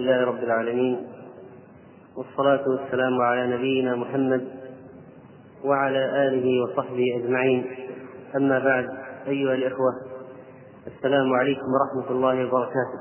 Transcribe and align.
لله 0.00 0.24
رب 0.24 0.38
العالمين 0.38 1.06
والصلاة 2.16 2.68
والسلام 2.68 3.20
على 3.20 3.56
نبينا 3.56 3.96
محمد 3.96 4.48
وعلى 5.64 6.28
آله 6.28 6.64
وصحبه 6.64 7.04
أجمعين. 7.16 7.66
أما 8.36 8.58
بعد 8.58 8.86
أيها 9.26 9.54
الإخوة 9.54 9.92
السلام 10.86 11.32
عليكم 11.32 11.66
ورحمة 11.74 12.10
الله 12.10 12.46
وبركاته. 12.46 13.00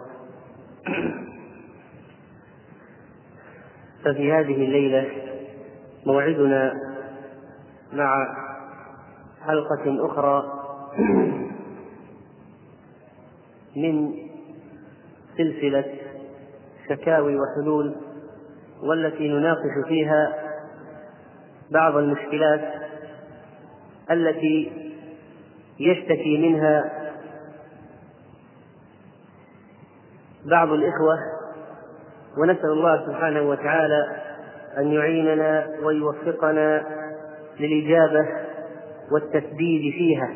ففي 4.04 4.32
هذه 4.34 4.56
الليلة 4.66 5.12
موعدنا 6.06 6.74
مع 7.94 8.36
حلقة 9.46 10.06
أخرى 10.06 10.44
من 13.76 14.14
سلسلة 15.38 16.05
شكاوي 16.90 17.36
وحلول 17.40 17.96
والتي 18.84 19.28
نناقش 19.28 19.88
فيها 19.88 20.34
بعض 21.72 21.98
المشكلات 21.98 22.62
التي 24.12 24.72
يشتكي 25.80 26.38
منها 26.38 26.92
بعض 30.46 30.72
الإخوة 30.72 31.18
ونسأل 32.38 32.70
الله 32.70 33.06
سبحانه 33.06 33.42
وتعالى 33.42 34.08
أن 34.78 34.92
يعيننا 34.92 35.68
ويوفقنا 35.84 36.84
للإجابة 37.60 38.28
والتسديد 39.12 39.94
فيها. 39.94 40.34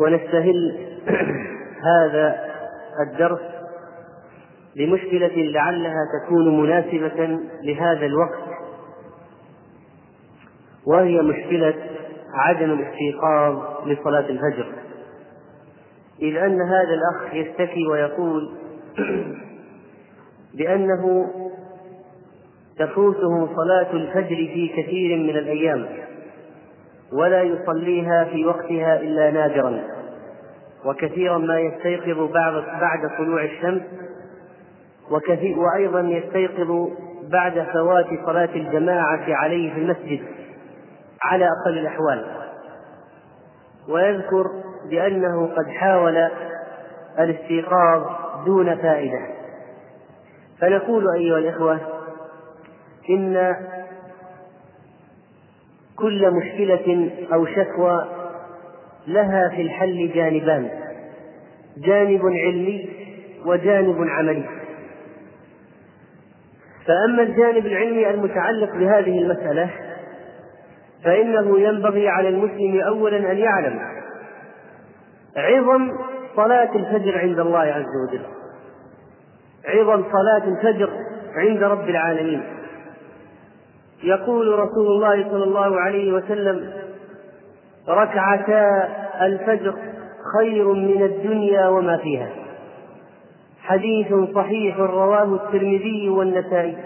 ونستهل 0.00 0.88
هذا 1.90 2.44
الدرس 3.00 3.53
بمشكلة 4.76 5.32
لعلها 5.36 6.00
تكون 6.20 6.60
مناسبة 6.60 7.40
لهذا 7.62 8.06
الوقت. 8.06 8.44
وهي 10.86 11.22
مشكلة 11.22 11.74
عدم 12.34 12.72
الاستيقاظ 12.72 13.62
لصلاة 13.86 14.28
الفجر. 14.28 14.72
إذ 16.22 16.36
أن 16.36 16.62
هذا 16.62 16.94
الأخ 16.94 17.34
يشتكي 17.34 17.86
ويقول 17.86 18.52
بأنه 20.58 21.30
تفوته 22.78 23.48
صلاة 23.56 23.92
الفجر 23.92 24.36
في 24.36 24.68
كثير 24.68 25.18
من 25.18 25.36
الأيام 25.36 25.86
ولا 27.12 27.42
يصليها 27.42 28.24
في 28.24 28.46
وقتها 28.46 29.00
إلا 29.00 29.30
نادرا 29.30 29.80
وكثيرا 30.84 31.38
ما 31.38 31.60
يستيقظ 31.60 32.32
بعد 32.32 32.54
بعد 32.54 33.16
طلوع 33.18 33.44
الشمس 33.44 33.82
وكثير 35.10 35.58
وأيضا 35.58 36.00
يستيقظ 36.00 36.88
بعد 37.22 37.66
فوات 37.72 38.06
صلاة 38.26 38.48
الجماعة 38.54 39.24
عليه 39.28 39.74
في 39.74 39.80
المسجد 39.80 40.20
على 41.22 41.44
أقل 41.44 41.78
الأحوال. 41.78 42.24
ويذكر 43.88 44.44
بأنه 44.90 45.46
قد 45.46 45.66
حاول 45.68 46.28
الاستيقاظ 47.18 48.02
دون 48.46 48.76
فائدة. 48.76 49.20
فنقول 50.60 51.04
أيها 51.16 51.38
الإخوة 51.38 51.80
إن 53.10 53.56
كل 55.96 56.30
مشكلة 56.30 57.10
أو 57.32 57.46
شكوى 57.46 58.08
لها 59.06 59.48
في 59.48 59.62
الحل 59.62 60.10
جانبان 60.14 60.70
جانب 61.76 62.20
علمي 62.26 62.88
وجانب 63.46 63.96
عملي. 64.08 64.63
فأما 66.86 67.22
الجانب 67.22 67.66
العلمي 67.66 68.10
المتعلق 68.10 68.70
بهذه 68.72 69.18
المسألة 69.18 69.70
فإنه 71.04 71.60
ينبغي 71.60 72.08
على 72.08 72.28
المسلم 72.28 72.80
أولا 72.80 73.16
أن 73.16 73.38
يعلم 73.38 73.80
عظم 75.36 75.90
صلاة 76.36 76.70
الفجر 76.76 77.18
عند 77.18 77.38
الله 77.38 77.58
عز 77.58 78.08
وجل 78.08 78.24
عظم 79.64 80.04
صلاة 80.12 80.48
الفجر 80.48 80.90
عند 81.36 81.62
رب 81.62 81.88
العالمين. 81.88 82.42
يقول 84.02 84.58
رسول 84.58 84.86
الله 84.86 85.30
صلى 85.30 85.44
الله 85.44 85.80
عليه 85.80 86.12
وسلم 86.12 86.72
ركعتا 87.88 88.88
الفجر 89.20 89.74
خير 90.38 90.72
من 90.72 91.02
الدنيا 91.02 91.68
وما 91.68 91.96
فيها. 91.96 92.43
حديث 93.64 94.14
صحيح 94.34 94.78
رواه 94.78 95.34
الترمذي 95.34 96.08
والنسائي. 96.08 96.76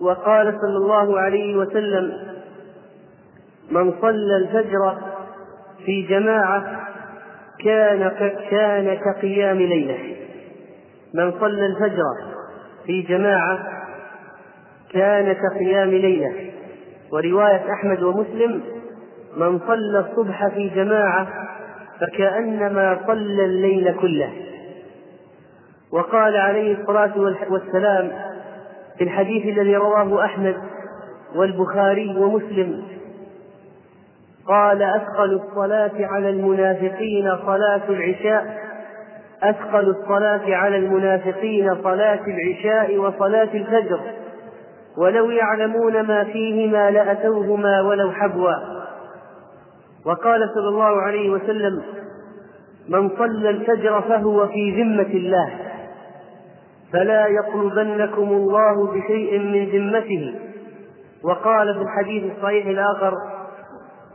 وقال 0.00 0.58
صلى 0.60 0.76
الله 0.76 1.20
عليه 1.20 1.56
وسلم 1.56 2.12
من 3.70 3.94
صلى 4.00 4.36
الفجر 4.36 4.96
في 5.86 6.02
جماعة 6.02 6.80
كان 7.64 8.08
كان 8.50 8.94
كقيام 8.94 9.58
ليلة. 9.58 9.98
من 11.14 11.32
صلى 11.40 11.66
الفجر 11.66 12.14
في 12.86 13.02
جماعة 13.02 13.58
كان 14.92 15.32
كقيام 15.32 15.90
ليلة. 15.90 16.32
ورواية 17.12 17.72
أحمد 17.72 18.02
ومسلم 18.02 18.62
من 19.36 19.58
صلى 19.58 19.98
الصبح 19.98 20.48
في 20.48 20.68
جماعة 20.68 21.26
فكأنما 22.00 23.00
صلى 23.06 23.44
الليل 23.44 23.94
كله. 24.00 24.32
وقال 25.92 26.36
عليه 26.36 26.76
الصلاة 26.80 27.12
والسلام 27.50 28.12
في 28.98 29.04
الحديث 29.04 29.58
الذي 29.58 29.76
رواه 29.76 30.24
أحمد 30.24 30.56
والبخاري 31.34 32.16
ومسلم 32.16 32.82
قال 34.46 34.82
أثقل 34.82 35.40
الصلاة 35.44 36.06
على 36.06 36.30
المنافقين 36.30 37.36
صلاة 37.46 37.82
العشاء 37.88 38.62
أثقل 39.42 39.88
الصلاة 39.88 40.56
على 40.56 40.76
المنافقين 40.76 41.82
صلاة 41.82 42.20
العشاء 42.26 42.98
وصلاة 42.98 43.48
الفجر 43.54 44.00
ولو 44.96 45.30
يعلمون 45.30 46.00
ما 46.00 46.24
فيهما 46.24 46.90
لأتوهما 46.90 47.80
ولو 47.80 48.10
حبوا. 48.10 48.54
وقال 50.06 50.50
صلى 50.54 50.68
الله 50.68 51.02
عليه 51.02 51.30
وسلم 51.30 51.82
من 52.88 53.08
صلى 53.08 53.50
الفجر 53.50 54.00
فهو 54.00 54.46
في 54.46 54.82
ذمة 54.82 55.10
الله. 55.14 55.52
فلا 56.92 57.26
يطلبنكم 57.26 58.22
الله 58.22 58.86
بشيء 58.86 59.38
من 59.38 59.64
ذمته. 59.66 60.34
وقال 61.24 61.74
في 61.74 61.80
الحديث 61.80 62.32
الصحيح 62.36 62.66
الآخر 62.66 63.14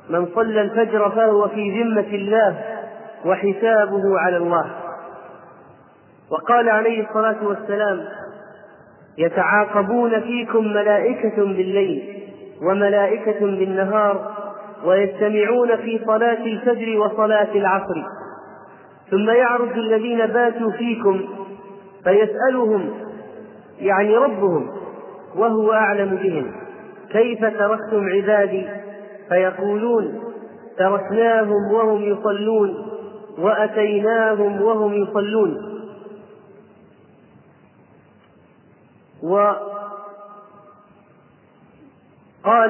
من 0.10 0.28
صلى 0.36 0.62
الفجر 0.62 1.10
فهو 1.10 1.48
في 1.48 1.82
ذمة 1.84 2.08
الله 2.14 2.58
وحسابه 3.26 4.20
على 4.20 4.38
الله. 4.38 4.66
وقال 6.32 6.70
عليه 6.70 7.08
الصلاة 7.08 7.48
والسلام 7.48 8.06
يتعاقبون 9.18 10.20
فيكم 10.20 10.68
ملائكة 10.68 11.36
بالليل 11.36 12.24
وملائكة 12.62 13.40
بالنهار 13.40 14.32
ويجتمعون 14.86 15.76
في 15.76 16.02
صلاة 16.06 16.46
الفجر 16.46 17.00
وصلاة 17.00 17.52
العصر. 17.56 18.04
ثم 19.12 19.30
يعرج 19.30 19.72
الذين 19.72 20.26
باتوا 20.26 20.72
فيكم 20.72 21.22
فيسألهم 22.08 22.94
يعني 23.80 24.18
ربهم 24.18 24.70
وهو 25.36 25.74
أعلم 25.74 26.16
بهم. 26.16 26.52
كيف 27.12 27.40
تركتم 27.40 28.10
عبادي؟ 28.10 28.68
فيقولون 29.30 30.24
تركناهم 30.78 31.74
وهم 31.74 32.02
يصلون 32.02 32.88
وأتيناهم 33.38 34.62
وهم 34.62 34.94
يصلون. 34.94 35.58
وقال 39.24 39.64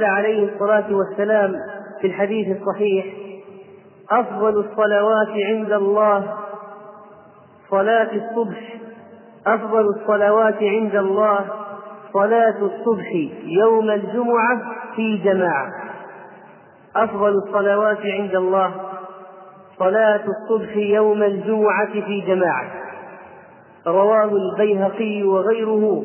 عليه 0.04 0.54
الصلاة 0.54 0.96
والسلام 0.96 1.56
في 2.02 2.08
الحديث 2.08 2.58
الصحيح 2.62 3.06
أفضل 4.12 4.60
الصلوات 4.60 5.30
عند 5.30 5.72
الله 5.72 6.38
صلاة 7.70 8.10
الصبح 8.16 8.87
أفضل 9.46 9.86
الصلوات 9.88 10.58
عند 10.62 10.96
الله 10.96 11.46
صلاة 12.14 12.56
الصبح 12.62 13.12
يوم 13.44 13.90
الجمعة 13.90 14.62
في 14.96 15.18
جماعة. 15.18 15.72
أفضل 16.96 17.30
الصلوات 17.30 17.98
عند 18.04 18.36
الله 18.36 18.72
صلاة 19.80 20.24
الصبح 20.28 20.78
يوم 20.78 21.24
الجمعة 21.24 21.92
في 21.92 22.22
جماعة. 22.28 22.72
رواه 23.88 24.32
البيهقي 24.32 25.24
وغيره 25.24 26.04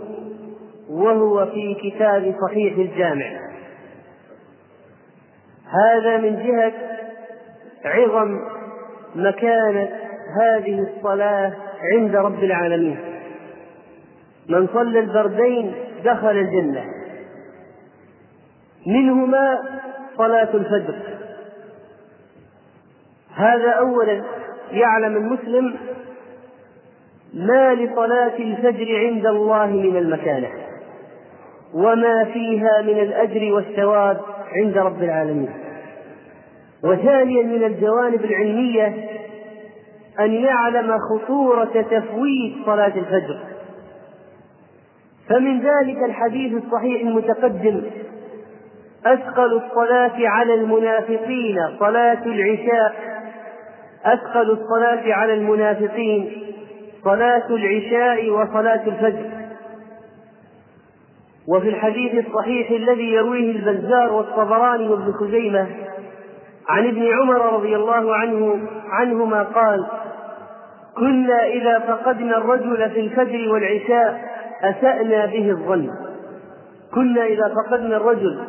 وهو 0.91 1.47
في 1.47 1.75
كتاب 1.75 2.35
صحيح 2.49 2.77
الجامع. 2.79 3.27
هذا 5.71 6.17
من 6.17 6.37
جهة 6.37 6.73
عظم 7.85 8.39
مكانة 9.15 9.89
هذه 10.41 10.87
الصلاة 10.89 11.53
عند 11.93 12.17
رب 12.17 12.45
العالمين. 12.45 13.12
من 14.49 14.69
صلى 14.75 14.99
البردين 14.99 15.75
دخل 16.05 16.31
الجنة. 16.31 16.85
منهما 18.87 19.59
صلاة 20.17 20.49
الفجر. 20.55 20.95
هذا 23.35 23.71
أولا 23.71 24.23
يعلم 24.71 25.17
المسلم 25.17 25.77
ما 27.35 27.75
لصلاة 27.75 28.37
الفجر 28.39 28.99
عند 28.99 29.27
الله 29.27 29.67
من 29.67 29.97
المكانة 29.97 30.49
وما 31.75 32.25
فيها 32.25 32.83
من 32.83 32.99
الأجر 33.01 33.53
والثواب 33.53 34.21
عند 34.53 34.79
رب 34.79 35.03
العالمين. 35.03 35.51
وثانيا 36.85 37.43
من 37.43 37.65
الجوانب 37.65 38.25
العلمية 38.25 39.09
أن 40.21 40.33
يعلم 40.33 40.99
خطورة 40.99 41.83
تفويت 41.91 42.55
صلاة 42.67 42.93
الفجر. 42.97 43.52
فمن 45.29 45.61
ذلك 45.61 46.03
الحديث 46.05 46.65
الصحيح 46.65 47.01
المتقدم. 47.01 47.83
أثقل 49.07 49.63
الصلاة 49.65 50.29
على 50.29 50.55
المنافقين 50.55 51.57
صلاة 51.81 52.25
العشاء. 52.27 52.95
أثقل 54.05 54.51
الصلاة 54.51 55.15
على 55.15 55.35
المنافقين 55.35 56.33
صلاة 57.05 57.47
العشاء 57.51 58.31
وصلاة 58.31 58.87
الفجر. 58.87 59.31
وفي 61.49 61.69
الحديث 61.69 62.27
الصحيح 62.27 62.71
الذي 62.71 63.13
يرويه 63.13 63.51
البزار 63.51 64.13
والطبراني 64.13 64.89
وابن 64.89 65.13
خزيمة 65.13 65.67
عن 66.69 66.87
ابن 66.87 67.07
عمر 67.13 67.53
رضي 67.55 67.77
الله 67.77 68.17
عنه 68.17 68.59
عنهما 68.91 69.43
قال 69.43 69.87
كنا 70.97 71.47
إذا 71.47 71.79
فقدنا 71.79 72.39
الرجل 72.39 72.91
في 72.91 73.01
الفجر 73.01 73.53
والعشاء 73.53 74.32
أسأنا 74.63 75.27
به 75.27 75.51
الظن. 75.51 75.91
كنا 76.95 77.25
إذا 77.25 77.55
فقدنا 77.55 77.97
الرجل 77.97 78.45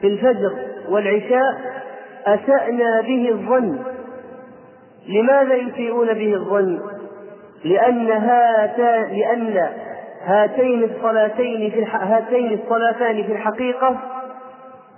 في 0.00 0.06
الفجر 0.06 0.52
والعشاء 0.88 1.60
أسأنا 2.26 3.00
به 3.00 3.28
الظن. 3.28 3.78
لماذا 5.08 5.54
يسيئون 5.54 6.06
به 6.14 6.34
الظن؟ 6.34 6.80
لأن 7.64 8.10
هاتان 8.10 9.16
لأن 9.16 9.68
هاتين 10.24 10.84
الصلاتين 10.84 11.70
في 11.70 11.84
هاتين 11.84 12.52
الصلاتان 12.52 13.22
في 13.22 13.32
الحقيقة 13.32 13.96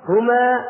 هما 0.09 0.65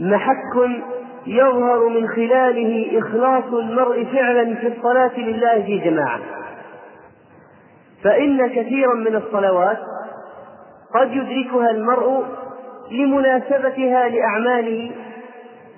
محك 0.00 0.82
يظهر 1.26 1.88
من 1.88 2.08
خلاله 2.08 2.98
إخلاص 2.98 3.44
المرء 3.44 4.04
فعلا 4.04 4.54
في 4.54 4.66
الصلاة 4.66 5.18
لله 5.20 5.62
في 5.62 5.78
جماعة. 5.78 6.20
فإن 8.04 8.48
كثيرا 8.48 8.94
من 8.94 9.16
الصلوات 9.16 9.78
قد 10.94 11.12
يدركها 11.12 11.70
المرء 11.70 12.24
لمناسبتها 12.90 14.08
لأعماله 14.08 14.90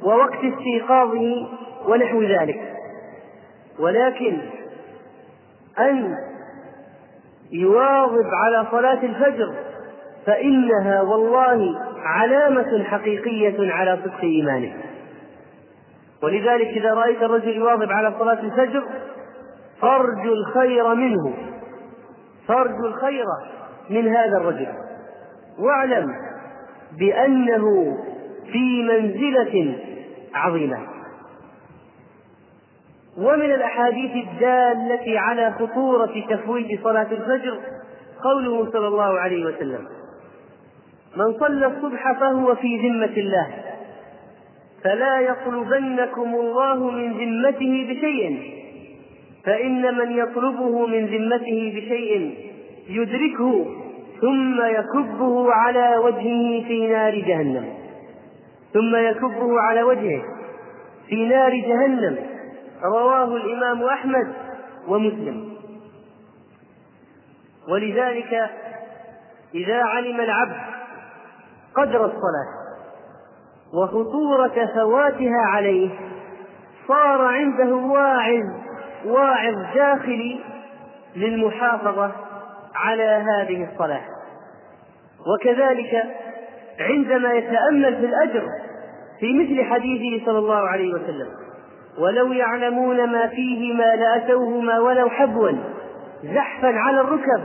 ووقت 0.03 0.39
استيقاظه 0.45 1.49
ونحو 1.89 2.23
ذلك. 2.23 2.61
ولكن 3.79 4.39
أن 5.79 6.15
يواظب 7.53 8.27
على 8.45 8.67
صلاة 8.71 9.03
الفجر 9.03 9.55
فإنها 10.27 11.03
والله 11.03 11.81
علامة 12.05 12.85
حقيقية 12.85 13.73
على 13.73 13.99
صدق 14.05 14.21
إيمانه. 14.23 14.73
ولذلك 16.23 16.67
إذا 16.67 16.95
رأيت 16.95 17.23
الرجل 17.23 17.57
يواظب 17.57 17.93
على 17.93 18.15
صلاة 18.19 18.41
الفجر 18.41 18.85
فارجو 19.81 20.33
الخير 20.33 20.95
منه. 20.95 21.35
فارجو 22.49 22.87
الخير 22.87 23.25
من 23.91 24.09
هذا 24.09 24.37
الرجل. 24.37 24.67
واعلم 25.59 26.07
بأنه 26.99 27.97
في 28.53 28.83
منزلة 28.83 29.79
عظيمة. 30.35 30.79
ومن 33.19 33.55
الأحاديث 33.55 34.27
الدالة 34.29 35.21
على 35.21 35.53
خطورة 35.53 36.25
تفويت 36.31 36.85
صلاة 36.85 37.07
الفجر 37.13 37.61
قوله 38.23 38.71
صلى 38.73 38.89
الله 38.89 39.19
عليه 39.19 39.47
وسلم 39.47 39.89
من 41.17 41.39
صلى 41.41 41.67
الصبح 41.67 42.13
فهو 42.21 42.55
في 42.55 42.89
ذمة 42.89 43.17
الله 43.17 43.49
فلا 44.85 45.21
يطلبنكم 45.21 46.35
الله 46.35 46.91
من 46.91 47.13
ذمته 47.13 47.87
بشيء 47.91 48.54
فإن 49.47 49.99
من 49.99 50.19
يطلبه 50.19 50.87
من 50.87 51.07
ذمته 51.07 51.73
بشيء 51.77 52.35
يدركه 52.89 53.67
ثم 54.21 54.63
يكبه 54.65 55.53
على 55.53 55.97
وجهه 55.97 56.69
في 56.69 56.87
نار 56.89 57.15
جهنم. 57.15 57.75
ثم 58.73 58.97
يكبه 58.97 59.61
على 59.61 59.83
وجهه 59.83 60.23
في 61.09 61.29
نار 61.29 61.51
جهنم. 61.51 62.17
رواه 62.85 63.37
الإمام 63.37 63.83
أحمد 63.85 64.33
ومسلم. 64.89 65.55
ولذلك 67.69 68.51
إذا 69.55 69.85
علم 69.85 70.21
العبد 70.21 70.57
قدر 71.75 72.05
الصلاة 72.05 72.65
وخطورة 73.75 74.71
فواتها 74.75 75.41
عليه 75.47 75.91
صار 76.89 77.25
عنده 77.25 77.75
واعظ 77.75 78.64
واعظ 79.05 79.55
داخلي 79.75 80.41
للمحافظة 81.17 82.13
على 82.75 83.03
هذه 83.03 83.69
الصلاة. 83.73 84.03
وكذلك 85.35 86.05
عندما 86.81 87.33
يتأمل 87.33 87.97
في 87.97 88.07
الأجر 88.07 88.45
في 89.21 89.33
مثل 89.33 89.65
حديثه 89.65 90.27
صلى 90.27 90.39
الله 90.39 90.69
عليه 90.69 90.95
وسلم 90.95 91.29
ولو 91.99 92.33
يعلمون 92.33 93.13
ما 93.13 93.27
فيهما 93.27 93.97
لأتوهما 93.97 94.79
ولو 94.79 95.11
حبوا 95.11 95.51
زحفا 96.25 96.69
على 96.69 97.01
الركب 97.01 97.45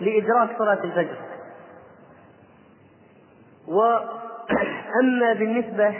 لإدراك 0.00 0.48
صلاة 0.58 0.84
الفجر. 0.84 1.16
وأما 3.68 5.32
بالنسبة 5.32 5.94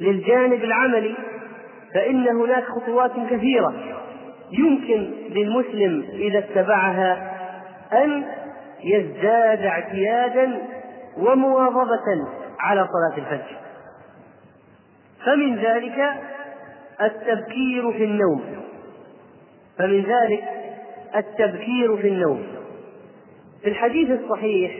للجانب 0.00 0.64
العملي 0.64 1.16
فإن 1.94 2.28
هناك 2.28 2.64
خطوات 2.64 3.12
كثيرة 3.30 3.74
يمكن 4.52 5.12
للمسلم 5.30 6.08
إذا 6.12 6.38
اتبعها 6.38 7.32
أن 7.92 8.24
يزداد 8.84 9.62
اعتيادا 9.62 10.62
ومواظبة 11.18 12.28
على 12.60 12.86
صلاة 12.86 13.18
الفجر. 13.26 13.56
فمن 15.24 15.56
ذلك 15.56 16.14
التبكير 17.02 17.92
في 17.92 18.04
النوم. 18.04 18.42
فمن 19.78 20.02
ذلك 20.02 20.44
التبكير 21.16 21.96
في 21.96 22.08
النوم. 22.08 22.46
في 23.62 23.68
الحديث 23.68 24.10
الصحيح 24.10 24.72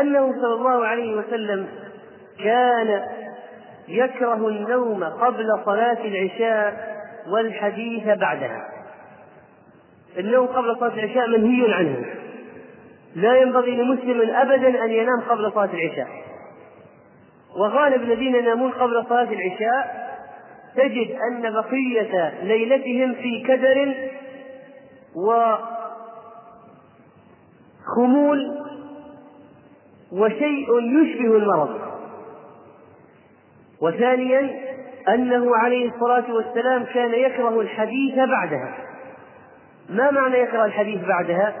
أنه 0.00 0.32
صلى 0.32 0.54
الله 0.54 0.86
عليه 0.86 1.16
وسلم 1.16 1.66
كان 2.44 3.02
يكره 3.88 4.48
النوم 4.48 5.04
قبل 5.04 5.60
صلاة 5.64 5.98
العشاء 6.04 6.95
والحديث 7.28 8.04
بعدها. 8.04 8.68
النوم 10.18 10.46
قبل 10.46 10.76
صلاة 10.80 10.94
العشاء 10.94 11.28
منهي 11.28 11.74
عنه. 11.74 12.04
لا 13.14 13.36
ينبغي 13.36 13.76
لمسلم 13.76 14.30
أبدا 14.36 14.84
أن 14.84 14.90
ينام 14.90 15.20
قبل 15.28 15.52
صلاة 15.52 15.70
العشاء. 15.74 16.08
وغالب 17.56 18.02
الذين 18.02 18.34
ينامون 18.34 18.72
قبل 18.72 19.04
صلاة 19.08 19.28
العشاء 19.32 20.06
تجد 20.76 21.16
أن 21.30 21.52
بقية 21.52 22.42
ليلتهم 22.42 23.14
في 23.14 23.44
كدر 23.48 23.94
وخمول 27.86 28.66
وشيء 30.12 30.80
يشبه 30.80 31.36
المرض. 31.36 31.80
وثانيا 33.80 34.50
أنه 35.08 35.56
عليه 35.56 35.90
الصلاة 35.90 36.34
والسلام 36.34 36.84
كان 36.84 37.14
يكره 37.14 37.60
الحديث 37.60 38.14
بعدها. 38.14 38.74
ما 39.90 40.10
معنى 40.10 40.38
يكره 40.38 40.64
الحديث 40.64 41.04
بعدها؟ 41.04 41.54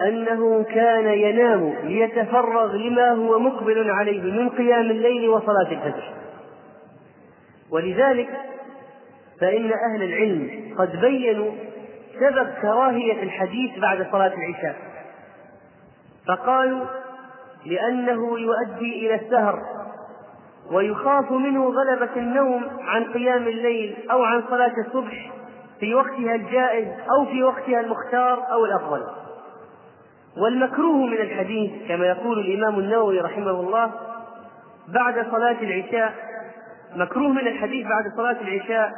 أنه 0.00 0.64
كان 0.64 1.06
ينام 1.06 1.74
ليتفرغ 1.82 2.76
لما 2.76 3.10
هو 3.10 3.38
مقبل 3.38 3.90
عليه 3.90 4.22
من 4.22 4.48
قيام 4.48 4.80
الليل 4.80 5.28
وصلاة 5.28 5.70
الفجر. 5.70 6.14
ولذلك 7.70 8.28
فإن 9.40 9.72
أهل 9.72 10.02
العلم 10.02 10.74
قد 10.78 11.00
بينوا 11.00 11.52
سبب 12.20 12.48
كراهية 12.62 13.22
الحديث 13.22 13.78
بعد 13.78 14.06
صلاة 14.12 14.32
العشاء. 14.34 14.76
فقالوا 16.28 16.86
لأنه 17.66 18.38
يؤدي 18.38 19.06
إلى 19.06 19.14
السهر. 19.14 19.81
ويخاف 20.72 21.32
منه 21.32 21.64
غلبة 21.64 22.16
النوم 22.16 22.62
عن 22.80 23.04
قيام 23.04 23.48
الليل 23.48 23.96
أو 24.10 24.24
عن 24.24 24.42
صلاة 24.50 24.72
الصبح 24.86 25.32
في 25.80 25.94
وقتها 25.94 26.34
الجائز 26.34 26.88
أو 27.10 27.24
في 27.24 27.42
وقتها 27.42 27.80
المختار 27.80 28.52
أو 28.52 28.64
الأفضل. 28.64 29.02
والمكروه 30.36 31.06
من 31.06 31.16
الحديث 31.16 31.70
كما 31.88 32.06
يقول 32.06 32.38
الإمام 32.38 32.78
النووي 32.78 33.20
رحمه 33.20 33.50
الله 33.50 33.92
بعد 34.88 35.26
صلاة 35.30 35.56
العشاء 35.62 36.12
مكروه 36.96 37.28
من 37.28 37.46
الحديث 37.46 37.86
بعد 37.86 38.04
صلاة 38.16 38.36
العشاء 38.40 38.90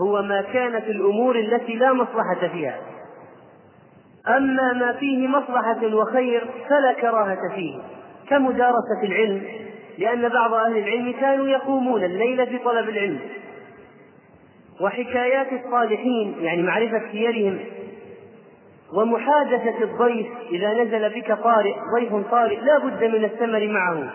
هو 0.00 0.22
ما 0.22 0.42
كانت 0.42 0.84
الأمور 0.84 1.36
التي 1.36 1.74
لا 1.74 1.92
مصلحة 1.92 2.48
فيها. 2.52 2.78
أما 4.28 4.72
ما 4.72 4.92
فيه 4.92 5.28
مصلحة 5.28 5.94
وخير 5.94 6.50
فلا 6.68 6.92
كراهة 6.92 7.54
فيه 7.54 7.78
كمدارسة 8.28 9.02
العلم 9.04 9.42
لأن 10.00 10.28
بعض 10.28 10.54
أهل 10.54 10.76
العلم 10.76 11.12
كانوا 11.20 11.48
يقومون 11.48 12.04
الليل 12.04 12.46
في 12.46 12.58
طلب 12.58 12.88
العلم. 12.88 13.18
وحكايات 14.80 15.46
الصالحين 15.52 16.34
يعني 16.40 16.62
معرفة 16.62 17.02
سيرهم 17.12 17.58
ومحادثة 18.94 19.82
الضيف 19.82 20.26
إذا 20.50 20.72
نزل 20.72 21.08
بك 21.08 21.32
طارئ 21.32 21.74
ضيف 21.94 22.30
طارئ 22.30 22.60
لا 22.60 22.78
بد 22.78 23.04
من 23.04 23.24
الثمر 23.24 23.68
معه. 23.68 24.10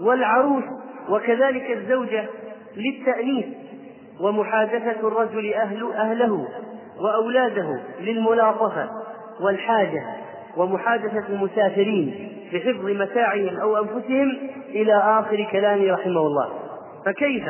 والعروس 0.00 0.64
وكذلك 1.08 1.70
الزوجة 1.70 2.24
للتأنيث 2.76 3.46
ومحادثة 4.20 5.08
الرجل 5.08 5.54
أهل 5.54 5.92
أهله 5.92 6.48
وأولاده 7.00 7.80
للملاطفة 8.00 8.88
والحاجة 9.40 10.04
ومحادثة 10.56 11.24
المسافرين. 11.28 12.33
بحفظ 12.54 12.84
متاعهم 12.84 13.56
أو 13.60 13.76
أنفسهم 13.76 14.38
إلى 14.68 14.94
آخر 14.94 15.48
كلامه 15.52 15.92
رحمه 15.92 16.20
الله. 16.20 16.52
فكيف 17.06 17.44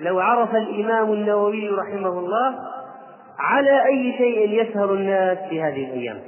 لو 0.00 0.20
عرف 0.20 0.54
الإمام 0.54 1.12
النووي 1.12 1.68
رحمه 1.68 2.18
الله 2.18 2.54
على 3.38 3.84
أي 3.86 4.14
شيء 4.18 4.62
يسهر 4.62 4.94
الناس 4.94 5.38
في 5.48 5.62
هذه 5.62 5.84
الأيام؟ 5.84 6.20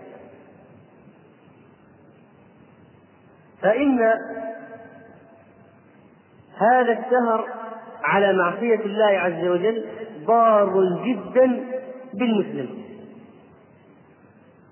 فإن 3.62 3.99
هذا 6.58 6.92
السهر 6.92 7.44
على 8.04 8.32
معصية 8.32 8.80
الله 8.80 9.18
عز 9.18 9.46
وجل 9.46 9.85
ضار 10.26 10.73
جدا 11.04 11.61
بالمسلم. 12.14 12.68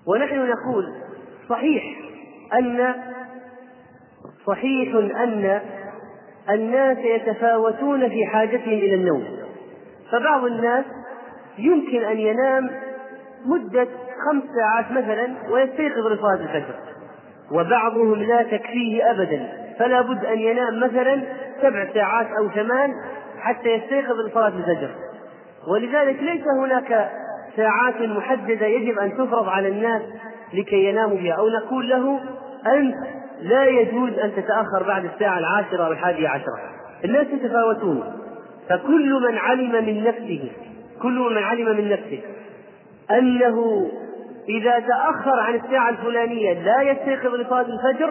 ونحن 0.06 0.50
نقول 0.50 0.84
صحيح 1.48 1.84
أن 2.52 2.94
صحيح 4.46 4.94
أن 4.94 5.60
الناس 6.50 6.98
يتفاوتون 6.98 8.08
في 8.08 8.26
حاجتهم 8.26 8.72
إلى 8.72 8.94
النوم. 8.94 9.24
فبعض 10.12 10.44
الناس 10.44 10.84
يمكن 11.58 12.04
أن 12.04 12.18
ينام 12.18 12.70
مدة 13.46 13.88
خمس 14.26 14.42
ساعات 14.56 14.90
مثلا 14.90 15.34
ويستيقظ 15.50 16.06
لصلاة 16.06 16.34
الفجر. 16.34 16.74
وبعضهم 17.52 18.14
لا 18.14 18.42
تكفيه 18.42 19.10
أبدا. 19.10 19.48
فلا 19.78 20.00
بد 20.00 20.24
أن 20.24 20.38
ينام 20.38 20.80
مثلا 20.80 21.22
سبع 21.62 21.86
ساعات 21.94 22.26
أو 22.38 22.48
ثمان 22.48 22.94
حتى 23.40 23.68
يستيقظ 23.68 24.20
لصلاة 24.28 24.48
الفجر. 24.48 24.90
ولذلك 25.72 26.22
ليس 26.22 26.42
هناك 26.62 27.10
ساعات 27.56 28.00
محددة 28.00 28.66
يجب 28.66 28.98
أن 28.98 29.12
تفرض 29.12 29.48
على 29.48 29.68
الناس 29.68 30.02
لكي 30.54 30.84
يناموا 30.84 31.16
بها. 31.16 31.34
أو 31.34 31.48
نقول 31.48 31.88
له 31.88 32.20
أنت 32.66 32.96
لا 33.42 33.64
يجوز 33.64 34.18
أن 34.18 34.32
تتأخر 34.36 34.82
بعد 34.86 35.04
الساعة 35.04 35.38
العاشرة 35.38 35.86
أو 35.86 35.92
الحادية 35.92 36.28
عشرة. 36.28 36.58
الناس 37.04 37.26
يتفاوتون 37.26 38.02
فكل 38.68 39.20
من 39.28 39.38
علم 39.38 39.84
من 39.86 40.04
نفسه 40.04 40.50
كل 41.02 41.18
من 41.18 41.42
علم 41.42 41.76
من 41.76 41.88
نفسه 41.88 42.20
أنه 43.10 43.86
إذا 44.48 44.78
تأخر 44.78 45.40
عن 45.40 45.54
الساعة 45.54 45.88
الفلانية 45.88 46.52
لا 46.52 46.82
يستيقظ 46.82 47.34
لصلاة 47.34 47.66
الفجر 47.66 48.10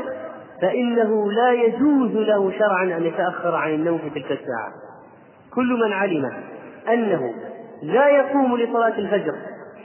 فإنه 0.62 1.32
لا 1.32 1.52
يجوز 1.52 2.12
له 2.12 2.52
شرعا 2.60 2.84
أن 2.84 3.06
يتأخر 3.06 3.56
عن 3.56 3.70
النوم 3.74 3.98
في 3.98 4.10
تلك 4.10 4.32
الساعة. 4.32 4.72
كل 5.56 5.80
من 5.86 5.94
علم 5.94 6.32
أنه 6.90 7.34
لا 7.84 8.10
يقوم 8.10 8.58
لصلاة 8.58 8.98
الفجر 8.98 9.34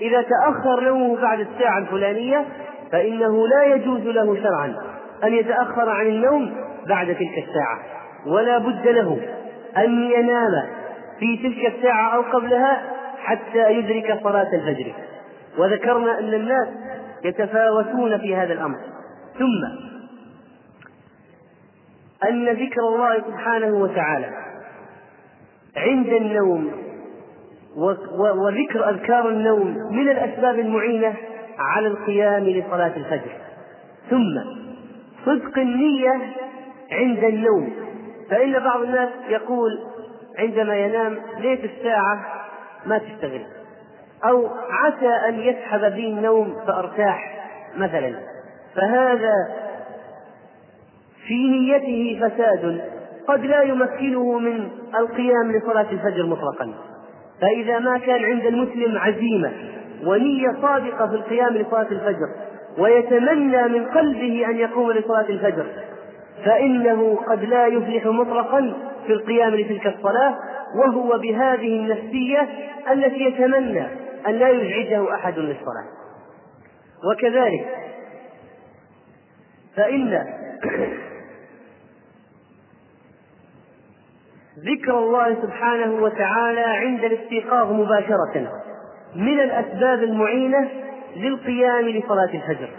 إذا 0.01 0.23
تأخر 0.23 0.81
نومه 0.81 1.23
بعد 1.23 1.41
الساعة 1.41 1.79
الفلانية 1.79 2.45
فإنه 2.93 3.47
لا 3.49 3.65
يجوز 3.65 4.01
له 4.01 4.37
شرعا. 4.43 4.98
أن 5.25 5.33
يتأخر 5.33 5.89
عن 5.89 6.07
النوم 6.07 6.55
بعد 6.89 7.07
تلك 7.07 7.49
الساعة 7.49 7.79
ولا 8.27 8.59
بد 8.59 8.89
له 8.89 9.21
أن 9.77 10.11
ينام 10.11 10.67
في 11.19 11.37
تلك 11.37 11.75
الساعة 11.75 12.15
أو 12.15 12.23
قبلها 12.23 12.83
حتى 13.19 13.73
يدرك 13.73 14.21
صلاة 14.23 14.55
الفجر. 14.55 14.93
وذكرنا 15.59 16.19
أن 16.19 16.35
الناس 16.35 16.69
يتفاوتون 17.25 18.19
في 18.19 18.37
هذا 18.37 18.53
الأمر. 18.53 18.79
ثم 19.39 19.89
أن 22.29 22.49
ذكر 22.49 22.81
الله 22.81 23.15
سبحانه 23.15 23.75
وتعالى 23.75 24.31
عند 25.77 26.09
النوم 26.09 26.73
وذكر 28.19 28.91
أذكار 28.91 29.29
النوم 29.29 29.77
من 29.93 30.09
الأسباب 30.09 30.59
المعينة 30.59 31.15
على 31.59 31.87
القيام 31.89 32.45
لصلاة 32.45 32.97
الفجر. 32.97 33.33
ثم 34.11 34.59
صدق 35.25 35.59
النية 35.59 36.21
عند 36.93 37.25
النوم. 37.25 37.73
فإن 38.31 38.59
بعض 38.59 38.81
الناس 38.81 39.09
يقول 39.29 39.79
عندما 40.39 40.77
ينام 40.77 41.19
ليت 41.39 41.65
الساعة 41.65 42.25
ما 42.87 42.99
تشتغل. 42.99 43.43
أو 44.25 44.49
عسى 44.71 45.29
أن 45.29 45.41
يسحب 45.41 45.81
بي 45.81 46.09
النوم 46.09 46.55
فأرتاح 46.67 47.45
مثلا. 47.77 48.15
فهذا 48.75 49.33
في 51.27 51.35
نيته 51.35 52.29
فساد 52.29 52.81
قد 53.29 53.45
لا 53.45 53.63
يمكنه 53.63 54.39
من 54.39 54.69
القيام 54.99 55.53
لصلاة 55.53 55.87
الفجر 55.93 56.27
مطلقا. 56.27 56.75
فإذا 57.41 57.79
ما 57.79 57.99
كان 57.99 58.25
عند 58.25 58.47
المسلم 58.47 58.99
عزيمة 58.99 59.53
ونية 60.05 60.57
صادقة 60.63 61.07
في 61.07 61.15
القيام 61.15 61.55
لصلاة 61.55 61.87
الفجر 61.91 62.29
ويتمنى 62.79 63.63
من 63.69 63.87
قلبه 63.87 64.47
أن 64.51 64.57
يقوم 64.57 64.93
لصلاة 64.93 65.29
الفجر. 65.29 65.67
فإنه 66.45 67.19
قد 67.29 67.45
لا 67.45 67.67
يفلح 67.67 68.07
مطلقا 68.07 68.75
في 69.07 69.13
القيام 69.13 69.55
لتلك 69.55 69.87
الصلاة 69.87 70.39
وهو 70.75 71.19
بهذه 71.19 71.77
النفسية 71.77 72.49
التي 72.93 73.21
يتمنى 73.21 73.87
أن 74.27 74.33
لا 74.33 74.49
يزعجه 74.49 75.15
أحد 75.15 75.39
للصلاة. 75.39 75.87
وكذلك 77.11 77.67
فإن 79.77 80.25
ذكر 84.59 84.99
الله 84.99 85.37
سبحانه 85.43 86.03
وتعالى 86.03 86.61
عند 86.61 87.05
الاستيقاظ 87.05 87.73
مباشرة 87.73 88.53
من 89.15 89.41
الأسباب 89.41 90.03
المعينة 90.03 90.69
للقيام 91.17 91.89
لصلاة 91.89 92.31
الفجر. 92.35 92.71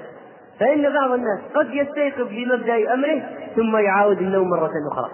فإن 0.60 0.94
بعض 0.94 1.12
الناس 1.12 1.40
قد 1.56 1.74
يستيقظ 1.74 2.28
بمبدأ 2.28 2.94
أمره 2.94 3.22
ثم 3.56 3.78
يعاود 3.78 4.18
النوم 4.18 4.50
مرة 4.50 4.72
أخرى. 4.92 5.10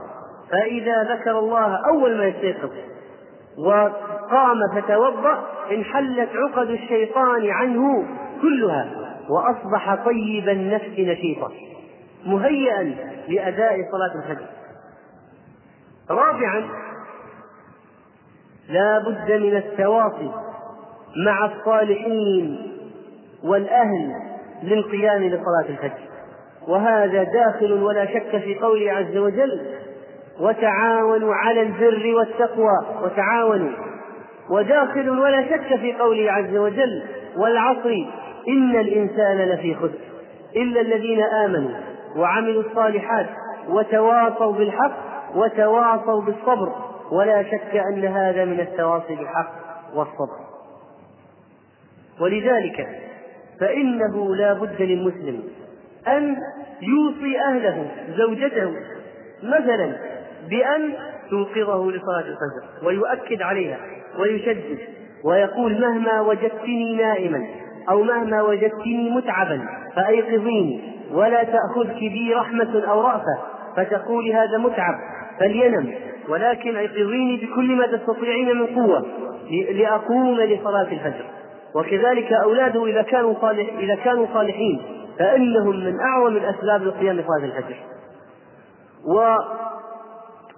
فإذا 0.51 1.03
ذكر 1.03 1.39
الله 1.39 1.79
أول 1.87 2.17
ما 2.17 2.25
يستيقظ 2.25 2.69
وقام 3.57 4.57
فتوضأ 4.75 5.43
انحلت 5.71 6.29
عقد 6.35 6.69
الشيطان 6.69 7.49
عنه 7.49 8.05
كلها 8.41 8.89
وأصبح 9.29 9.95
طيب 10.05 10.49
النفس 10.49 10.99
نشيطا 10.99 11.51
مهيئا 12.25 12.95
لأداء 13.27 13.75
صلاة 13.91 14.23
الفجر. 14.23 14.45
رابعا 16.09 16.69
لا 18.69 18.99
بد 18.99 19.31
من 19.31 19.57
التواصي 19.57 20.31
مع 21.25 21.45
الصالحين 21.45 22.74
والأهل 23.43 24.13
للقيام 24.63 25.23
لصلاة 25.23 25.69
الفجر. 25.69 26.05
وهذا 26.67 27.23
داخل 27.23 27.73
ولا 27.73 28.05
شك 28.05 28.37
في 28.37 28.55
قوله 28.55 28.91
عز 28.91 29.17
وجل 29.17 29.61
وتعاونوا 30.39 31.33
على 31.35 31.61
البر 31.61 32.15
والتقوى 32.15 32.85
وتعاونوا. 33.03 33.71
وداخل 34.49 35.09
ولا 35.09 35.43
شك 35.43 35.75
في 35.75 35.93
قوله 35.93 36.31
عز 36.31 36.55
وجل 36.55 37.03
والعصر 37.37 37.95
إن 38.47 38.75
الإنسان 38.75 39.37
لفي 39.37 39.75
خسر. 39.75 39.99
إلا 40.55 40.81
الذين 40.81 41.23
آمنوا 41.23 41.71
وعملوا 42.15 42.63
الصالحات 42.63 43.27
وتواصوا 43.69 44.53
بالحق 44.53 44.97
وتواصوا 45.35 46.21
بالصبر. 46.21 46.71
ولا 47.11 47.43
شك 47.43 47.75
أن 47.93 48.05
هذا 48.05 48.45
من 48.45 48.59
التواصي 48.59 49.15
بالحق 49.15 49.51
والصبر. 49.95 50.45
ولذلك 52.21 52.87
فإنه 53.59 54.35
لا 54.35 54.53
بد 54.53 54.81
للمسلم 54.81 55.43
أن 56.07 56.35
يوصي 56.81 57.39
أهله 57.39 57.87
زوجته 58.17 58.71
مثلا 59.43 59.97
بأن 60.49 60.93
توقظه 61.29 61.91
لصلاة 61.91 62.19
الفجر 62.19 62.87
ويؤكد 62.87 63.41
عليها 63.41 63.77
ويشدد 64.19 64.79
ويقول 65.23 65.81
مهما 65.81 66.21
وجدتني 66.21 66.95
نائما 66.95 67.45
أو 67.89 68.03
مهما 68.03 68.41
وجدتني 68.41 69.09
متعبا 69.09 69.61
فأيقظيني 69.95 70.81
ولا 71.11 71.43
تأخذك 71.43 71.99
بي 71.99 72.33
رحمة 72.33 72.83
أو 72.87 73.01
رأفة 73.01 73.37
فتقولي 73.77 74.33
هذا 74.33 74.57
متعب 74.57 74.95
فلينم 75.39 75.93
ولكن 76.29 76.75
أيقظيني 76.75 77.37
بكل 77.37 77.75
ما 77.75 77.87
تستطيعين 77.87 78.57
من 78.57 78.65
قوة 78.65 79.05
لأقوم 79.71 80.39
لصلاة 80.39 80.87
الفجر. 80.91 81.25
وكذلك 81.75 82.33
أولاده 82.43 82.85
إذا 82.85 83.01
كانوا 83.01 83.33
صالح 83.41 83.69
إذا 83.79 83.95
كانوا 83.95 84.27
صالحين 84.33 84.81
فإنهم 85.19 85.75
من 85.75 85.99
أعظم 85.99 86.37
الأسباب 86.37 86.83
لقيام 86.83 87.23
صلاة 87.27 87.45
الفجر. 87.45 87.75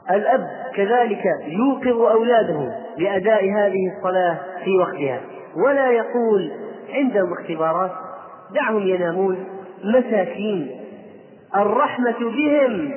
والأب 0.09 0.47
كذلك 0.75 1.23
يوقظ 1.45 2.01
أولاده 2.01 2.71
لأداء 2.97 3.43
هذه 3.43 3.97
الصلاة 3.97 4.37
في 4.63 4.77
وقتها 4.79 5.21
ولا 5.65 5.91
يقول 5.91 6.51
عندهم 6.89 7.33
اختبارات 7.33 7.91
دعهم 8.55 8.87
ينامون 8.87 9.45
مساكين. 9.83 10.71
الرحمة 11.55 12.19
بهم 12.19 12.91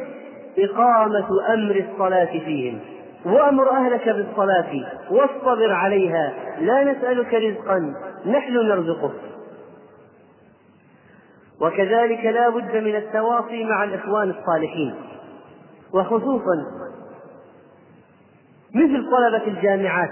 إقامة 0.59 1.27
أمر 1.55 1.85
الصلاة 1.91 2.39
فيهم. 2.45 2.81
وأمر 3.25 3.71
أهلك 3.71 4.09
بالصلاة 4.09 4.71
واصطبر 5.11 5.73
عليها. 5.73 6.33
لا 6.61 6.85
نسألك 6.85 7.35
رزقا 7.35 7.95
نحن 8.27 8.53
نرزقك. 8.53 9.21
وكذلك 11.61 12.25
لا 12.25 12.49
بد 12.49 12.77
من 12.77 12.97
التواصي 12.97 13.65
مع 13.65 13.85
الإخوان 13.85 14.31
الصالحين. 14.31 14.95
وخصوصا 15.95 16.57
مثل 18.75 19.11
طلبة 19.11 19.47
الجامعات 19.47 20.11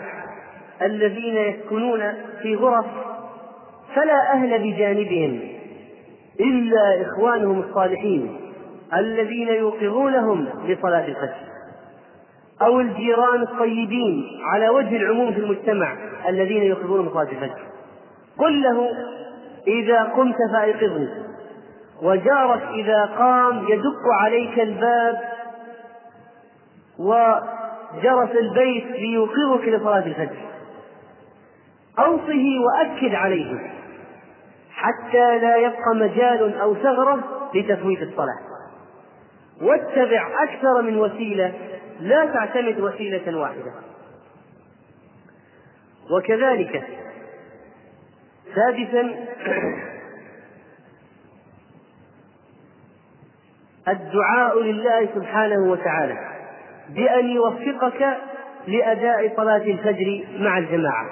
الذين 0.82 1.36
يسكنون 1.36 2.12
في 2.42 2.56
غرف 2.56 2.86
فلا 3.94 4.32
أهل 4.32 4.58
بجانبهم 4.58 5.40
إلا 6.40 7.02
إخوانهم 7.02 7.60
الصالحين 7.60 8.40
الذين 8.94 9.48
يوقظونهم 9.48 10.48
لصلاة 10.66 11.06
الفجر. 11.06 11.47
أو 12.62 12.80
الجيران 12.80 13.42
الطيبين 13.42 14.40
على 14.44 14.68
وجه 14.68 14.96
العموم 14.96 15.32
في 15.32 15.40
المجتمع 15.40 15.96
الذين 16.28 16.62
يوقظون 16.62 17.08
صلاة 17.08 17.22
الفجر 17.22 17.62
قل 18.38 18.62
له 18.62 18.90
إذا 19.66 20.02
قمت 20.02 20.36
فأيقظني. 20.52 21.08
وجارك 22.02 22.62
إذا 22.62 23.04
قام 23.18 23.68
يدق 23.68 24.08
عليك 24.20 24.60
الباب 24.60 25.18
وجرس 26.98 28.30
البيت 28.40 28.86
ليوقظك 28.86 29.68
لصلاة 29.68 30.06
الفجر. 30.06 30.36
أوصه 31.98 32.44
وأكد 32.66 33.14
عليه 33.14 33.70
حتى 34.72 35.38
لا 35.38 35.56
يبقى 35.56 35.94
مجال 35.94 36.58
أو 36.58 36.74
ثغرة 36.74 37.18
لتفويت 37.54 38.02
الصلاة. 38.02 38.38
واتبع 39.62 40.28
أكثر 40.42 40.82
من 40.82 40.96
وسيلة 40.96 41.52
لا 42.00 42.26
تعتمد 42.26 42.80
وسيلة 42.80 43.38
واحدة. 43.38 43.72
وكذلك 46.10 46.84
سادسا 48.54 49.14
الدعاء 53.88 54.62
لله 54.62 55.08
سبحانه 55.14 55.70
وتعالى 55.70 56.18
بأن 56.88 57.28
يوفقك 57.28 58.18
لأداء 58.66 59.36
صلاة 59.36 59.62
الفجر 59.62 60.24
مع 60.38 60.58
الجماعة. 60.58 61.10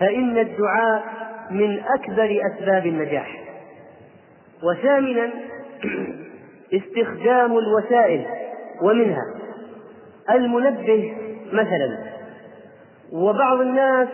فإن 0.00 0.38
الدعاء 0.38 1.04
من 1.50 1.82
أكبر 1.98 2.40
أسباب 2.46 2.86
النجاح. 2.86 3.40
وثامنا 4.62 5.30
استخدام 6.78 7.58
الوسائل 7.58 8.26
ومنها 8.82 9.39
المنبه 10.36 11.16
مثلا. 11.52 11.98
وبعض 13.12 13.60
الناس 13.60 14.08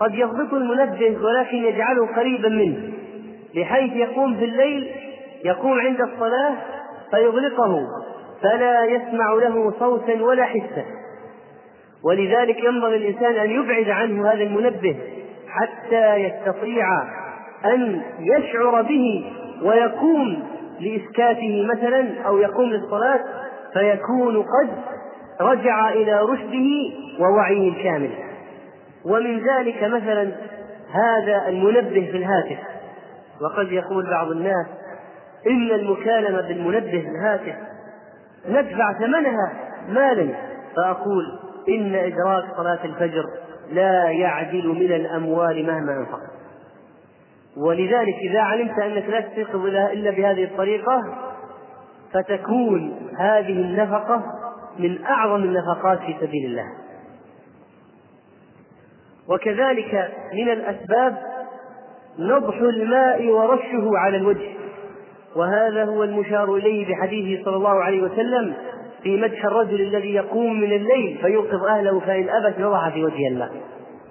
قد 0.00 0.14
يضبط 0.14 0.54
المنبه 0.54 1.18
ولكن 1.24 1.56
يجعله 1.56 2.06
قريبا 2.16 2.48
منه 2.48 2.92
بحيث 3.56 3.92
يقوم 3.92 4.36
في 4.36 4.44
الليل 4.44 4.90
يقوم 5.44 5.80
عند 5.80 6.00
الصلاة 6.00 6.54
فيغلقه 7.10 7.80
فلا 8.42 8.84
يسمع 8.84 9.32
له 9.32 9.72
صوتا 9.78 10.22
ولا 10.22 10.44
حسا. 10.44 10.84
ولذلك 12.04 12.64
ينبغي 12.64 12.96
الإنسان 12.96 13.34
أن 13.34 13.50
يبعد 13.50 13.88
عنه 13.90 14.32
هذا 14.32 14.42
المنبه 14.42 14.96
حتى 15.48 16.14
يستطيع 16.14 16.86
أن 17.64 18.02
يشعر 18.20 18.82
به 18.82 19.32
ويقوم 19.62 20.42
لإسكاته 20.80 21.66
مثلا 21.74 22.20
أو 22.26 22.38
يقوم 22.38 22.70
للصلاة 22.70 23.20
فيكون 23.72 24.42
قد 24.42 24.68
رجع 25.40 25.88
إلى 25.88 26.20
رشده 26.20 26.96
ووعيه 27.20 27.68
الكامل. 27.68 28.10
ومن 29.04 29.38
ذلك 29.38 29.82
مثلا 29.82 30.32
هذا 30.92 31.48
المنبه 31.48 32.08
في 32.10 32.16
الهاتف. 32.16 32.58
وقد 33.40 33.72
يقول 33.72 34.10
بعض 34.10 34.30
الناس 34.30 34.66
إن 35.46 35.70
المكالمة 35.70 36.40
بالمنبه 36.40 36.90
في 36.90 37.08
الهاتف 37.08 37.54
ندفع 38.48 38.92
ثمنها 38.92 39.52
مالا. 39.88 40.34
فأقول 40.76 41.24
إن 41.68 41.94
إدراك 41.94 42.44
صلاة 42.56 42.84
الفجر 42.84 43.24
لا 43.72 44.10
يعدل 44.10 44.68
من 44.68 44.92
الأموال 44.92 45.66
مهما 45.66 45.92
أنفقت 45.92 46.34
ولذلك 47.56 48.14
إذا 48.30 48.40
علمت 48.40 48.78
أنك 48.78 49.08
لا 49.08 49.20
تستيقظ 49.20 49.66
إلا 49.66 50.10
بهذه 50.10 50.44
الطريقة 50.44 51.02
فتكون 52.12 53.10
هذه 53.18 53.52
النفقة 53.52 54.22
من 54.78 55.04
أعظم 55.04 55.42
النفقات 55.44 55.98
في 55.98 56.14
سبيل 56.20 56.46
الله. 56.46 56.66
وكذلك 59.28 60.12
من 60.34 60.48
الأسباب 60.48 61.16
نضح 62.18 62.56
الماء 62.56 63.28
ورشه 63.28 63.90
على 63.94 64.16
الوجه. 64.16 64.48
وهذا 65.36 65.84
هو 65.84 66.04
المشار 66.04 66.54
إليه 66.54 66.88
بحديثه 66.88 67.44
صلى 67.44 67.56
الله 67.56 67.82
عليه 67.82 68.02
وسلم 68.02 68.54
في 69.02 69.16
مدح 69.20 69.44
الرجل 69.44 69.80
الذي 69.80 70.14
يقوم 70.14 70.60
من 70.60 70.72
الليل 70.72 71.18
فيوقظ 71.22 71.64
أهله 71.64 72.00
فإن 72.00 72.28
أبت 72.28 72.60
نضح 72.60 72.88
في 72.88 73.04
وجه 73.04 73.28
الماء 73.28 73.50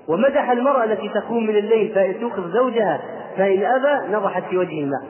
ومدح 0.08 0.52
المرأة 0.52 0.84
التي 0.84 1.10
تقوم 1.10 1.43
من 1.43 1.56
الليل 1.56 1.89
فتوقظ 1.95 2.54
زوجها 2.54 3.02
فإن 3.38 3.63
أبى 3.65 4.13
نضحت 4.13 4.43
في 4.49 4.58
وجه 4.58 4.80
الماء 4.80 5.04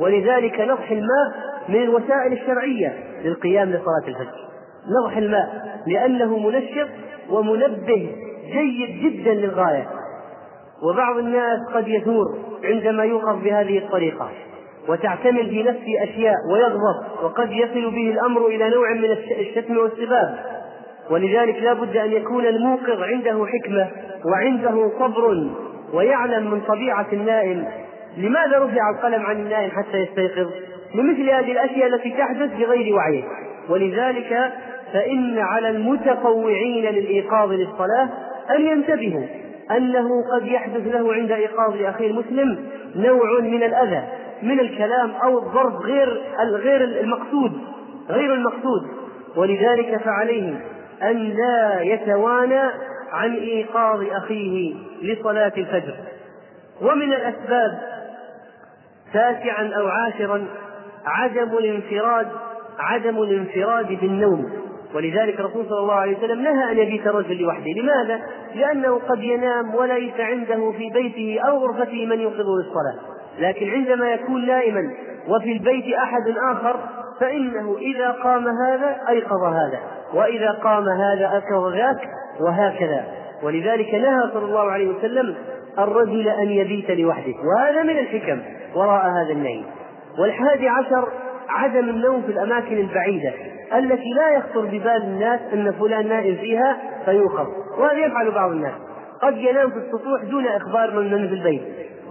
ولذلك 0.00 0.60
نضح 0.60 0.90
الماء 0.90 1.56
من 1.68 1.82
الوسائل 1.82 2.32
الشرعية 2.32 2.94
للقيام 3.24 3.70
لصلاة 3.70 4.08
الفجر. 4.08 4.46
نضح 4.88 5.16
الماء 5.16 5.48
لأنه 5.86 6.38
منشط 6.38 6.88
ومنبه 7.30 8.10
جيد 8.52 9.02
جدا 9.02 9.34
للغاية. 9.34 9.86
وبعض 10.82 11.18
الناس 11.18 11.58
قد 11.74 11.88
يثور 11.88 12.34
عندما 12.64 13.04
يوقف 13.04 13.44
بهذه 13.44 13.78
الطريقة 13.78 14.30
وتعتمل 14.88 15.50
في 15.50 15.62
نفسه 15.62 16.02
أشياء 16.02 16.34
ويغضب 16.52 17.24
وقد 17.24 17.52
يصل 17.52 17.90
به 17.90 18.10
الأمر 18.10 18.46
إلى 18.46 18.70
نوع 18.70 18.92
من 18.92 19.10
الشتم 19.38 19.76
والسباب. 19.78 20.38
ولذلك 21.10 21.62
لا 21.62 21.72
بد 21.72 21.96
أن 21.96 22.12
يكون 22.12 22.46
الموقظ 22.46 23.02
عنده 23.02 23.46
حكمة 23.46 23.88
وعنده 24.24 24.90
صبر 24.98 25.50
ويعلم 25.92 26.50
من 26.50 26.60
طبيعة 26.60 27.06
النائم 27.12 27.64
لماذا 28.16 28.58
رفع 28.58 28.90
القلم 28.96 29.26
عن 29.26 29.36
النائم 29.36 29.70
حتى 29.70 29.98
يستيقظ؟ 29.98 30.50
لمثل 30.94 31.30
هذه 31.30 31.52
الأشياء 31.52 31.86
التي 31.86 32.10
تحدث 32.10 32.56
بغير 32.56 32.94
وعيه 32.94 33.22
ولذلك 33.68 34.52
فإن 34.92 35.38
على 35.38 35.70
المتطوعين 35.70 36.84
للإيقاظ 36.84 37.52
للصلاة 37.52 38.08
أن 38.50 38.66
ينتبهوا 38.66 39.26
أنه 39.70 40.08
قد 40.34 40.46
يحدث 40.46 40.86
له 40.86 41.14
عند 41.14 41.32
إيقاظ 41.32 41.82
أخيه 41.82 42.10
المسلم 42.10 42.68
نوع 42.96 43.40
من 43.40 43.62
الأذى 43.62 44.02
من 44.42 44.60
الكلام 44.60 45.10
أو 45.10 45.38
الضرب 45.38 45.76
غير 45.82 46.22
غير 46.40 46.84
المقصود 46.84 47.52
غير 48.10 48.34
المقصود. 48.34 48.86
ولذلك 49.36 49.96
فعليه 50.04 50.60
أن 51.02 51.16
لا 51.16 51.80
يتوانى 51.80 52.70
عن 53.12 53.34
إيقاظ 53.34 54.04
أخيه 54.10 54.74
لصلاة 55.02 55.52
الفجر. 55.56 55.94
ومن 56.82 57.12
الأسباب 57.12 57.78
تاسعا 59.12 59.70
أو 59.76 59.86
عاشرا 59.86 60.46
عدم 61.06 61.58
الانفراد 61.58 62.28
عدم 62.78 63.22
الانفراد 63.22 63.86
بالنوم. 64.00 64.65
ولذلك 64.96 65.40
الرسول 65.40 65.66
صلى 65.68 65.78
الله 65.78 65.94
عليه 65.94 66.18
وسلم 66.18 66.42
نهى 66.42 66.72
أن 66.72 66.78
يبيت 66.78 67.06
الرجل 67.06 67.42
لوحده. 67.42 67.70
لماذا؟ 67.76 68.20
لأنه 68.54 69.00
قد 69.08 69.22
ينام 69.22 69.74
وليس 69.74 70.20
عنده 70.20 70.72
في 70.72 70.90
بيته 70.90 71.40
أو 71.40 71.58
غرفته 71.58 72.06
من 72.06 72.20
يوقظه 72.20 72.56
للصلاة. 72.58 72.96
لكن 73.38 73.70
عندما 73.70 74.12
يكون 74.12 74.46
نائما 74.46 74.90
وفي 75.28 75.52
البيت 75.52 75.94
أحد 75.94 76.34
آخر 76.52 76.76
فإنه 77.20 77.76
إذا 77.78 78.10
قام 78.10 78.48
هذا 78.48 78.96
أيقظ 79.08 79.44
هذا 79.44 79.80
وإذا 80.14 80.50
قام 80.50 80.88
هذا 80.88 81.36
أكره 81.36 81.72
ذاك 81.76 82.08
وهكذا. 82.40 83.04
ولذلك 83.42 83.94
نهى 83.94 84.30
صلى 84.34 84.44
الله 84.44 84.70
عليه 84.70 84.88
وسلم 84.88 85.34
الرجل 85.78 86.28
أن 86.28 86.50
يبيت 86.50 86.90
لوحده. 86.90 87.34
وهذا 87.44 87.82
من 87.82 87.98
الحكم 87.98 88.40
وراء 88.74 89.06
هذا 89.06 89.32
النهي. 89.32 89.62
والحادي 90.18 90.68
عشر 90.68 91.08
عدم 91.48 91.88
النوم 91.88 92.22
في 92.22 92.32
الأماكن 92.32 92.78
البعيدة 92.78 93.32
التي 93.78 94.10
لا 94.16 94.30
يخطر 94.36 94.64
ببال 94.64 95.02
الناس 95.02 95.40
أن 95.52 95.72
فلان 95.72 96.08
نائم 96.08 96.34
فيها 96.34 96.76
فيوقظ 97.04 97.46
وهذا 97.78 97.98
يفعل 97.98 98.30
بعض 98.30 98.50
الناس. 98.50 98.72
قد 99.22 99.36
ينام 99.36 99.70
في 99.70 99.76
السطوح 99.76 100.22
دون 100.30 100.46
إخبار 100.46 100.90
من 100.90 101.28
في 101.28 101.34
البيت. 101.34 101.62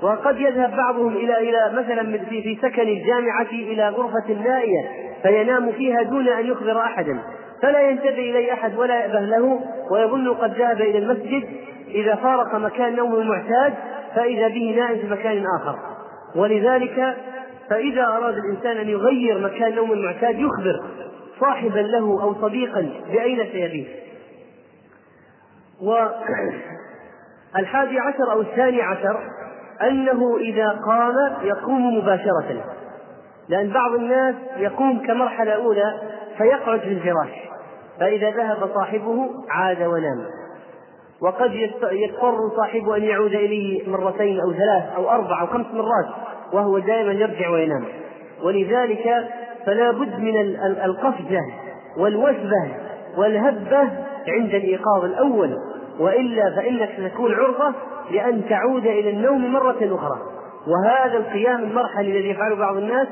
وقد 0.02 0.40
يذهب 0.40 0.76
بعضهم 0.78 1.16
إلى 1.16 1.38
إلى 1.38 1.72
مثلا 1.74 2.18
في 2.18 2.42
في 2.42 2.58
سكن 2.62 2.82
الجامعة 2.82 3.52
إلى 3.52 3.90
غرفة 3.90 4.34
نائية 4.44 4.90
فينام 5.24 5.72
فيها 5.72 6.02
دون 6.02 6.28
أن 6.28 6.46
يخبر 6.46 6.80
أحدا. 6.80 7.20
فلا 7.62 7.90
ينتبه 7.90 8.10
إليه 8.10 8.54
أحد 8.54 8.78
ولا 8.78 9.00
يأبه 9.00 9.20
له 9.20 9.60
ويظن 9.92 10.34
قد 10.34 10.54
ذهب 10.54 10.82
إلى 10.82 10.98
المسجد 10.98 11.44
إذا 11.88 12.16
فارق 12.16 12.56
مكان 12.56 12.96
نومه 12.96 13.20
المعتاد 13.20 13.74
فإذا 14.16 14.48
به 14.48 14.76
نائم 14.78 14.98
في 14.98 15.08
مكان 15.08 15.44
آخر. 15.62 15.76
ولذلك 16.36 17.16
فإذا 17.70 18.04
أراد 18.04 18.38
الإنسان 18.38 18.78
أن 18.78 18.90
يغير 18.90 19.40
مكان 19.40 19.76
نوم 19.76 19.92
المعتاد 19.92 20.40
يخبر 20.40 20.80
صاحبا 21.40 21.80
له 21.80 22.24
أو 22.24 22.34
صديقا 22.42 22.90
بأين 23.12 23.46
سيبيت 23.52 23.88
والحادي 25.82 28.00
عشر 28.00 28.32
أو 28.32 28.42
الثاني 28.42 28.82
عشر 28.82 29.20
أنه 29.82 30.38
إذا 30.38 30.70
قام 30.70 31.14
يقوم 31.44 31.98
مباشرة. 31.98 32.64
لأن 33.50 33.70
بعض 33.70 33.94
الناس 33.94 34.36
يقوم 34.58 35.08
كمرحلة 35.08 35.52
أولى 35.52 36.00
فيقعد 36.38 36.80
في 36.80 36.88
الفراش 36.88 37.30
فإذا 38.00 38.30
ذهب 38.30 38.70
صاحبه 38.74 39.30
عاد 39.50 39.82
ونام. 39.82 40.26
وقد 41.22 41.52
يضطر 41.92 42.38
صاحبه 42.58 42.98
أن 42.98 43.04
يعود 43.04 43.34
إليه 43.34 43.90
مرتين 43.90 44.40
أو 44.40 44.54
ثلاث 44.54 44.84
أو 44.96 45.10
أربع 45.10 45.42
أو 45.42 45.48
خمس 45.48 45.66
مرات. 45.74 46.06
وهو 46.54 46.80
دائما 46.80 47.12
يرجع 47.12 47.50
وينام. 47.50 47.86
ولذلك 48.44 49.28
فلا 49.66 49.92
بد 49.92 50.20
من 50.20 50.36
القفزة 50.86 51.42
والوثبة 51.98 52.72
والهبة 53.18 53.80
عند 54.28 54.54
الإيقاظ 54.54 55.04
الأول. 55.04 55.58
وإلا 56.00 56.56
فإنك 56.56 56.90
ستكون 56.98 57.34
عرضة 57.34 57.74
لأن 58.12 58.42
تعود 58.50 58.86
إلى 58.86 59.10
النوم 59.10 59.54
مرة 59.54 59.78
أخرى. 59.82 60.20
وهذا 60.68 61.18
القيام 61.18 61.64
المرحلي 61.64 62.12
الذي 62.12 62.30
يفعله 62.30 62.56
بعض 62.56 62.78
الناس 62.78 63.08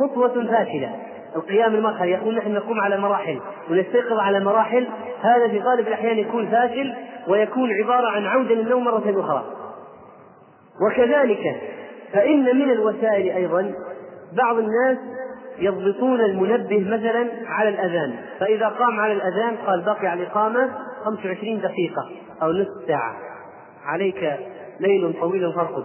خطوة 0.00 0.28
فاشلة. 0.28 0.90
القيام 1.36 1.74
المرحلي 1.74 2.10
يقول 2.10 2.36
نحن 2.36 2.52
نقوم 2.52 2.80
على 2.80 2.98
مراحل 2.98 3.40
ونستيقظ 3.70 4.18
على 4.18 4.40
مراحل. 4.40 4.86
هذا 5.22 5.48
في 5.48 5.60
غالب 5.60 5.88
الأحيان 5.88 6.18
يكون 6.18 6.46
فاشل 6.46 6.94
ويكون 7.28 7.70
عبارة 7.82 8.08
عن 8.08 8.26
عودة 8.26 8.54
للنوم 8.54 8.84
مرة 8.84 9.20
أخرى. 9.20 9.44
وكذلك 10.86 11.60
فإن 12.12 12.56
من 12.56 12.70
الوسائل 12.70 13.36
أيضا 13.36 13.72
بعض 14.32 14.56
الناس 14.56 14.98
يضبطون 15.58 16.20
المنبه 16.20 16.80
مثلا 16.80 17.26
على 17.46 17.68
الأذان 17.68 18.14
فإذا 18.40 18.68
قام 18.68 19.00
على 19.00 19.12
الأذان 19.12 19.56
قال 19.66 19.82
بقي 19.82 20.06
على 20.06 20.22
الإقامة 20.22 20.68
25 21.04 21.60
دقيقة 21.60 22.10
أو 22.42 22.52
نصف 22.52 22.86
ساعة. 22.86 23.16
عليك 23.84 24.38
ليل 24.80 25.14
طويل 25.20 25.52
فارقد 25.52 25.84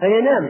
فينام. 0.00 0.48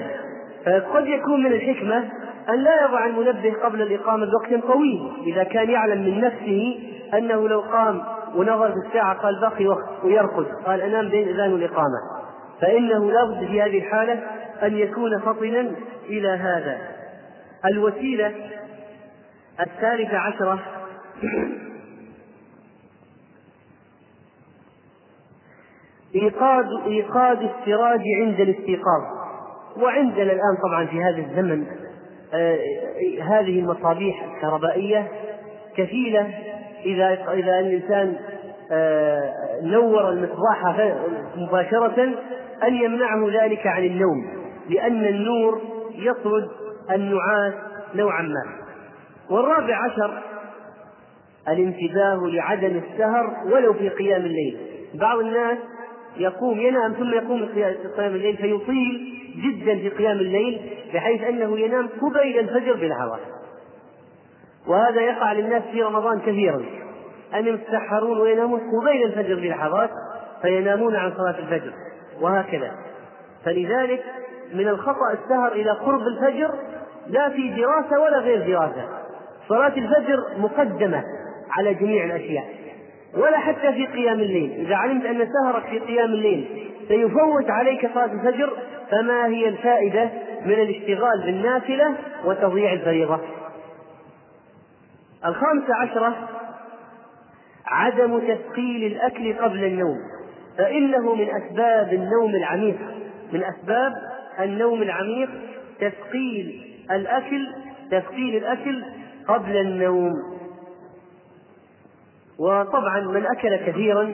فقد 0.64 1.06
يكون 1.06 1.42
من 1.42 1.52
الحكمة 1.52 2.04
أن 2.48 2.54
لا 2.54 2.84
يضع 2.84 3.06
المنبه 3.06 3.54
قبل 3.62 3.82
الإقامة 3.82 4.26
بوقت 4.26 4.64
طويل 4.64 5.12
إذا 5.26 5.44
كان 5.44 5.70
يعلم 5.70 6.02
من 6.02 6.20
نفسه 6.20 6.78
أنه 7.14 7.48
لو 7.48 7.60
قام 7.60 8.02
ونظر 8.34 8.72
في 8.72 8.88
الساعة 8.88 9.14
قال 9.14 9.40
بقي 9.40 9.66
وقت 9.66 10.04
ويرقد 10.04 10.46
قال 10.66 10.80
أنام 10.80 11.08
بين 11.08 11.28
الأذان 11.28 11.52
والإقامة 11.52 12.21
فإنه 12.62 13.10
لا 13.12 13.24
بد 13.24 13.46
في 13.46 13.62
هذه 13.62 13.78
الحالة 13.78 14.20
أن 14.62 14.76
يكون 14.78 15.20
فطنا 15.20 15.72
إلى 16.06 16.28
هذا. 16.28 16.78
الوسيلة 17.72 18.32
الثالثة 19.60 20.18
عشرة 20.18 20.58
إيقاد 26.14 26.66
إيقاد 26.86 27.38
السراج 27.42 28.00
عند 28.20 28.40
الاستيقاظ. 28.40 29.02
وعندنا 29.76 30.22
الآن 30.32 30.56
طبعا 30.62 30.86
في 30.86 31.02
هذا 31.02 31.18
الزمن 31.18 31.66
آه 32.34 32.58
هذه 33.22 33.58
المصابيح 33.60 34.24
الكهربائية 34.24 35.08
كفيلة. 35.76 36.30
إذا 36.84 37.32
إذا 37.32 37.60
الإنسان 37.60 38.16
آه 38.72 39.32
نور 39.62 40.08
المصباح 40.08 40.90
مباشرة 41.36 42.14
أن 42.66 42.74
يمنعه 42.74 43.42
ذلك 43.42 43.66
عن 43.66 43.84
النوم 43.84 44.26
لأن 44.68 45.04
النور 45.04 45.60
يطرد 45.94 46.48
النعاس 46.90 47.54
نوعا 47.94 48.22
ما. 48.22 48.44
والرابع 49.30 49.76
عشر 49.84 50.22
الانتباه 51.48 52.20
لعدم 52.26 52.80
السهر 52.84 53.36
ولو 53.52 53.72
في 53.72 53.88
قيام 53.88 54.20
الليل. 54.20 54.58
بعض 54.94 55.18
الناس 55.18 55.58
يقوم 56.16 56.60
ينام 56.60 56.92
ثم 56.92 57.14
يقوم 57.14 57.48
قيام 57.96 58.14
الليل 58.14 58.36
فيطيل 58.36 59.18
جدا 59.36 59.74
في 59.74 59.88
قيام 59.88 60.18
الليل 60.18 60.60
بحيث 60.94 61.22
أنه 61.22 61.58
ينام 61.58 61.88
قبيل 62.00 62.38
الفجر 62.38 62.72
بلحظات 62.72 63.20
وهذا 64.66 65.00
يقع 65.00 65.32
للناس 65.32 65.62
في 65.72 65.82
رمضان 65.82 66.20
كثيرا. 66.20 66.62
ان 67.34 67.46
يتسحرون 67.46 68.20
وينامون 68.20 68.60
قبيل 68.60 69.02
الفجر 69.06 69.34
بلحظات 69.34 69.90
فينامون 70.42 70.96
عن 70.96 71.12
صلاة 71.16 71.38
الفجر. 71.38 71.72
وهكذا. 72.22 72.72
فلذلك 73.44 74.04
من 74.54 74.68
الخطأ 74.68 75.12
السهر 75.12 75.52
إلى 75.52 75.70
قرب 75.70 76.00
الفجر 76.00 76.54
لا 77.06 77.28
في 77.28 77.48
دراسة 77.48 78.00
ولا 78.00 78.18
غير 78.18 78.46
دراسة. 78.46 78.88
صلاة 79.48 79.72
الفجر 79.76 80.18
مقدمة 80.38 81.04
على 81.58 81.74
جميع 81.74 82.04
الأشياء 82.04 82.44
ولا 83.14 83.38
حتى 83.38 83.72
في 83.72 83.86
قيام 83.86 84.20
الليل. 84.20 84.66
إذا 84.66 84.76
علمت 84.76 85.04
أن 85.06 85.28
سهرك 85.32 85.64
في 85.66 85.78
قيام 85.78 86.08
الليل 86.08 86.68
سيفوت 86.88 87.50
عليك 87.50 87.90
صلاة 87.94 88.12
الفجر 88.12 88.52
فما 88.90 89.26
هي 89.26 89.48
الفائدة 89.48 90.10
من 90.44 90.52
الاشتغال 90.52 91.22
بالنافلة 91.24 91.94
وتضييع 92.24 92.72
الفريضة؟ 92.72 93.20
الخامسة 95.26 95.74
عشرة 95.80 96.28
عدم 97.66 98.18
تثقيل 98.18 98.92
الأكل 98.92 99.38
قبل 99.38 99.64
النوم. 99.64 99.98
فإنه 100.58 101.14
من 101.14 101.28
أسباب 101.30 101.92
النوم 101.92 102.34
العميق 102.34 102.78
من 103.32 103.44
أسباب 103.44 103.92
النوم 104.40 104.82
العميق 104.82 105.30
تثقيل 105.80 106.62
الأكل 106.90 107.46
تثقيل 107.90 108.36
الأكل 108.36 108.84
قبل 109.28 109.56
النوم. 109.56 110.12
وطبعا 112.38 113.00
من 113.00 113.26
أكل 113.26 113.56
كثيرا 113.56 114.12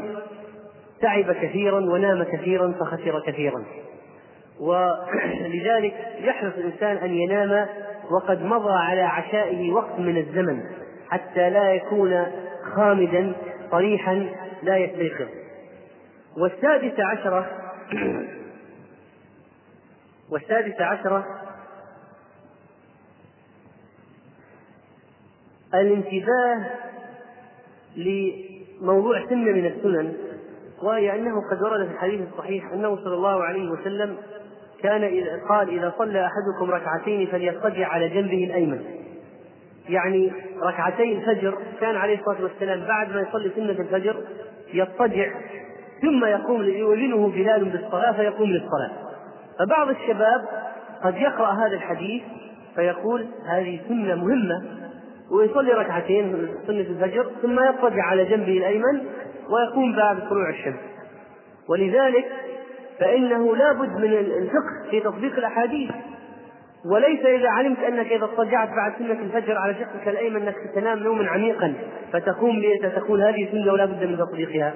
تعب 1.01 1.33
كثيرا 1.33 1.81
ونام 1.81 2.23
كثيرا 2.23 2.73
فخسر 2.81 3.23
كثيرا. 3.27 3.65
ولذلك 4.61 5.95
يحرص 6.21 6.53
الإنسان 6.59 6.97
أن 6.97 7.15
ينام 7.15 7.67
وقد 8.11 8.43
مضى 8.43 8.73
على 8.73 9.03
عشائه 9.03 9.73
وقت 9.73 9.99
من 9.99 10.17
الزمن 10.17 10.61
حتى 11.11 11.51
لا 11.51 11.73
يكون 11.73 12.27
خامدا 12.75 13.33
طريحا 13.71 14.27
لا 14.63 14.77
يستيقظ. 14.77 15.29
والسادسة 16.39 17.05
عشرة 17.05 17.47
والسادسة 20.31 20.85
عشرة 20.85 21.27
الانتباه 25.75 26.71
لموضوع 27.97 29.27
سنة 29.29 29.53
من 29.53 29.67
السنن 29.67 30.17
وهي 30.83 31.15
أنه 31.15 31.51
قد 31.51 31.63
ورد 31.63 31.87
في 31.87 31.93
الحديث 31.93 32.21
الصحيح 32.33 32.73
أنه 32.73 32.97
صلى 32.97 33.15
الله 33.15 33.45
عليه 33.45 33.71
وسلم 33.71 34.17
كان 34.83 35.05
إذا 35.05 35.41
قال 35.49 35.69
إذا 35.69 35.95
صلى 35.99 36.27
أحدكم 36.27 36.71
ركعتين 36.71 37.27
فليضطجع 37.27 37.89
على 37.89 38.09
جنبه 38.09 38.45
الأيمن. 38.45 38.85
يعني 39.89 40.33
ركعتي 40.63 41.13
الفجر 41.13 41.59
كان 41.81 41.97
عليه 41.97 42.19
الصلاة 42.19 42.43
والسلام 42.43 42.81
بعد 42.89 43.13
ما 43.13 43.21
يصلي 43.21 43.51
سنة 43.57 43.71
الفجر 43.71 44.25
يضطجع 44.73 45.31
ثم 46.03 46.25
يقوم 46.25 46.63
يؤذنه 46.63 47.29
بلال 47.29 47.65
بالصلاة 47.65 48.13
فيقوم 48.13 48.51
للصلاة. 48.51 48.91
فبعض 49.59 49.89
الشباب 49.89 50.45
قد 51.03 51.17
يقرأ 51.17 51.53
هذا 51.53 51.75
الحديث 51.77 52.23
فيقول 52.75 53.27
هذه 53.47 53.81
سنة 53.89 54.15
مهمة 54.15 54.63
ويصلي 55.31 55.73
ركعتين 55.73 56.49
سنة 56.67 56.81
الفجر 56.81 57.27
ثم 57.43 57.61
يضطجع 57.61 58.03
على 58.03 58.25
جنبه 58.25 58.59
الأيمن 58.59 59.01
ويقوم 59.51 59.97
بعد 59.97 60.29
طلوع 60.29 60.51
الشمس. 60.51 60.81
ولذلك 61.69 62.27
فإنه 63.01 63.57
لا 63.57 63.73
بد 63.73 63.97
من 63.97 64.13
الفقه 64.15 64.91
في 64.91 65.01
تطبيق 65.01 65.37
الأحاديث. 65.39 65.91
وليس 66.93 67.21
إذا 67.21 67.49
علمت 67.49 67.79
أنك 67.79 68.13
إذا 68.13 68.25
اضطجعت 68.25 68.69
بعد 68.69 68.93
سنة 68.99 69.13
الفجر 69.13 69.59
على 69.59 69.75
شقك 69.75 70.09
الأيمن 70.09 70.43
أنك 70.43 70.55
تنام 70.75 70.99
نوما 70.99 71.29
عميقا 71.29 71.75
فتقوم 72.13 72.63
تقول 72.83 73.23
هذه 73.23 73.49
سنة 73.53 73.73
ولا 73.73 73.85
بد 73.85 74.05
من 74.05 74.19
تطبيقها. 74.19 74.75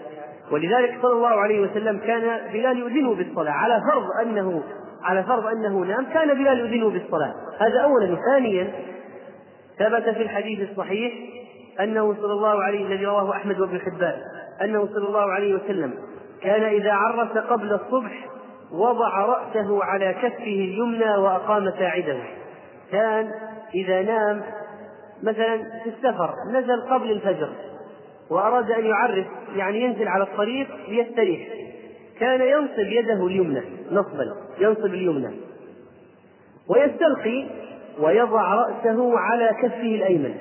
ولذلك 0.52 0.98
صلى 1.02 1.12
الله 1.12 1.40
عليه 1.40 1.60
وسلم 1.60 1.98
كان 1.98 2.52
بلال 2.52 2.78
يؤذنه 2.78 3.14
بالصلاة 3.14 3.52
على 3.52 3.82
فرض 3.92 4.26
أنه 4.26 4.62
على 5.02 5.22
فرض 5.22 5.46
أنه 5.46 5.78
نام 5.78 6.04
كان 6.04 6.34
بلال 6.34 6.58
يؤذنه 6.58 6.90
بالصلاة. 6.90 7.34
هذا 7.58 7.80
أولا. 7.80 8.16
ثانيا 8.32 8.72
ثبت 9.78 10.02
في 10.02 10.22
الحديث 10.22 10.70
الصحيح 10.70 11.12
أنه 11.80 12.14
صلى 12.14 12.32
الله 12.32 12.62
عليه 12.62 12.86
الذي 12.86 13.06
رواه 13.06 13.30
أحمد 13.30 13.60
وابن 13.60 13.80
حبان 13.80 14.18
أنه 14.62 14.86
صلى 14.86 15.08
الله 15.08 15.32
عليه 15.32 15.54
وسلم 15.54 15.94
كان 16.42 16.62
إذا 16.62 16.92
عرس 16.92 17.38
قبل 17.38 17.72
الصبح 17.72 18.28
وضع 18.72 19.26
رأسه 19.26 19.84
على 19.84 20.14
كفه 20.14 20.42
اليمنى 20.42 21.16
وأقام 21.16 21.70
ساعده. 21.70 22.16
كان 22.92 23.30
إذا 23.74 24.02
نام 24.02 24.42
مثلا 25.22 25.58
في 25.84 25.88
السفر 25.88 26.34
نزل 26.52 26.82
قبل 26.90 27.10
الفجر. 27.10 27.48
وأراد 28.32 28.70
أن 28.70 28.86
يعرف 28.86 29.26
يعني 29.56 29.80
ينزل 29.80 30.08
على 30.08 30.22
الطريق 30.22 30.68
ليستريح. 30.88 31.48
كان 32.20 32.40
ينصب 32.40 32.92
يده 32.92 33.26
اليمنى 33.26 33.62
نصبا 33.90 34.36
ينصب 34.58 34.94
اليمنى. 34.94 35.30
ويستلقي 36.68 37.46
ويضع 37.98 38.54
رأسه 38.54 39.18
على 39.18 39.50
كفه 39.62 39.94
الأيمن. 39.94 40.34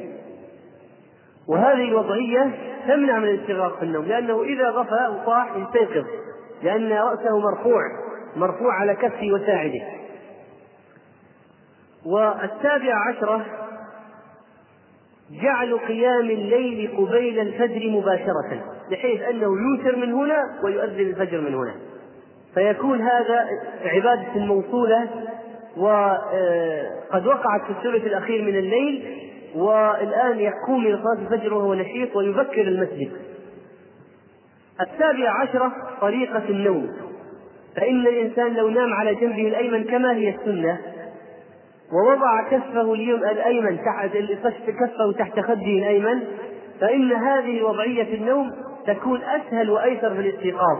وهذه 1.47 1.84
الوضعية 1.84 2.51
تمنع 2.88 3.19
من 3.19 3.27
الاستغراق 3.27 3.77
في 3.77 3.86
النوم 3.86 4.06
لأنه 4.06 4.43
إذا 4.43 4.69
غفى 4.69 5.21
وصاح 5.21 5.56
يستيقظ 5.56 6.06
لأن 6.63 6.91
رأسه 6.91 7.39
مرفوع 7.39 7.82
مرفوع 8.36 8.73
على 8.73 8.95
كفه 8.95 9.32
وساعده. 9.32 9.82
والسابعة 12.06 13.10
عشرة 13.10 13.45
جعل 15.41 15.78
قيام 15.78 16.30
الليل 16.30 16.98
قبيل 16.98 17.39
الفجر 17.39 17.89
مباشرة 17.89 18.63
بحيث 18.91 19.22
أنه 19.22 19.48
يوتر 19.48 19.96
من 19.96 20.13
هنا 20.13 20.38
ويؤذن 20.63 21.00
الفجر 21.00 21.41
من 21.41 21.54
هنا. 21.56 21.74
فيكون 22.54 23.02
هذا 23.02 23.48
عبادة 23.86 24.36
موصولة 24.36 25.10
وقد 25.78 27.28
وقعت 27.28 27.62
في 27.65 27.70
الثلث 27.70 28.06
الأخير 28.06 28.41
من 28.41 28.58
الليل 28.58 29.17
والآن 29.56 30.39
يقوم 30.39 30.86
إلى 30.86 31.00
صلاة 31.04 31.26
الفجر 31.34 31.54
وهو 31.54 31.74
نشيط 31.74 32.15
ويبكر 32.15 32.62
المسجد. 32.62 33.12
السابعة 34.82 35.41
عشرة 35.41 35.72
طريقة 36.02 36.44
النوم. 36.50 36.91
فإن 37.76 38.08
الإنسان 38.08 38.54
لو 38.54 38.70
نام 38.70 38.94
على 38.94 39.15
جنبه 39.15 39.48
الأيمن 39.48 39.84
كما 39.84 40.13
هي 40.15 40.30
السنة 40.36 40.78
ووضع 41.93 42.49
كفه 42.51 42.93
الأيمن 42.93 43.77
تحت 44.43 44.69
كفه 44.69 45.12
تحت 45.17 45.39
خده 45.39 45.54
الأيمن 45.54 46.19
فإن 46.82 47.12
هذه 47.12 47.63
وضعية 47.63 48.15
النوم 48.15 48.51
تكون 48.88 49.21
أسهل 49.23 49.69
وأيسر 49.69 50.13
في 50.13 50.19
الاستيقاظ 50.19 50.77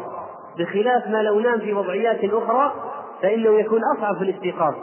بخلاف 0.60 1.08
ما 1.08 1.24
لو 1.24 1.40
نام 1.40 1.60
في 1.60 1.74
وضعيات 1.74 2.24
أخرى 2.24 2.74
فإنه 3.22 3.60
يكون 3.60 3.82
أصعب 3.98 4.18
في 4.18 4.24
الاستيقاظ. 4.24 4.74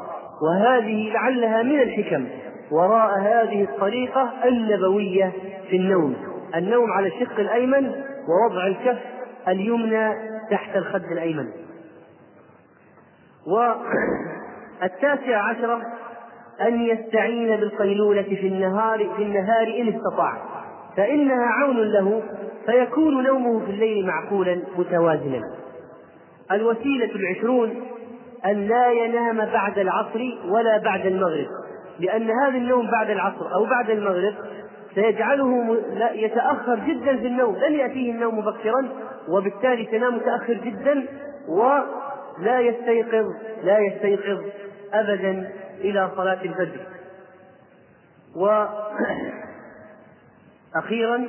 وهذه 0.43 1.13
لعلها 1.13 1.63
من 1.63 1.81
الحكم 1.81 2.27
وراء 2.71 3.19
هذه 3.21 3.63
الطريقة 3.63 4.33
النبوية 4.45 5.33
في 5.71 5.77
النوم 5.77 6.17
النوم 6.55 6.93
على 6.93 7.09
الشق 7.09 7.41
الأيمن 7.41 7.93
ووضع 8.29 8.67
الكف 8.67 8.99
اليمنى 9.49 10.13
تحت 10.51 10.77
الخد 10.77 11.05
الأيمن. 11.05 11.49
والتاسع 14.81 15.43
عشرة 15.51 15.83
أن 16.63 16.81
يستعين 16.83 17.57
بالقيلولة 17.57 18.23
في 18.23 18.47
النهار 18.47 18.99
في 19.17 19.23
النهار 19.23 19.67
إن 19.81 19.89
استطاع. 19.89 20.33
فإنها 20.97 21.47
عون 21.47 21.77
له 21.77 22.23
فيكون 22.67 23.25
نومه 23.25 23.65
في 23.65 23.71
الليل 23.71 24.07
معقولا 24.07 24.63
متوازنا. 24.79 25.41
الوسيلة 26.53 27.11
العشرون 27.15 27.75
أن 28.47 28.69
لا 28.69 28.93
ينام 28.93 29.37
بعد 29.37 29.79
العصر 29.79 30.21
ولا 30.49 30.79
بعد 30.79 31.07
المغرب. 31.07 31.47
لأن 32.01 32.31
هذا 32.31 32.57
النوم 32.57 32.91
بعد 32.91 33.11
العصر 33.11 33.55
أو 33.55 33.65
بعد 33.65 33.91
المغرب 33.91 34.35
سيجعله 34.95 35.77
يتأخر 36.15 36.79
جدا 36.87 37.17
في 37.17 37.27
النوم. 37.27 37.57
لن 37.57 37.73
يأتيه 37.73 38.13
النوم 38.13 38.39
مبكرا 38.39 38.89
وبالتالي 39.29 39.85
تنام 39.85 40.17
متأخر 40.17 40.55
جدا 40.55 41.07
ولا 41.49 42.61
يستيقظ 42.61 43.27
لا 43.65 43.79
يستيقظ 43.79 44.39
أبدا. 44.95 45.49
إلى 45.81 46.11
صلاة 46.17 46.43
الفجر. 46.43 46.87
وأخيرا 50.75 51.29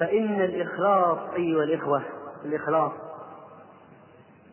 فإن 0.00 0.40
الإخلاص 0.40 1.18
أيها 1.36 1.64
الإخوة 1.64 2.02
الإخلاص 2.44 2.92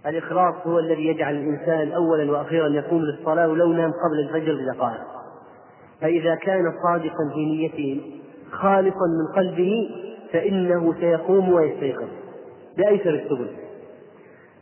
الإخلاص 0.05 0.55
هو 0.67 0.79
الذي 0.79 1.07
يجعل 1.07 1.35
الإنسان 1.35 1.91
أولا 1.91 2.31
وأخيرا 2.31 2.67
يقوم 2.67 3.01
للصلاة 3.01 3.47
ولو 3.47 3.73
نام 3.73 3.91
قبل 3.91 4.19
الفجر 4.19 4.55
بدقائق 4.55 5.01
فإذا 6.01 6.35
كان 6.35 6.73
صادقا 6.83 7.29
في 7.33 7.45
نيته 7.45 8.01
خالصا 8.51 9.07
من 9.19 9.35
قلبه 9.35 9.89
فإنه 10.33 10.93
سيقوم 10.99 11.53
ويستيقظ 11.53 12.07
بأيسر 12.77 13.09
السبل. 13.09 13.62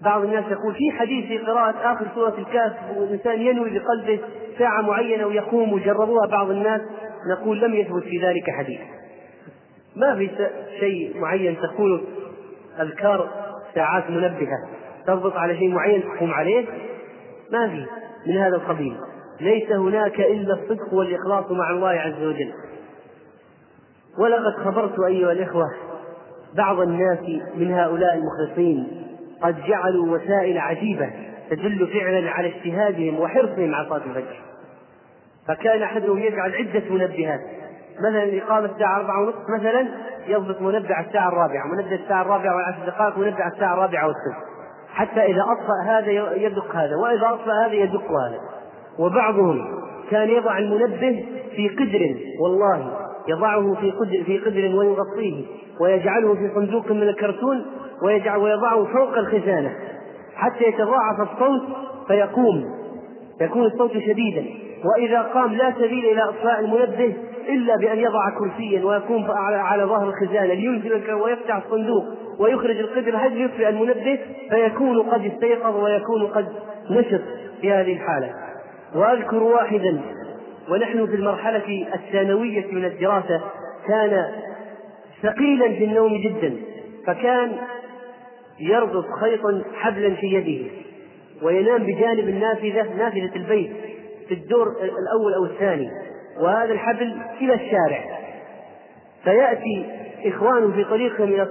بعض 0.04 0.24
الناس 0.24 0.46
يقول 0.52 0.76
في 0.76 0.92
حديث 0.92 1.28
في 1.28 1.38
قراءة 1.38 1.94
آخر 1.94 2.08
سورة 2.16 2.36
الكهف 2.38 2.98
والإنسان 2.98 3.42
ينوي 3.42 3.70
بقلبه 3.70 4.20
ساعة 4.60 4.82
معينة 4.82 5.26
ويقوم 5.26 5.74
وجربوها 5.74 6.28
بعض 6.28 6.50
الناس 6.50 6.82
نقول 7.32 7.62
لم 7.62 7.74
يثبت 7.74 8.04
في 8.04 8.18
ذلك 8.18 8.50
حديث. 8.50 8.80
ما 9.96 10.16
في 10.16 10.30
شيء 10.80 11.20
معين 11.20 11.58
تكون 11.62 12.06
أذكار 12.80 13.30
ساعات 13.76 14.10
منبهة 14.10 14.58
تضبط 15.08 15.36
على 15.36 15.58
شيء 15.58 15.70
معين 15.74 16.04
تقوم 16.04 16.32
عليه؟ 16.32 16.66
ما 17.52 17.68
في 17.68 17.86
من 18.28 18.38
هذا 18.38 18.56
القبيل. 18.56 18.98
ليس 19.42 19.72
هناك 19.72 20.20
إلا 20.20 20.54
الصدق 20.54 20.94
والإخلاص 20.94 21.52
مع 21.52 21.70
الله 21.70 21.90
عز 21.90 22.24
وجل. 22.24 22.54
ولقد 24.20 24.54
خبرت 24.66 25.00
أيها 25.08 25.32
الإخوة 25.32 25.66
بعض 26.58 26.80
الناس 26.80 27.20
من 27.56 27.72
هؤلاء 27.74 28.16
المخلصين 28.16 29.01
قد 29.42 29.64
جعلوا 29.68 30.18
وسائل 30.18 30.58
عجيبة 30.58 31.10
تدل 31.50 31.88
فعلا 31.88 32.32
على 32.32 32.48
اجتهادهم 32.48 33.20
وحرصهم 33.20 33.76
على 33.76 33.90
صلاة 33.90 34.02
الفجر. 34.06 34.42
فكان 35.48 35.84
أحدهم 35.84 36.20
يجعل 36.20 36.56
عدة 36.56 36.84
منبهات. 36.90 37.40
مثلا 38.00 38.24
الإقامة 38.24 38.66
الساعة 38.66 38.98
أربعة 38.98 39.22
ونصف 39.22 39.50
مثلا 39.60 39.88
يضبط 40.28 40.62
منبه 40.62 41.00
الساعة 41.00 41.28
الرابعة. 41.28 41.68
منبه 41.68 41.96
الساعة 41.96 42.22
الرابعة 42.22 42.56
والعشر 42.56 42.86
دقائق 42.86 43.18
منبه 43.18 43.48
الساعة 43.48 43.74
الرابعة 43.74 44.08
والثلث 44.08 44.52
حتى 44.94 45.22
إذا 45.22 45.42
أطفأ 45.42 45.92
هذا 45.92 46.36
يدق 46.36 46.76
هذا 46.76 46.96
وإذا 46.96 47.30
أطفأ 47.30 47.66
هذا 47.66 47.74
يدق 47.74 48.12
هذا. 48.12 48.40
وبعضهم 49.00 49.82
كان 50.12 50.30
يضع 50.30 50.58
المنبه 50.58 51.26
في 51.56 51.70
قدر 51.70 52.16
والله 52.44 52.92
يضعه 53.28 53.74
في 53.74 53.92
قدر 53.92 54.24
في 54.26 54.38
قدر 54.38 54.76
ويغطيه 54.76 55.46
ويجعله 55.80 56.36
في 56.36 56.52
صندوق 56.56 56.92
من 56.92 57.04
الكرتون 57.04 57.66
ويجعل 58.04 58.40
ويضعه 58.40 58.84
فوق 58.84 59.18
الخزانة. 59.18 59.76
حتى 60.36 60.64
يتضاعف 60.64 61.20
الصوت 61.20 61.62
فيقوم. 62.08 62.66
يكون 63.42 63.66
الصوت 63.66 63.92
شديدا. 63.92 64.46
وإذا 64.86 65.22
قام 65.22 65.54
لا 65.54 65.72
سبيل 65.72 66.06
إلى 66.06 66.24
إطفاء 66.24 66.60
المنبه 66.60 67.16
إلا 67.50 67.78
بأن 67.78 68.00
يضع 68.00 68.30
كرسيا 68.40 68.86
ويقوم 68.86 69.32
على 69.32 69.84
ظهر 69.84 70.10
الخزانة. 70.10 70.54
لينزل 70.54 71.14
ويفتح 71.14 71.56
الصندوق 71.56 72.04
ويخرج 72.40 72.78
القدر 72.78 73.18
هل 73.18 73.42
يطفئ 73.42 73.70
المنبه 73.70 74.20
فيكون 74.50 75.02
قد 75.02 75.26
استيقظ 75.26 75.84
ويكون 75.84 76.28
قد 76.28 76.48
نشط 76.90 77.22
في 77.62 77.74
هذه 77.74 77.94
الحالة. 77.94 78.34
وأذكر 78.96 79.44
واحدا 79.44 80.02
ونحن 80.70 81.06
في 81.06 81.16
المرحلة 81.16 81.88
الثانوية 81.96 82.66
من 82.72 82.86
الدراسة 82.86 83.42
كان 83.88 84.26
ثقيلا 85.24 85.68
في 85.68 85.86
النوم 85.86 86.22
جدا. 86.22 86.56
فكان 87.08 87.52
يربط 88.62 89.06
خيطا 89.22 89.64
حبلا 89.74 90.16
في 90.16 90.28
يده 90.28 90.72
وينام 91.42 91.84
بجانب 91.84 92.30
النافذة 92.30 92.96
نافذة 92.98 93.36
البيت 93.36 93.72
في 94.28 94.34
الدور 94.34 94.68
الأول 94.82 95.34
أو 95.34 95.46
الثاني 95.46 95.90
وهذا 96.42 96.74
الحبل 96.74 97.22
إلى 97.42 97.54
الشارع. 97.54 98.20
فيأتي 99.24 99.86
إخوانه 100.26 100.72
في 100.72 100.84
طريقهم 100.84 101.28
إلى 101.28 101.50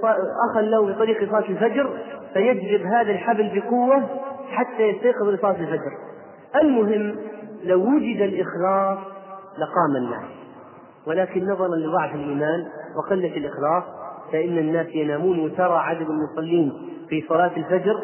أخا 0.51 0.61
له 0.61 0.85
في 0.85 0.93
طريق 0.93 1.29
صلاة 1.29 1.49
الفجر 1.49 1.97
فيجذب 2.33 2.85
هذا 2.85 3.11
الحبل 3.11 3.59
بقوة 3.59 4.03
حتى 4.51 4.83
يستيقظ 4.83 5.27
لصلاة 5.27 5.59
الفجر. 5.59 5.91
المهم 6.61 7.15
لو 7.63 7.95
وجد 7.95 8.21
الإخلاص 8.21 8.97
لقام 9.57 9.95
الناس 9.95 10.29
ولكن 11.07 11.43
نظرا 11.43 11.75
لضعف 11.75 12.15
الإيمان 12.15 12.65
وقلة 12.97 13.37
الإخلاص 13.37 13.83
فإن 14.31 14.57
الناس 14.57 14.87
ينامون 14.95 15.39
وترى 15.39 15.77
عدد 15.77 16.07
المصلين 16.09 16.73
في 17.11 17.23
صلاة 17.29 17.51
الفجر 17.57 17.95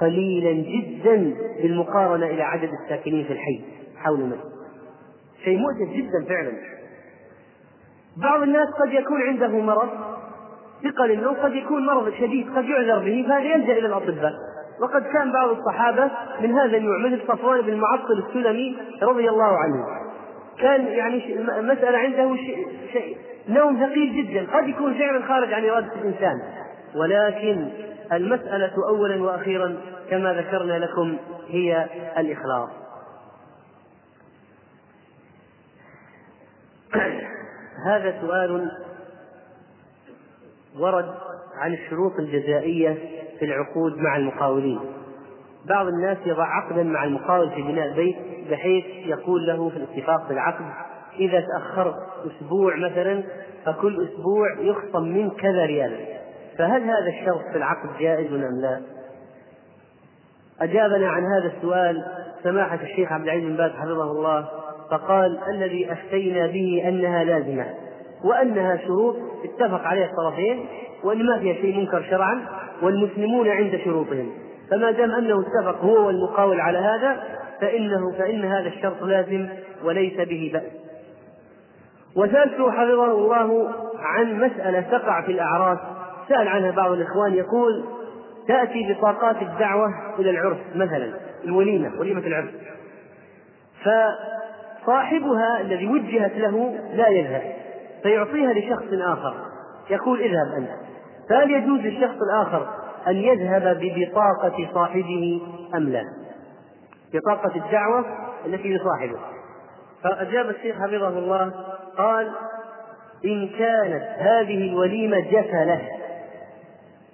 قليلا 0.00 0.52
جدا 0.52 1.34
بالمقارنة 1.62 2.26
إلى 2.26 2.42
عدد 2.42 2.70
الساكنين 2.82 3.24
في 3.24 3.32
الحي 3.32 3.60
حول 3.96 4.20
المسجد. 4.20 4.56
شيء 5.44 5.58
مؤسف 5.58 5.92
جدا 5.96 6.24
فعلا. 6.28 6.52
بعض 8.22 8.42
الناس 8.42 8.68
قد 8.68 8.92
يكون 8.92 9.22
عنده 9.22 9.48
مرض 9.48 9.88
ثقل 10.84 11.10
النوم 11.10 11.34
قد 11.34 11.54
يكون 11.54 11.86
مرض 11.86 12.12
شديد 12.14 12.56
قد 12.56 12.64
يعذر 12.64 12.98
به 12.98 13.24
فهذا 13.28 13.54
يلجأ 13.54 13.72
إلى 13.72 13.86
الأطباء. 13.86 14.32
وقد 14.80 15.02
كان 15.02 15.32
بعض 15.32 15.48
الصحابة 15.48 16.10
من 16.40 16.52
هذا 16.52 16.76
النوع 16.76 16.98
مثل 16.98 17.20
صفوان 17.28 17.60
بن 17.60 17.76
معطل 17.76 18.24
السلمي 18.28 18.76
رضي 19.02 19.30
الله 19.30 19.58
عنه. 19.58 19.84
كان 20.58 20.86
يعني 20.86 21.36
مسألة 21.60 21.98
عنده 21.98 22.36
شيء, 22.36 22.66
شيء 22.92 23.16
نوم 23.48 23.86
ثقيل 23.86 24.26
جدا 24.26 24.56
قد 24.56 24.68
يكون 24.68 24.94
فعلا 24.94 25.22
خارج 25.22 25.52
عن 25.52 25.64
إرادة 25.64 25.92
الإنسان. 25.94 26.34
ولكن 26.96 27.68
المسألة 28.12 28.72
أولا 28.88 29.22
وأخيرا 29.22 29.76
كما 30.10 30.32
ذكرنا 30.32 30.78
لكم 30.78 31.16
هي 31.48 31.86
الإخلاص. 32.18 32.70
هذا 37.86 38.20
سؤال 38.20 38.70
ورد 40.78 41.14
عن 41.56 41.72
الشروط 41.72 42.12
الجزائية 42.18 42.98
في 43.38 43.44
العقود 43.44 43.98
مع 43.98 44.16
المقاولين. 44.16 44.80
بعض 45.68 45.86
الناس 45.86 46.18
يضع 46.26 46.44
عقدا 46.44 46.82
مع 46.82 47.04
المقاول 47.04 47.50
في 47.50 47.62
بناء 47.62 47.94
بيت 47.94 48.16
بحيث 48.50 48.84
يقول 48.84 49.46
له 49.46 49.68
في 49.68 49.76
الاتفاق 49.76 50.28
بالعقد 50.28 50.64
إذا 51.18 51.40
تأخرت 51.40 51.96
أسبوع 52.26 52.76
مثلا 52.76 53.22
فكل 53.64 54.08
أسبوع 54.08 54.60
يخصم 54.60 55.02
من 55.02 55.30
كذا 55.30 55.64
ريالا 55.66 56.15
فهل 56.58 56.82
هذا 56.82 57.08
الشرط 57.20 57.42
في 57.52 57.56
العقد 57.56 57.98
جائز 58.00 58.32
أم 58.32 58.60
لا؟ 58.60 58.80
أجابنا 60.60 61.08
عن 61.08 61.24
هذا 61.24 61.52
السؤال 61.56 62.04
سماحة 62.42 62.78
الشيخ 62.82 63.12
عبد 63.12 63.24
العزيز 63.24 63.44
بن 63.44 63.56
باز 63.56 63.70
حفظه 63.70 64.10
الله 64.10 64.48
فقال 64.90 65.38
الذي 65.48 65.92
أفتينا 65.92 66.46
به 66.46 66.84
أنها 66.88 67.24
لازمة 67.24 67.66
وأنها 68.24 68.76
شروط 68.76 69.16
اتفق 69.44 69.80
عليها 69.84 70.06
الطرفين 70.06 70.66
وأن 71.04 71.26
ما 71.26 71.38
فيها 71.38 71.54
شيء 71.54 71.76
منكر 71.76 72.02
شرعا 72.10 72.46
والمسلمون 72.82 73.48
عند 73.48 73.80
شروطهم 73.84 74.30
فما 74.70 74.90
دام 74.90 75.10
أنه 75.10 75.40
اتفق 75.40 75.80
هو 75.84 76.06
والمقاول 76.06 76.60
على 76.60 76.78
هذا 76.78 77.22
فإنه 77.60 78.12
فإن 78.18 78.44
هذا 78.44 78.68
الشرط 78.68 79.02
لازم 79.02 79.48
وليس 79.84 80.16
به 80.16 80.50
بأس 80.52 80.86
وسألته 82.16 82.70
حفظه 82.70 83.12
الله 83.12 83.72
عن 83.98 84.40
مسألة 84.40 84.80
تقع 84.80 85.22
في 85.22 85.32
الأعراس 85.32 85.78
سأل 86.28 86.48
عنها 86.48 86.70
بعض 86.70 86.92
الإخوان 86.92 87.34
يقول 87.34 87.84
تأتي 88.48 88.92
بطاقات 88.92 89.42
الدعوة 89.42 89.88
إلى 90.18 90.30
العرس 90.30 90.58
مثلا 90.74 91.12
الوليمة 91.44 92.00
وليمة 92.00 92.26
العرس 92.26 92.50
فصاحبها 93.82 95.60
الذي 95.60 95.86
وجهت 95.86 96.36
له 96.36 96.78
لا 96.94 97.08
يذهب 97.08 97.42
فيعطيها 98.02 98.52
لشخص 98.52 98.86
آخر. 98.92 99.34
يقول 99.90 100.20
اذهب 100.20 100.46
أنت. 100.58 100.70
فهل 101.30 101.50
يجوز 101.50 101.80
للشخص 101.80 102.16
الآخر 102.30 102.68
أن 103.06 103.16
يذهب 103.16 103.78
ببطاقة 103.80 104.68
صاحبه 104.74 105.40
أم 105.74 105.88
لا؟ 105.88 106.02
بطاقة 107.14 107.56
الدعوة 107.56 108.04
التي 108.46 108.74
لصاحبه. 108.74 109.18
فأجاب 110.02 110.50
الشيخ 110.50 110.76
حفظه 110.76 111.08
الله 111.08 111.52
قال 111.98 112.32
إن 113.24 113.48
كانت 113.48 114.04
هذه 114.18 114.68
الوليمة 114.68 115.20
جفلة 115.20 115.80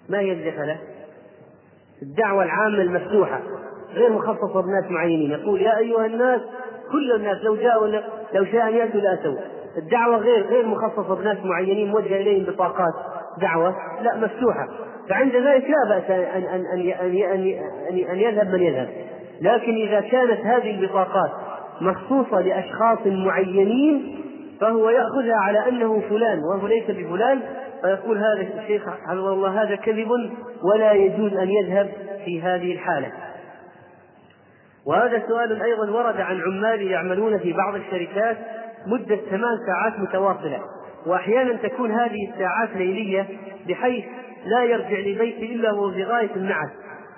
ما 0.08 0.18
هي 0.18 0.32
الجفلة؟ 0.32 0.76
الدعوة 2.02 2.44
العامة 2.44 2.82
المفتوحة 2.82 3.40
غير 3.94 4.12
مخصصة 4.12 4.62
بناس 4.62 4.90
معينين. 4.90 5.30
يقول 5.30 5.62
يا 5.62 5.78
أيها 5.78 6.06
الناس 6.06 6.40
كل 6.92 7.12
الناس 7.12 7.44
لو 7.44 7.56
جاءوا 7.56 7.86
لو 8.34 8.44
شاء 8.44 8.68
أن 8.68 8.74
يأتوا 8.74 9.00
لأتوا 9.00 9.36
الدعوة 9.78 10.16
غير 10.16 10.46
غير 10.46 10.66
مخصصة 10.66 11.14
بناس 11.14 11.38
معينين 11.44 11.90
موجهة 11.90 12.16
إليهم 12.16 12.44
بطاقات 12.44 12.94
دعوة 13.40 13.74
لا 14.02 14.16
مفتوحة. 14.16 14.68
فعند 15.08 15.36
ذلك 15.36 15.64
لا 15.64 15.98
بأس 15.98 16.10
أن 16.10 16.42
أن 16.42 16.66
أن 16.66 16.80
أن 16.90 17.46
أن, 17.90 18.10
أن 18.10 18.18
يذهب 18.18 18.48
من 18.48 18.62
يذهب. 18.62 18.88
لكن 19.40 19.74
إذا 19.74 20.00
كانت 20.00 20.40
هذه 20.40 20.70
البطاقات 20.70 21.30
مخصوصة 21.80 22.40
لأشخاص 22.40 22.98
معينين 23.06 24.18
فهو 24.60 24.90
يأخذها 24.90 25.36
على 25.36 25.68
أنه 25.68 26.00
فلان 26.08 26.38
وهو 26.38 26.66
ليس 26.66 26.84
بفلان 26.90 27.40
فيقول 27.82 28.18
هذا 28.18 28.60
الشيخ 28.60 28.82
حفظه 28.88 29.32
الله 29.32 29.62
هذا 29.62 29.76
كذب 29.76 30.08
ولا 30.62 30.92
يجوز 30.92 31.32
أن 31.32 31.48
يذهب 31.48 31.92
في 32.24 32.42
هذه 32.42 32.72
الحالة. 32.72 33.12
وهذا 34.86 35.22
سؤال 35.28 35.62
أيضا 35.62 35.90
ورد 35.90 36.20
عن 36.20 36.40
عمال 36.40 36.82
يعملون 36.82 37.38
في 37.38 37.52
بعض 37.52 37.74
الشركات 37.74 38.36
مدة 38.86 39.16
ثمان 39.16 39.58
ساعات 39.66 39.98
متواصلة. 39.98 40.60
وأحيانا 41.06 41.56
تكون 41.56 41.90
هذه 41.90 42.32
الساعات 42.32 42.68
ليلية 42.76 43.26
بحيث 43.68 44.04
لا 44.44 44.64
يرجع 44.64 44.98
لبيته 44.98 45.54
إلا 45.54 45.72
وهو 45.72 45.90
في 45.90 46.04
غاية 46.04 46.36
النعس 46.36 46.70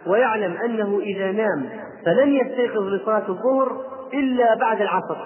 ويعلم 0.07 0.57
أنه 0.64 1.00
إذا 1.00 1.33
نام 1.33 1.68
فلن 2.07 2.33
يستيقظ 2.33 2.83
لصلاة 2.83 3.29
الظهر 3.29 3.81
إلا 4.14 4.55
بعد 4.55 4.81
العصر. 4.81 5.16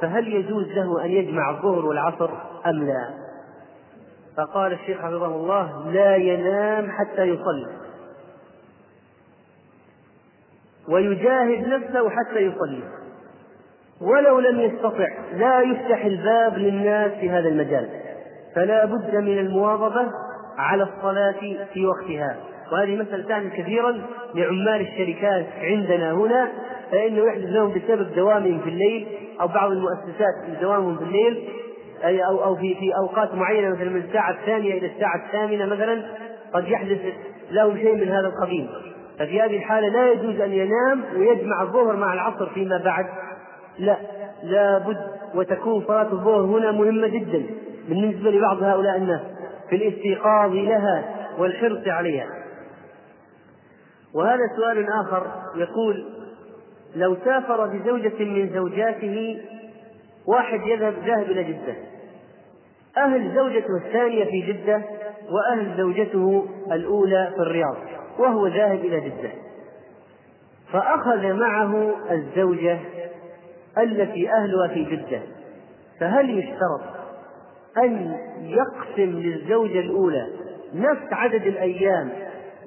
فهل 0.00 0.28
يجوز 0.28 0.66
له 0.68 1.04
أن 1.04 1.10
يجمع 1.10 1.50
الظهر 1.50 1.86
والعصر 1.86 2.30
أم 2.66 2.86
لا؟ 2.86 3.23
فقال 4.36 4.72
الشيخ 4.72 4.98
حفظه 4.98 5.26
الله 5.26 5.90
لا 5.90 6.16
ينام 6.16 6.90
حتى 6.90 7.22
يصلي. 7.22 7.66
ويجاهد 10.88 11.68
نفسه 11.68 12.10
حتى 12.10 12.38
يصلي. 12.38 12.82
ولو 14.00 14.40
لم 14.40 14.60
يستطع 14.60 15.08
لا 15.36 15.60
يفتح 15.60 16.04
الباب 16.04 16.58
للناس 16.58 17.12
في 17.12 17.30
هذا 17.30 17.48
المجال. 17.48 17.88
فلا 18.54 18.84
بد 18.84 19.16
من 19.16 19.38
المواظبة 19.38 20.10
على 20.58 20.82
الصلاة 20.82 21.56
في 21.72 21.86
وقتها. 21.86 22.36
وهذه 22.72 22.96
مسألة 22.96 23.28
تعني 23.28 23.50
كثيرا 23.50 24.02
لعمال 24.34 24.80
الشركات 24.80 25.46
عندنا 25.60 26.12
هنا. 26.12 26.52
فإنه 26.92 27.26
يحدث 27.26 27.44
لهم 27.44 27.72
بسبب 27.72 28.14
دوامهم 28.14 28.60
في 28.60 28.68
الليل 28.68 29.06
أو 29.40 29.46
بعض 29.46 29.70
المؤسسات 29.70 30.60
دوامهم 30.60 30.96
في 30.96 31.04
الليل. 31.04 31.48
أي 32.04 32.24
أو 32.26 32.44
أو 32.44 32.56
في 32.56 32.74
في 32.74 32.96
أوقات 32.96 33.34
معينة 33.34 33.68
مثلا 33.68 33.90
من 33.90 34.00
الساعة 34.00 34.30
الثانية 34.30 34.78
إلى 34.78 34.86
الساعة 34.86 35.26
الثامنة 35.26 35.66
مثلا 35.66 36.02
قد 36.54 36.68
يحدث 36.68 37.00
لهم 37.50 37.76
شيء 37.76 37.94
من 37.94 38.08
هذا 38.08 38.26
القبيل. 38.26 38.68
ففي 39.18 39.40
هذه 39.40 39.56
الحالة 39.56 39.88
لا 39.88 40.12
يجوز 40.12 40.40
أن 40.40 40.52
ينام 40.52 41.04
ويجمع 41.16 41.62
الظهر 41.62 41.96
مع 41.96 42.14
العصر 42.14 42.46
فيما 42.46 42.78
بعد. 42.84 43.06
لا 43.78 43.96
لابد 44.42 44.96
وتكون 45.34 45.84
صلاة 45.86 46.12
الظهر 46.12 46.40
هنا 46.40 46.72
مهمة 46.72 47.08
جدا 47.08 47.42
بالنسبة 47.88 48.30
لبعض 48.30 48.62
هؤلاء 48.62 48.96
الناس 48.96 49.20
في 49.70 49.76
الاستيقاظ 49.76 50.52
لها 50.52 51.04
والحرص 51.38 51.88
عليها. 51.88 52.28
وهذا 54.14 54.42
سؤال 54.56 54.86
آخر 55.06 55.26
يقول 55.56 56.04
لو 56.96 57.16
سافر 57.24 57.66
بزوجة 57.66 58.24
من 58.24 58.50
زوجاته 58.54 59.40
واحد 60.26 60.60
يذهب 60.66 60.94
ذاهب 61.06 61.30
إلى 61.30 61.44
جدة. 61.44 61.74
أهل 62.96 63.34
زوجته 63.34 63.76
الثانية 63.76 64.24
في 64.24 64.52
جدة 64.52 64.82
وأهل 65.30 65.76
زوجته 65.76 66.46
الأولى 66.72 67.32
في 67.34 67.42
الرياض 67.42 67.76
وهو 68.18 68.46
ذاهب 68.46 68.78
إلى 68.78 69.00
جدة. 69.00 69.30
فأخذ 70.72 71.32
معه 71.32 71.94
الزوجة 72.10 72.78
التي 73.78 74.30
أهلها 74.32 74.68
في 74.68 74.84
جدة. 74.84 75.20
فهل 76.00 76.38
يشترط 76.38 76.80
أن 77.78 78.16
يقسم 78.40 79.18
للزوجة 79.18 79.80
الأولى 79.80 80.28
نفس 80.74 81.12
عدد 81.12 81.46
الأيام 81.46 82.10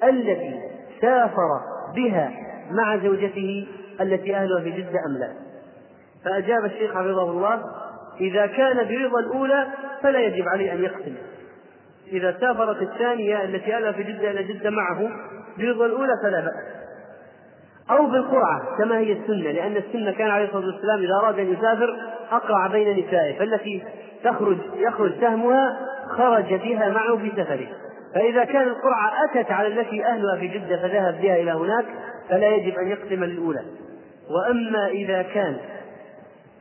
التي 0.04 0.60
سافر 1.02 1.62
بها 1.96 2.32
مع 2.72 2.98
زوجته 2.98 3.68
التي 4.02 4.36
أهلها 4.36 4.62
في 4.62 4.72
جدة 4.72 5.00
أم 5.08 5.18
لا؟ 5.20 5.34
فأجاب 6.26 6.66
الشيخ 6.66 6.92
حفظه 6.92 7.32
الله 7.32 7.62
إذا 8.22 8.46
كان 8.46 8.78
برضا 8.78 9.20
الأولى 9.20 9.68
فلا 10.04 10.20
يجب 10.20 10.48
عليه 10.48 10.74
أن 10.74 10.84
يقسم 10.84 11.16
إذا 12.12 12.38
سافرت 12.40 12.82
الثانية 12.82 13.44
التي 13.44 13.76
أهلها 13.76 13.92
في 13.92 14.04
جدة 14.04 14.32
إلى 14.32 14.44
جدة 14.44 14.70
معه 14.70 15.10
برضا 15.58 15.86
الأولى 15.86 16.14
فلا 16.24 16.40
بأس. 16.40 16.54
أو 17.92 18.06
بالقرعة 18.06 18.78
كما 18.78 18.98
هي 18.98 19.12
السنة 19.12 19.52
لأن 19.52 19.78
السنة 19.78 20.12
كان 20.12 20.30
عليه 20.30 20.46
الصلاة 20.46 20.66
والسلام 20.66 21.00
إذا 21.00 21.14
أراد 21.14 21.40
أن 21.40 21.54
يسافر 21.54 21.98
أقرع 22.32 22.68
بين 22.68 23.08
نسائه 23.08 23.40
فالتي 23.40 23.84
تخرج 24.24 24.58
يخرج 24.76 25.12
سهمها 25.22 25.80
خرج 26.10 26.54
بها 26.54 26.90
معه 26.90 27.18
في 27.18 27.32
سفره. 27.32 27.68
فإذا 28.16 28.44
كان 28.44 28.68
القرعة 28.68 29.12
أتت 29.26 29.52
على 29.52 29.68
التي 29.68 30.06
أهلها 30.06 30.36
في 30.40 30.48
جدة 30.48 30.78
فذهب 30.78 31.22
بها 31.22 31.36
إلى 31.36 31.52
هناك 31.52 31.86
فلا 32.30 32.48
يجب 32.48 32.78
أن 32.80 32.88
يقسم 32.88 33.24
للأولى 33.24 33.62
وأما 34.30 34.88
إذا 34.88 35.22
كان 35.22 35.58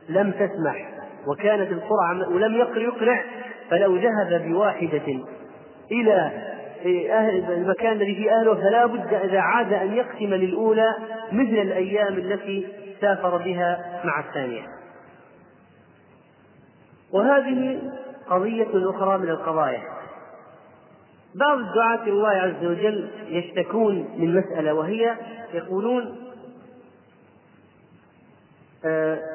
لم 0.09 0.31
تسمح 0.31 0.96
وكانت 1.27 1.71
القرعة 1.71 2.29
ولم 2.29 2.55
يقر 2.55 2.81
يقرع 2.81 3.23
فلو 3.69 3.95
ذهب 3.95 4.47
بواحدة 4.47 5.19
إلى 5.91 6.31
أهل 7.11 7.51
المكان 7.51 7.91
الذي 7.91 8.15
فيه 8.15 8.31
أهله 8.31 8.55
فلا 8.55 8.85
بد 8.85 9.13
إذا 9.13 9.39
عاد 9.39 9.73
أن 9.73 9.93
يقسم 9.93 10.33
للأولى 10.33 10.95
مثل 11.31 11.57
الأيام 11.57 12.13
التي 12.13 12.67
سافر 13.01 13.37
بها 13.37 14.01
مع 14.03 14.19
الثانية. 14.19 14.61
وهذه 17.13 17.81
قضية 18.29 18.89
أخرى 18.89 19.17
من 19.17 19.29
القضايا. 19.29 19.81
بعض 21.35 21.57
الدعاة 21.57 22.07
الله 22.07 22.29
عز 22.29 22.65
وجل 22.65 23.09
يشتكون 23.27 24.07
من 24.17 24.35
مسألة 24.35 24.73
وهي 24.73 25.15
يقولون 25.53 26.26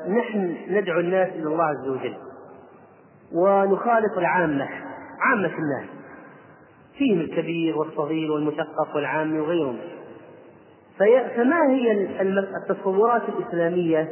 نحن 0.08 0.56
ندعو 0.68 1.00
الناس 1.00 1.28
إلى 1.28 1.46
الله 1.46 1.64
عز 1.64 1.88
وجل. 1.88 2.14
ونخالط 3.34 4.18
العامة 4.18 4.68
عامة 5.20 5.50
الناس. 5.58 5.88
فيهم 6.98 7.20
الكبير 7.20 7.78
والصغير 7.78 8.32
والمثقف 8.32 8.94
والعامي 8.94 9.40
وغيرهم. 9.40 9.78
فما 10.98 11.70
هي 11.70 11.92
التصورات 12.56 13.22
الإسلامية 13.28 14.08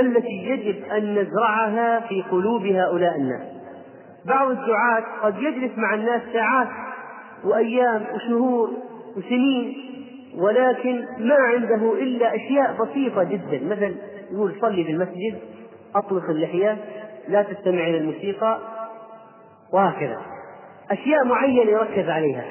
التي 0.00 0.46
يجب 0.46 0.84
أن 0.84 1.18
نزرعها 1.18 2.00
في 2.00 2.22
قلوب 2.22 2.66
هؤلاء 2.66 3.16
الناس؟ 3.16 3.42
بعض 4.24 4.50
الدعاة 4.50 5.04
قد 5.22 5.38
يجلس 5.38 5.78
مع 5.78 5.94
الناس 5.94 6.22
ساعات 6.32 6.68
وأيام 7.44 8.06
وشهور 8.14 8.70
وسنين 9.16 9.74
ولكن 10.38 11.04
ما 11.18 11.34
عنده 11.34 11.92
إلا 11.92 12.34
أشياء 12.34 12.76
بسيطة 12.82 13.22
جدا. 13.22 13.74
مثلا 13.74 13.94
يقول 14.32 14.54
صلي 14.60 14.84
في 14.84 14.90
المسجد 14.90 15.38
أطلق 15.94 16.30
اللحية 16.30 16.78
لا 17.28 17.42
تستمع 17.42 17.88
إلى 17.88 17.98
الموسيقى 17.98 18.58
وهكذا. 19.72 20.18
أشياء 20.90 21.24
معينة 21.24 21.70
يركز 21.70 22.08
عليها. 22.08 22.44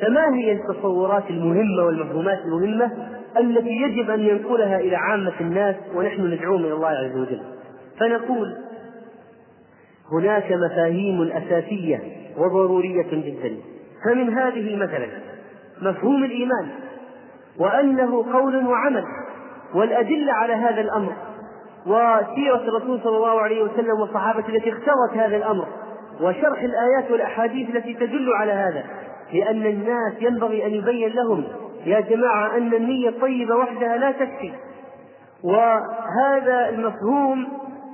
فما 0.00 0.34
هي 0.34 0.52
التصورات 0.52 1.30
المهمة 1.30 1.84
والمفهومات 1.86 2.38
المهمة 2.38 2.90
التي 3.38 3.70
يجب 3.70 4.10
أن 4.10 4.20
ينقلها 4.20 4.80
إلى 4.80 4.96
عامة 4.96 5.40
الناس 5.40 5.76
ونحن 5.94 6.26
ندعوهم 6.26 6.64
إلى 6.64 6.72
الله 6.72 6.88
عز 6.88 7.16
وجل؟ 7.16 7.42
فنقول 8.00 8.56
هناك 10.12 10.52
مفاهيم 10.52 11.22
أساسية 11.22 12.02
وضرورية 12.36 13.10
جدا. 13.12 13.56
فمن 14.04 14.38
هذه 14.38 14.76
مثلا 14.76 15.08
مفهوم 15.82 16.24
الإيمان 16.24 16.68
وأنه 17.58 18.32
قول 18.32 18.66
وعمل 18.66 19.04
والأدلة 19.74 20.32
على 20.32 20.52
هذا 20.52 20.80
الأمر 20.80 21.12
وسيرة 21.88 22.56
الرسول 22.68 23.00
صلى 23.04 23.16
الله 23.16 23.40
عليه 23.40 23.62
وسلم 23.62 24.00
والصحابة 24.00 24.48
التي 24.48 24.68
اختارت 24.68 25.16
هذا 25.16 25.36
الأمر 25.36 25.66
وشرح 26.20 26.62
الآيات 26.62 27.10
والأحاديث 27.10 27.76
التي 27.76 27.94
تدل 27.94 28.32
على 28.32 28.52
هذا 28.52 28.84
لأن 29.32 29.66
الناس 29.66 30.12
ينبغي 30.20 30.66
أن 30.66 30.74
يبين 30.74 31.08
لهم 31.08 31.44
يا 31.86 32.00
جماعة 32.00 32.56
أن 32.56 32.74
النية 32.74 33.08
الطيبة 33.08 33.56
وحدها 33.56 33.96
لا 33.96 34.10
تكفي. 34.10 34.52
وهذا 35.44 36.68
المفهوم 36.68 37.48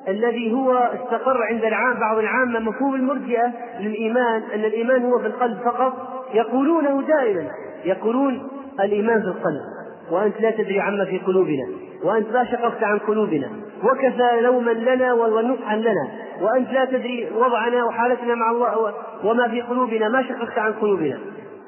الذي 0.09 0.53
هو 0.53 0.73
استقر 0.73 1.43
عند 1.43 1.65
العام 1.65 2.01
بعض 2.01 2.19
العامة 2.19 2.59
مفهوم 2.61 2.95
المرجئة 2.95 3.53
للإيمان 3.81 4.43
أن 4.55 4.65
الإيمان 4.65 5.05
هو 5.05 5.19
في 5.19 5.27
القلب 5.27 5.59
فقط 5.65 5.93
يقولونه 6.35 7.03
دائما 7.03 7.51
يقولون 7.85 8.49
الإيمان 8.81 9.21
في 9.23 9.29
القلب. 9.29 9.74
وأنت 10.11 10.41
لا 10.41 10.51
تدري 10.51 10.81
عما 10.81 11.05
في 11.05 11.19
قلوبنا 11.19 11.67
وأنت 12.05 12.31
لا 12.33 12.45
شققت 12.45 12.83
عن 12.85 12.99
قلوبنا 12.99 13.49
وكفى 13.85 14.41
لوما 14.41 14.71
لنا 14.71 15.13
ونصحا 15.13 15.77
لنا 15.77 16.09
وأنت 16.41 16.73
لا 16.73 16.85
تدري 16.85 17.29
وضعنا 17.37 17.85
وحالتنا 17.85 18.35
مع 18.35 18.51
الله 18.51 18.95
وما 19.25 19.49
في 19.49 19.61
قلوبنا 19.61 20.09
ما 20.09 20.23
شققت 20.23 20.59
عن 20.59 20.73
قلوبنا. 20.73 21.19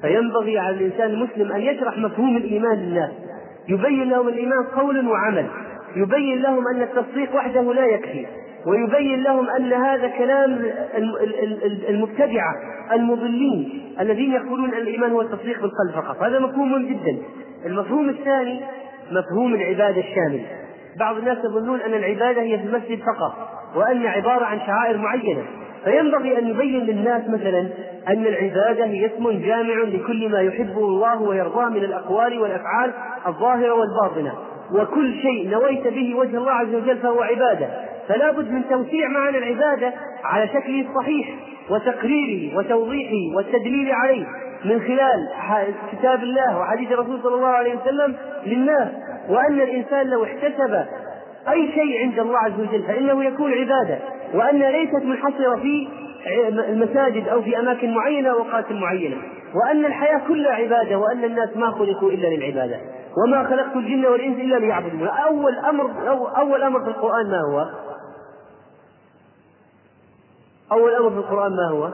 فينبغي 0.02 0.58
على 0.58 0.76
الإنسان 0.76 1.10
المسلم 1.10 1.52
أن 1.52 1.60
يشرح 1.60 1.98
مفهوم 1.98 2.36
الإيمان 2.36 2.78
للناس 2.78 3.10
يبين 3.68 4.10
لهم 4.10 4.28
الإيمان 4.28 4.64
قول 4.64 5.08
وعمل. 5.08 5.46
يبين 5.96 6.42
لهم 6.42 6.64
أن 6.74 6.82
التصديق 6.82 7.34
وحده 7.34 7.72
لا 7.72 7.86
يكفي. 7.86 8.26
ويبين 8.66 9.22
لهم 9.22 9.50
أن 9.50 9.72
هذا 9.72 10.08
كلام 10.08 10.62
المبتدعة 11.88 12.54
المضلين 12.92 13.92
الذين 14.00 14.32
يقولون 14.32 14.74
أن 14.74 14.80
الإيمان 14.80 15.10
هو 15.10 15.20
التصديق 15.20 15.62
بالقلب 15.62 16.04
فقط. 16.04 16.22
هذا 16.22 16.38
مفهوم 16.38 16.86
جدا. 16.86 17.18
المفهوم 17.66 18.08
الثاني 18.08 18.60
مفهوم 19.10 19.54
العبادة 19.54 20.00
الشامل. 20.00 20.40
بعض 20.98 21.16
الناس 21.16 21.38
يظنون 21.38 21.80
أن 21.80 21.94
العبادة 21.94 22.42
هي 22.42 22.58
في 22.58 22.64
المسجد 22.64 22.98
فقط 22.98 23.34
وأن 23.76 24.06
عبارة 24.06 24.44
عن 24.44 24.58
شعائر 24.66 24.96
معينة. 24.96 25.42
فينبغي 25.84 26.38
أن 26.38 26.50
نبين 26.50 26.80
للناس 26.80 27.22
مثلا 27.28 27.68
أن 28.08 28.26
العبادة 28.26 28.84
هي 28.84 29.06
اسم 29.06 29.30
جامع 29.30 29.74
لكل 29.74 30.28
ما 30.28 30.40
يحبه 30.40 30.78
الله 30.78 31.22
ويرضاه 31.22 31.68
من 31.68 31.84
الأقوال 31.84 32.38
والأفعال 32.38 32.92
الظاهرة 33.26 33.72
والباطنة. 33.74 34.32
وكل 34.72 35.14
شيء 35.22 35.50
نويت 35.50 35.86
به 35.88 36.14
وجه 36.14 36.36
الله 36.36 36.52
عز 36.52 36.74
وجل 36.74 36.98
فهو 36.98 37.20
عبادة. 37.20 37.68
فلا 38.08 38.30
بد 38.30 38.50
من 38.50 38.62
توسيع 38.70 39.08
معنى 39.08 39.38
العبادة 39.38 39.92
على 40.24 40.48
شكله 40.48 40.86
الصحيح 40.88 41.34
وتقريره 41.70 42.56
وتوضيحه 42.56 43.36
والتدليل 43.36 43.92
عليه. 43.92 44.26
من 44.66 44.80
خلال 44.80 45.28
كتاب 45.92 46.22
الله 46.22 46.58
وحديث 46.58 46.92
الرسول 46.92 47.22
صلى 47.22 47.34
الله 47.34 47.48
عليه 47.48 47.74
وسلم 47.80 48.16
للناس 48.46 48.88
وأن 49.28 49.60
الإنسان 49.60 50.06
لو 50.06 50.24
احتسب 50.24 50.86
أي 51.48 51.72
شيء 51.74 52.02
عند 52.02 52.18
الله 52.18 52.38
عز 52.38 52.60
وجل 52.60 52.82
فإنه 52.82 53.24
يكون 53.24 53.52
عبادة 53.52 53.98
وأن 54.34 54.58
ليست 54.58 55.04
منحصرة 55.04 55.56
في 55.56 55.88
المساجد 56.68 57.28
أو 57.28 57.42
في 57.42 57.58
أماكن 57.58 57.94
معينة 57.94 58.30
أوقات 58.30 58.72
معينة 58.72 59.16
وأن 59.54 59.84
الحياة 59.84 60.20
كلها 60.28 60.52
عبادة 60.52 60.98
وأن 60.98 61.24
الناس 61.24 61.56
ما 61.56 61.70
خلقوا 61.70 62.10
إلا 62.10 62.26
للعبادة 62.26 62.80
وما 63.24 63.44
خلقت 63.48 63.76
الجن 63.76 64.06
والإنس 64.06 64.38
إلا 64.38 64.56
ليعبدون 64.56 65.08
أول 65.08 65.58
أمر 65.58 65.90
أول 66.38 66.62
أمر 66.62 66.80
في 66.80 66.88
القرآن 66.88 67.30
ما 67.30 67.40
هو؟ 67.52 67.66
أول 70.72 70.94
أمر 70.94 71.10
في 71.10 71.16
القرآن 71.16 71.52
ما 71.56 71.68
هو؟ 71.70 71.90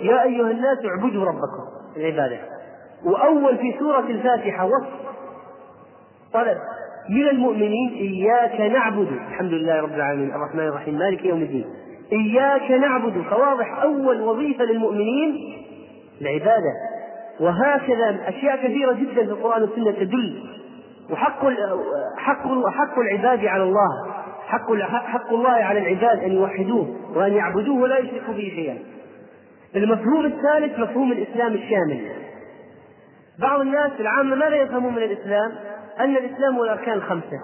يا 0.00 0.22
أيها 0.22 0.50
الناس 0.50 0.78
اعبدوا 0.84 1.24
ربكم 1.24 1.77
العبادة. 1.96 2.38
وأول 3.04 3.58
في 3.58 3.74
سورة 3.78 4.06
الفاتحة 4.08 4.66
وصف. 4.66 4.88
طلب. 6.32 6.58
من 7.10 7.28
المؤمنين 7.28 7.92
إياك 7.94 8.60
نعبد. 8.60 9.08
الحمد 9.28 9.52
لله 9.52 9.80
رب 9.80 9.94
العالمين. 9.94 10.30
الرحمن 10.34 10.60
الرحيم. 10.60 10.94
مالك 10.94 11.24
يوم 11.24 11.42
الدين. 11.42 11.64
إياك 12.12 12.70
نعبد. 12.70 13.22
فواضح. 13.30 13.82
أول 13.82 14.20
وظيفة 14.20 14.64
للمؤمنين 14.64 15.56
العبادة. 16.20 16.72
وهكذا 17.40 18.28
أشياء 18.28 18.56
كثيرة 18.56 18.92
جدا 18.92 19.24
في 19.24 19.30
القرآن 19.32 19.62
والسنة 19.62 19.90
تدل. 19.90 20.42
وحق 21.10 21.44
حق 22.16 22.68
حق 22.68 22.98
العباد 22.98 23.46
على 23.46 23.62
الله. 23.62 24.12
حق 24.46 24.74
حق 24.82 25.32
الله 25.32 25.50
على 25.50 25.78
العباد 25.78 26.18
أن 26.24 26.32
يوحدوه 26.32 26.96
وأن 27.14 27.32
يعبدوه 27.32 27.80
ولا 27.80 27.98
يشركوا 27.98 28.34
به 28.34 28.52
شيئا. 28.54 28.97
المفهوم 29.76 30.26
الثالث 30.26 30.78
مفهوم 30.78 31.12
الإسلام 31.12 31.54
الشامل. 31.54 32.00
بعض 33.38 33.60
الناس 33.60 33.90
العامة 34.00 34.36
ماذا 34.36 34.56
يفهمون 34.56 34.92
من 34.94 35.02
الإسلام؟ 35.02 35.52
أن 36.00 36.16
الإسلام 36.16 36.56
هو 36.56 36.64
الأركان 36.64 36.94
الخمسة. 36.94 37.40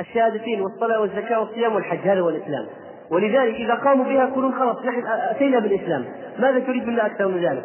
الشهادتين 0.00 0.60
والصلاة 0.60 1.00
والزكاة 1.00 1.40
والصيام 1.40 1.74
والحج 1.74 1.98
هذا 1.98 2.20
هو 2.20 2.28
الإسلام. 2.28 2.66
ولذلك 3.10 3.54
إذا 3.54 3.74
قاموا 3.74 4.04
بها 4.04 4.28
يقولون 4.28 4.54
خلاص 4.54 4.76
نحن 4.84 5.02
أتينا 5.06 5.58
بالإسلام. 5.58 6.04
ماذا 6.38 6.58
تريد 6.58 6.86
منا 6.86 7.06
أكثر 7.06 7.28
من 7.28 7.44
ذلك؟ 7.44 7.62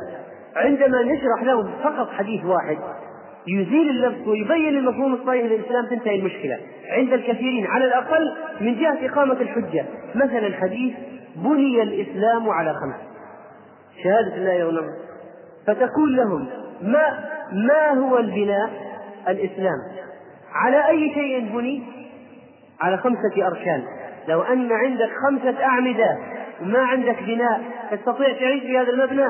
عندما 0.55 1.01
نشرح 1.01 1.43
لهم 1.43 1.71
فقط 1.83 2.09
حديث 2.09 2.45
واحد 2.45 2.77
يزيل 3.47 3.89
اللبس 3.89 4.27
ويبين 4.27 4.77
المفهوم 4.77 5.13
الصحيح 5.13 5.45
للإسلام 5.45 5.85
تنتهي 5.85 6.15
المشكلة. 6.15 6.57
عند 6.89 7.13
الكثيرين 7.13 7.67
على 7.67 7.85
الأقل 7.85 8.33
من 8.61 8.75
جهة 8.79 9.05
إقامة 9.05 9.33
الحجة. 9.33 9.85
مثلا 10.15 10.47
الحديث 10.47 10.93
بني 11.35 11.81
الإسلام 11.81 12.49
على 12.49 12.73
خمس. 12.73 13.12
شهادة 14.03 14.35
لا 14.35 14.53
يغنم 14.53 14.93
فتقول 15.67 16.15
لهم 16.15 16.47
ما 16.81 17.19
ما 17.51 17.89
هو 17.89 18.17
البناء؟ 18.17 18.69
الإسلام. 19.27 19.77
على 20.53 20.87
أي 20.87 21.13
شيء 21.13 21.53
بني؟ 21.53 21.83
على 22.81 22.97
خمسة 22.97 23.47
أركان. 23.47 23.83
لو 24.27 24.41
أن 24.41 24.71
عندك 24.71 25.09
خمسة 25.27 25.63
أعمدة 25.63 26.17
وما 26.61 26.79
عندك 26.79 27.23
بناء 27.23 27.61
تستطيع 27.91 28.33
تعيش 28.39 28.63
في 28.63 28.77
هذا 28.77 28.89
المبنى. 28.89 29.27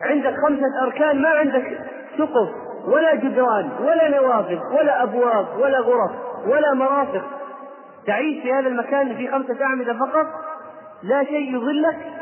عندك 0.00 0.34
خمسة 0.46 0.82
أركان 0.82 1.22
ما 1.22 1.28
عندك 1.28 1.78
سقف 2.18 2.48
ولا 2.86 3.14
جدران 3.14 3.70
ولا 3.80 4.08
نوافذ 4.08 4.58
ولا 4.78 5.02
أبواب 5.02 5.46
ولا 5.58 5.78
غرف 5.78 6.10
ولا 6.46 6.74
مرافق. 6.74 7.24
تعيش 8.06 8.42
في 8.42 8.52
هذا 8.52 8.68
المكان 8.68 9.16
في 9.16 9.28
خمسة 9.28 9.64
أعمدة 9.64 9.94
فقط؟ 9.94 10.26
لا 11.02 11.24
شيء 11.24 11.56
يظلك 11.56 12.15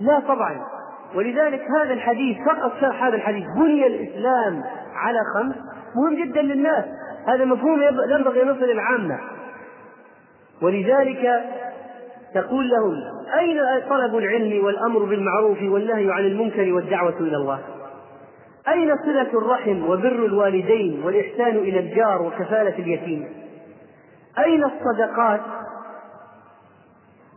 لا 0.00 0.20
طبعا. 0.20 0.66
ولذلك 1.14 1.62
هذا 1.82 1.92
الحديث 1.92 2.36
فقط 2.46 2.72
شرح 2.80 3.04
هذا 3.04 3.16
الحديث 3.16 3.44
بني 3.56 3.86
الإسلام 3.86 4.62
على 4.94 5.18
خمس 5.34 5.54
مهم 5.96 6.24
جدا 6.24 6.42
للناس. 6.42 6.84
هذا 7.28 7.44
مفهوم 7.44 7.82
ينبغي 8.10 8.42
أن 8.42 8.48
يصل 8.48 8.64
العامة 8.64 9.20
ولذلك 10.62 11.44
تقول 12.34 12.70
لهم 12.70 12.94
أين 13.38 13.60
طلب 13.88 14.16
العلم 14.16 14.64
والأمر 14.64 15.04
بالمعروف 15.04 15.58
والنهي 15.62 16.12
عن 16.12 16.24
المنكر 16.24 16.72
والدعوة 16.72 17.20
إلى 17.20 17.36
الله؟ 17.36 17.60
أين 18.68 18.96
صلة 19.04 19.38
الرحم 19.38 19.84
وبر 19.84 20.24
الوالدين 20.26 21.02
والإحسان 21.04 21.56
إلى 21.56 21.78
الجار 21.78 22.22
وكفالة 22.22 22.78
اليتيم؟ 22.78 23.28
أين 24.38 24.64
الصدقات 24.64 25.40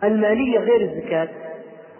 المالية 0.03 0.59
غير 0.59 0.81
الزكاة؟ 0.81 1.29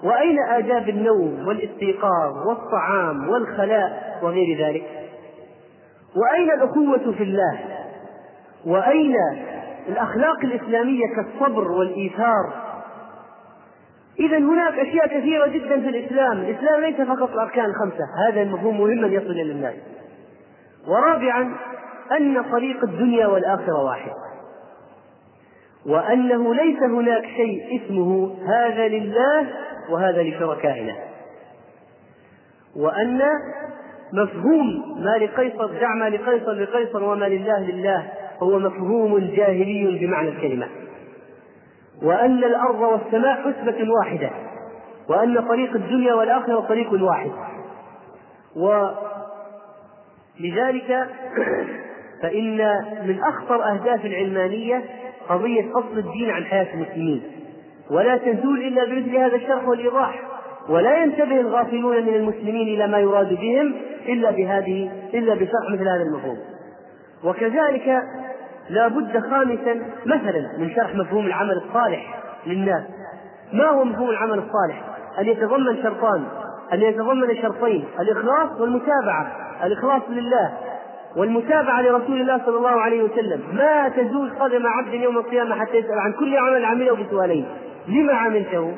وأين 0.04 0.40
آداب 0.50 0.90
النوم 0.90 1.48
والاستيقاظ 1.48 2.48
والطعام 2.48 3.30
والخلاء 3.30 4.20
وغير 4.24 4.68
ذلك؟ 4.68 4.86
وأين 6.16 6.52
الأخوة 6.52 7.12
في 7.18 7.24
الله؟ 7.24 7.60
وأين 8.66 9.16
الأخلاق 9.88 10.40
الإسلامية 10.44 11.06
كالصبر 11.16 11.72
والإيثار؟ 11.72 12.68
إذا 14.20 14.38
هناك 14.38 14.74
أشياء 14.74 15.08
كثيرة 15.08 15.48
جدا 15.48 15.82
في 15.82 15.90
الإسلام، 15.90 16.38
الإسلام 16.38 16.82
ليس 16.82 17.02
فقط 17.02 17.30
الأركان 17.32 17.66
الخمسة، 17.66 18.06
هذا 18.28 18.42
المفهوم 18.42 18.82
مهم 18.82 19.06
أن 19.06 19.14
يصل 19.14 19.32
إلى 19.32 19.52
الناس. 19.52 19.76
ورابعا 20.88 21.56
أن 22.18 22.44
طريق 22.52 22.84
الدنيا 22.84 23.28
والآخرة 23.28 23.84
واحد. 23.84 24.12
وأنه 25.86 26.56
ليس 26.56 26.84
هناك 26.84 27.24
شيء 27.26 27.82
اسمه 27.82 28.36
هذا 28.48 28.88
لله 28.88 29.48
وهذا 29.90 30.24
لشركائنا. 30.24 30.96
وأن 32.76 33.22
مفهوم 34.14 34.96
ما 35.04 35.18
لقيصر 35.18 35.66
دع 35.66 35.94
ما 35.96 36.10
لقيصر 36.10 36.52
لقيصر 36.52 37.04
وما 37.04 37.26
لله 37.26 37.60
لله 37.60 38.12
هو 38.44 38.60
مفهوم 38.60 39.20
جاهلي 39.20 40.00
بمعنى 40.02 40.30
الكلمة. 40.30 40.68
وأن 42.04 42.44
الأرض 42.44 42.80
والسماء 42.80 43.36
حسبة 43.36 43.92
واحدة 44.00 44.30
وأن 45.10 45.48
طريق 45.48 45.76
الدنيا 45.76 46.14
والآخرة 46.14 46.60
طريق 46.60 47.04
واحد. 47.04 47.32
ولذلك 50.40 51.08
فإن 52.22 52.58
من 53.04 53.20
أخطر 53.24 53.64
أهداف 53.72 54.06
العلمانية 54.06 54.84
قضية 55.30 55.72
فصل 55.72 55.98
الدين 55.98 56.30
عن 56.30 56.44
حياة 56.44 56.74
المسلمين. 56.74 57.37
ولا 57.92 58.18
تزول 58.18 58.62
إلا 58.62 58.86
بمثل 58.86 59.16
هذا 59.16 59.36
الشرح 59.36 59.68
والإيضاح. 59.68 60.22
ولا 60.70 61.04
ينتبه 61.04 61.40
الغافلون 61.40 62.04
من 62.04 62.16
المسلمين 62.16 62.68
إلى 62.68 62.88
ما 62.88 63.00
يراد 63.00 63.34
بهم 63.34 63.74
إلا 64.08 64.32
بهذه 64.32 64.92
إلا 65.14 65.34
بشرح 65.36 65.70
مثل 65.72 65.88
هذا 65.88 66.02
المفهوم. 66.02 66.38
وكذلك 67.24 68.04
لا 68.70 68.88
بد 68.88 69.20
خامسا 69.20 69.82
مثلا 70.06 70.58
من 70.58 70.72
شرح 70.76 70.96
مفهوم 70.96 71.26
العمل 71.26 71.62
الصالح 71.68 72.20
للناس. 72.48 72.84
ما 73.54 73.66
هو 73.70 73.84
مفهوم 73.84 74.10
العمل 74.10 74.40
الصالح؟ 74.40 74.84
أن 75.20 75.26
يتضمن 75.26 75.84
شرطان 75.84 76.24
أن 76.74 76.82
يتضمن 76.82 77.36
شرطين 77.42 77.86
الإخلاص 78.00 78.62
والمتابعة. 78.62 79.32
الإخلاص 79.64 80.02
لله 80.10 80.54
والمتابعة 81.16 81.82
لرسول 81.82 82.22
الله 82.22 82.42
صلى 82.46 82.58
الله 82.58 82.82
عليه 82.82 83.04
وسلم. 83.04 83.42
ما 83.54 83.90
تزول 83.90 84.32
قدم 84.40 84.68
عبد 84.68 84.94
يوم 84.94 85.18
القيامة 85.18 85.56
حتى 85.56 85.78
يسأل 85.78 86.00
عن 86.00 86.12
كل 86.12 86.38
عمل 86.38 86.66
عمله 86.66 86.96
بسؤالين. 86.96 87.46
لما 87.88 88.14
عملته؟ 88.14 88.74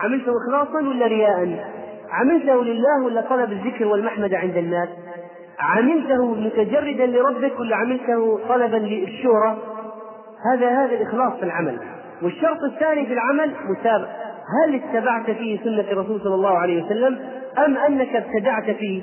عملته 0.00 0.32
إخلاصا 0.36 0.88
ولا 0.88 1.06
رياء؟ 1.06 1.70
عملته 2.10 2.64
لله 2.64 3.04
ولا 3.04 3.20
طلب 3.20 3.52
الذكر 3.52 3.86
والمحمد 3.86 4.34
عند 4.34 4.56
الناس؟ 4.56 4.88
عملته 5.58 6.34
متجردا 6.34 7.06
لربك 7.06 7.60
ولا 7.60 7.76
عملته 7.76 8.40
طلبا 8.48 8.76
للشهرة؟ 8.76 9.58
هذا 10.52 10.68
هذا 10.70 10.94
الإخلاص 10.94 11.32
في 11.32 11.42
العمل. 11.42 11.78
والشرط 12.22 12.62
الثاني 12.62 13.06
في 13.06 13.12
العمل 13.12 13.52
متابعة 13.68 14.08
هل 14.64 14.74
اتبعت 14.74 15.30
فيه 15.30 15.58
سنة 15.64 15.80
الرسول 15.80 16.20
صلى 16.20 16.34
الله 16.34 16.58
عليه 16.58 16.84
وسلم 16.84 17.18
أم 17.66 17.76
أنك 17.76 18.16
ابتدعت 18.16 18.70
فيه؟ 18.70 19.02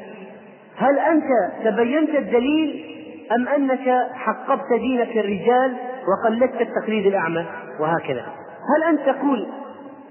هل 0.77 0.99
أنت 0.99 1.27
تبينت 1.63 2.09
الدليل 2.09 2.85
أم 3.31 3.47
أنك 3.47 4.07
حقبت 4.13 4.73
دينك 4.79 5.17
الرجال 5.17 5.73
وقلدت 6.07 6.61
التقليد 6.61 7.05
الأعمى؟ 7.05 7.45
وهكذا. 7.79 8.25
هل 8.75 8.83
أنت 8.89 9.17
تقول 9.17 9.47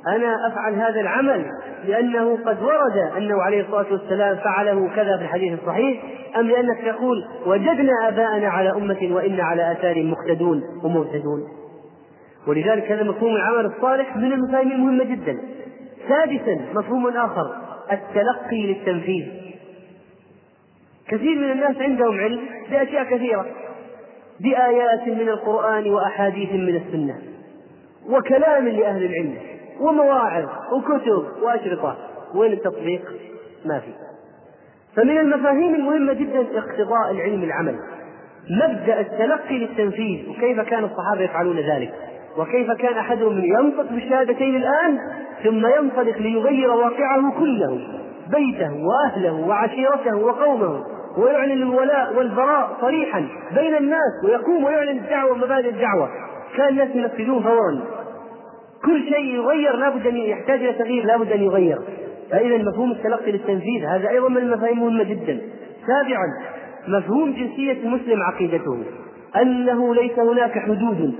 أنا 0.07 0.48
أفعل 0.48 0.74
هذا 0.74 1.00
العمل 1.00 1.44
لأنه 1.84 2.38
قد 2.46 2.62
ورد 2.62 2.96
أنه 3.16 3.42
عليه 3.42 3.61
الصلاة 3.61 3.86
والسلام 3.92 4.36
فعله 4.36 4.88
كذا 4.96 5.16
في 5.16 5.22
الحديث 5.22 5.61
الصحيح 5.62 6.02
أم 6.36 6.46
لأنك 6.46 6.78
تقول 6.84 7.24
وجدنا 7.46 8.09
آباءنا 8.09 8.48
على 8.48 8.72
أمة 8.72 9.09
وإنا 9.11 9.42
على 9.42 9.72
آثار 9.72 10.02
مقتدون 10.02 10.62
ومهتدون؟ 10.84 11.48
ولذلك 12.46 12.92
هذا 12.92 13.02
مفهوم 13.02 13.36
العمل 13.36 13.66
الصالح 13.66 14.16
من 14.16 14.32
المفاهيم 14.32 14.72
المهمة 14.72 15.05
جدا. 15.05 15.38
سادسا 16.09 16.61
مفهوم 16.74 17.07
آخر 17.07 17.55
التلقي 17.92 18.66
للتنفيذ. 18.66 19.24
كثير 21.09 21.38
من 21.38 21.50
الناس 21.50 21.76
عندهم 21.76 22.20
علم 22.20 22.40
بأشياء 22.70 23.05
كثيرة 23.05 23.46
بآيات 24.40 25.09
من 25.09 25.28
القرآن 25.28 25.92
وأحاديث 25.92 26.52
من 26.52 26.76
السنة. 26.76 27.34
وكلام 28.11 28.68
لأهل 28.68 29.05
العلم 29.05 29.34
ومواعظ 29.80 30.44
وكتب 30.72 31.24
وأشرطة. 31.42 31.96
وين 32.34 32.52
التطبيق؟ 32.52 33.02
ما 33.64 33.80
في. 33.80 33.92
فمن 34.96 35.18
المفاهيم 35.18 35.74
المهمة 35.74 36.12
جدا 36.12 36.40
اقتضاء 36.40 37.11
العلم 37.11 37.42
العمل. 37.42 37.78
مبدأ 38.50 39.00
التلقي 39.00 39.59
للتنفيذ 39.59 40.30
وكيف 40.30 40.61
كان 40.61 40.84
الصحابة 40.84 41.20
يفعلون 41.20 41.57
ذلك. 41.57 41.94
وكيف 42.38 42.70
كان 42.70 42.98
أحدهم 42.98 43.44
ينطق 43.44 43.92
بالشهادتين 43.92 44.57
الآن 44.57 44.98
ثم 45.44 45.66
ينطلق 45.66 46.18
ليغير 46.18 46.70
واقعه 46.70 47.38
كله 47.38 47.80
بيته 48.30 48.72
وأهله 48.86 49.32
وعشيرته 49.32 50.16
وقومه 50.16 50.84
ويعلن 51.18 51.62
الولاء 51.62 52.16
والبراء 52.16 52.76
صريحا 52.80 53.28
بين 53.55 53.74
الناس 53.74 54.24
ويقوم 54.24 54.64
ويعلن 54.64 54.98
الدعوة 54.98 55.32
ومبادئ 55.32 55.68
الدعوة. 55.68 56.09
كان 56.57 56.68
الناس 56.68 56.88
ينفذون 56.94 57.42
فورا. 57.42 57.80
كل 58.87 59.03
شيء 59.09 59.35
يغير 59.35 59.76
لابد 59.76 60.07
أن 60.07 60.16
يحتاج 60.16 60.61
إلى 60.61 60.72
تغيير 60.72 61.05
لابد 61.05 61.32
أن 61.32 61.43
يغير. 61.43 61.78
فإذا 62.30 62.59
مفهوم 62.59 62.91
التلقي 62.93 63.32
للتنفيذ 63.32 63.85
هذا 63.85 64.09
أيضا 64.09 64.28
من 64.28 64.37
المفاهيم 64.37 64.78
المهمة 64.78 65.05
جدا. 65.05 65.41
سابعا 65.87 66.55
مفهوم 66.89 67.32
جنسية 67.32 67.85
المسلم 67.85 68.22
عقيدته 68.22 68.82
أنه 69.43 69.95
ليس 69.95 70.18
هناك 70.18 70.59
حدود 70.59 71.14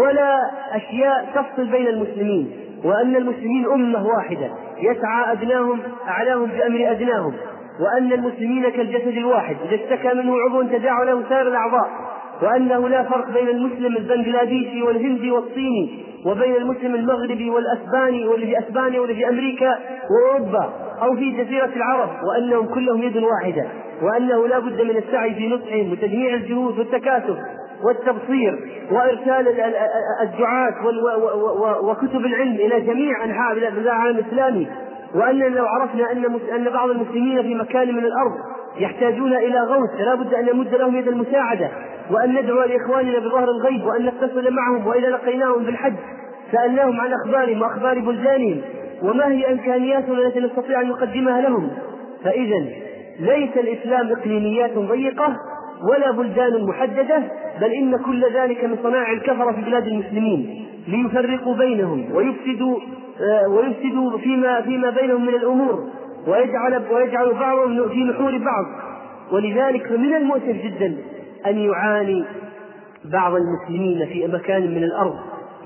ولا 0.00 0.36
أشياء 0.72 1.28
تفصل 1.34 1.70
بين 1.70 1.86
المسلمين 1.86 2.50
وأن 2.84 3.16
المسلمين 3.16 3.66
أمة 3.66 4.06
واحدة 4.06 4.50
يسعى 4.78 5.32
أدناهم 5.32 5.80
أعلاهم 6.08 6.46
بأمر 6.46 6.90
أدناهم 6.90 7.34
وأن 7.80 8.12
المسلمين 8.12 8.68
كالجسد 8.68 9.16
الواحد 9.16 9.56
إذا 9.66 9.74
اشتكى 9.74 10.14
منه 10.14 10.34
عضو 10.40 10.62
تداعى 10.62 11.06
له 11.06 11.28
سائر 11.28 11.48
الأعضاء. 11.48 11.88
وأنه 12.42 12.88
لا 12.88 13.02
فرق 13.02 13.30
بين 13.30 13.48
المسلم 13.48 13.96
البنغلاديشي 13.96 14.82
والهندي 14.82 15.30
والصيني 15.30 16.04
وبين 16.26 16.56
المسلم 16.56 16.94
المغربي 16.94 17.50
والأسباني 17.50 18.26
واللي 18.28 18.46
في 18.46 18.58
أسبانيا 18.58 19.00
واللي 19.00 19.14
في 19.14 19.28
أمريكا 19.28 19.78
وأوروبا 20.10 20.72
أو 21.02 21.16
في 21.16 21.30
جزيرة 21.30 21.70
العرب 21.76 22.08
وأنهم 22.28 22.66
كلهم 22.66 23.02
يد 23.02 23.16
واحدة 23.16 23.66
وأنه 24.02 24.46
لا 24.48 24.58
بد 24.58 24.82
من 24.82 24.96
السعي 24.96 25.34
في 25.34 25.48
نصحهم 25.48 25.92
وتجميع 25.92 26.34
الجهود 26.34 26.78
والتكاتف 26.78 27.36
والتبصير 27.86 28.58
وإرسال 28.90 29.48
الدعاة 30.22 30.74
وكتب 31.82 32.26
العلم 32.26 32.54
إلى 32.54 32.80
جميع 32.80 33.24
أنحاء 33.24 33.52
العالم 33.52 34.18
الإسلامي. 34.18 34.66
وأننا 35.14 35.44
لو 35.44 35.66
عرفنا 35.66 36.12
أن 36.12 36.24
أن 36.54 36.64
بعض 36.72 36.90
المسلمين 36.90 37.42
في 37.42 37.54
مكان 37.54 37.94
من 37.94 38.04
الأرض 38.04 38.32
يحتاجون 38.78 39.32
إلى 39.36 39.60
غوث 39.60 39.90
فلا 39.98 40.14
بد 40.14 40.34
أن 40.34 40.46
نمد 40.46 40.74
لهم 40.74 40.96
يد 40.96 41.08
المساعدة 41.08 41.70
وأن 42.10 42.34
ندعو 42.34 42.62
لإخواننا 42.62 43.18
بظهر 43.18 43.48
الغيب 43.50 43.84
وأن 43.84 44.06
نتصل 44.06 44.54
معهم 44.54 44.86
وإذا 44.86 45.08
لقيناهم 45.08 45.64
بالحج 45.64 45.94
سألناهم 46.52 47.00
عن 47.00 47.12
أخبارهم 47.12 47.62
وأخبار 47.62 47.98
بلدانهم 47.98 48.60
وما 49.02 49.28
هي 49.28 49.52
إمكانياتنا 49.52 50.18
التي 50.18 50.40
نستطيع 50.40 50.80
أن 50.80 50.88
نقدمها 50.88 51.40
لهم؟ 51.40 51.70
فإذا 52.24 52.66
ليس 53.20 53.56
الإسلام 53.56 54.12
إقليميات 54.12 54.78
ضيقة 54.78 55.36
ولا 55.90 56.10
بلدان 56.10 56.64
محددة 56.64 57.22
بل 57.60 57.72
إن 57.72 57.96
كل 57.96 58.24
ذلك 58.34 58.64
من 58.64 58.76
صناع 58.82 59.12
الكفرة 59.12 59.52
في 59.52 59.60
بلاد 59.62 59.86
المسلمين 59.86 60.66
ليفرقوا 60.88 61.54
بينهم 61.54 62.12
ويفسدوا 62.14 62.78
آه، 63.20 63.48
ويفسدوا 63.48 64.18
فيما 64.18 64.60
فيما 64.60 64.90
بينهم 64.90 65.26
من 65.26 65.34
الأمور. 65.34 65.88
ويجعل 66.26 66.82
ويجعل 66.92 67.34
بعضهم 67.34 67.88
في 67.88 68.04
نحور 68.04 68.38
بعض. 68.38 68.64
ولذلك 69.32 69.86
فمن 69.86 70.14
المؤسف 70.14 70.56
جدا 70.64 70.96
أن 71.46 71.58
يعاني 71.58 72.24
بعض 73.04 73.32
المسلمين 73.34 74.06
في 74.06 74.26
مكان 74.26 74.62
من 74.62 74.84
الأرض 74.84 75.16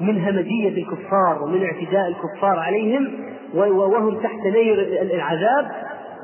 من 0.00 0.20
همجية 0.20 0.82
الكفار 0.82 1.42
ومن 1.42 1.64
اعتداء 1.64 2.08
الكفار 2.08 2.58
عليهم 2.58 3.10
وهم 3.54 4.22
تحت 4.22 4.46
نير 4.46 5.02
العذاب. 5.02 5.70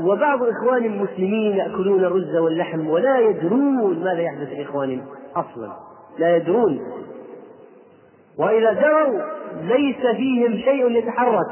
وبعض 0.01 0.39
إخوان 0.43 0.85
المسلمين 0.85 1.57
يأكلون 1.57 2.05
الرز 2.05 2.37
واللحم 2.37 2.89
ولا 2.89 3.19
يدرون 3.19 4.05
ماذا 4.05 4.21
يحدث 4.21 4.53
لإخوانهم 4.59 5.05
أصلا. 5.37 5.73
لا 6.19 6.37
يدرون. 6.37 6.81
وإذا 8.39 8.73
دروا 8.73 9.21
ليس 9.63 10.17
فيهم 10.17 10.53
شيء 10.57 10.91
يتحرك. 10.91 11.47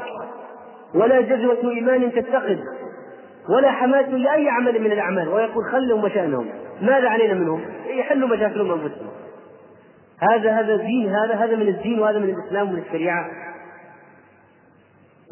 ولا 0.95 1.21
جذوة 1.21 1.71
إيمان 1.71 2.11
تتخذ 2.11 2.57
ولا 3.49 3.71
حماس 3.71 4.05
لأي 4.05 4.49
عمل 4.49 4.81
من 4.81 4.91
الأعمال. 4.91 5.29
ويقول 5.29 5.65
خلهم 5.65 6.05
مشانهم 6.05 6.49
ماذا 6.81 7.09
علينا 7.09 7.33
منهم؟ 7.33 7.61
يحلوا 7.87 8.29
مشاكلهم 8.29 8.71
أنفسهم. 8.71 9.07
هذا 10.31 10.51
هذا 10.51 10.73
الدين 10.73 11.15
هذا 11.15 11.33
هذا 11.33 11.55
من 11.55 11.67
الدين 11.67 11.99
وهذا 11.99 12.19
من 12.19 12.29
الإسلام 12.29 12.69
ومن 12.69 12.79
الشريعة. 12.79 13.25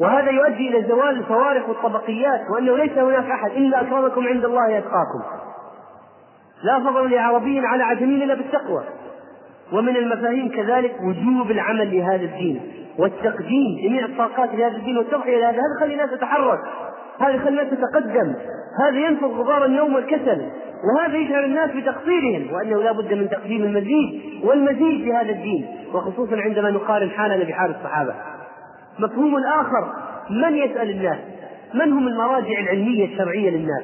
وهذا 0.00 0.30
يؤدي 0.30 0.68
إلى 0.68 0.88
زوال 0.88 1.18
الفوارق 1.18 1.68
والطبقيات 1.68 2.40
وأنه 2.54 2.76
ليس 2.76 2.98
هناك 2.98 3.30
أحد 3.30 3.50
إلا 3.50 3.80
أكرمكم 3.80 4.26
عند 4.26 4.44
الله 4.44 4.70
يتقاكم. 4.70 5.22
لا 6.62 6.78
فضل 6.78 7.10
لعربي 7.10 7.60
على 7.60 7.82
عجمي 7.84 8.24
إلا 8.24 8.34
بالتقوى. 8.34 8.84
ومن 9.72 9.96
المفاهيم 9.96 10.48
كذلك 10.48 10.96
وجوب 11.02 11.50
العمل 11.50 11.98
لهذا 11.98 12.24
الدين. 12.24 12.85
والتقديم 12.98 13.80
جميع 13.84 14.04
الطاقات 14.04 14.54
لهذا 14.54 14.76
الدين 14.76 14.98
والتضحية 14.98 15.38
لهذا 15.38 15.50
هذا 15.50 15.76
يخلي 15.76 15.92
الناس 15.94 16.10
تتحرك. 16.10 16.60
هذا 17.20 17.30
يخلي 17.30 17.48
الناس 17.48 17.66
تتقدم. 17.70 18.34
هذا 18.80 18.98
ينفض 18.98 19.30
غبار 19.30 19.64
النوم 19.64 19.94
والكسل 19.94 20.46
وهذا 20.84 21.16
يشعر 21.16 21.44
الناس 21.44 21.70
بتقصيرهم 21.70 22.52
وأنه 22.52 22.82
لا 22.82 22.92
بد 22.92 23.14
من 23.14 23.28
تقديم 23.28 23.62
المزيد 23.62 24.22
والمزيد 24.44 25.04
في 25.04 25.12
هذا 25.12 25.30
الدين. 25.30 25.66
وخصوصا 25.94 26.36
عندما 26.36 26.70
نقارن 26.70 27.10
حالنا 27.10 27.44
بحال 27.44 27.70
الصحابة. 27.70 28.14
مفهوم 28.98 29.36
آخر 29.36 29.92
من 30.30 30.56
يسأل 30.56 30.90
الناس؟ 30.90 31.18
من 31.74 31.92
هم 31.92 32.08
المراجع 32.08 32.60
العلمية 32.60 33.04
الشرعية 33.04 33.50
للناس؟ 33.50 33.82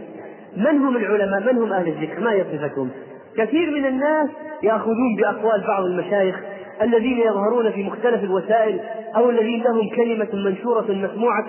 من 0.57 0.79
هم 0.79 0.97
العلماء؟ 0.97 1.53
من 1.53 1.63
هم 1.63 1.73
أهل 1.73 1.89
الذكر؟ 1.89 2.21
ما 2.21 2.33
هي 2.33 2.45
صفتهم؟ 2.45 2.91
كثير 3.37 3.71
من 3.71 3.87
الناس 3.87 4.29
يأخذون 4.63 5.17
بأقوال 5.19 5.65
بعض 5.67 5.85
المشايخ 5.85 6.41
الذين 6.83 7.19
يظهرون 7.19 7.71
في 7.73 7.83
مختلف 7.83 8.25
الوسائل 8.25 8.81
أو 9.17 9.31
الذين 9.31 9.63
لهم 9.63 9.97
كلمة 9.97 10.29
منشورة 10.33 10.87
مسموعة 10.89 11.47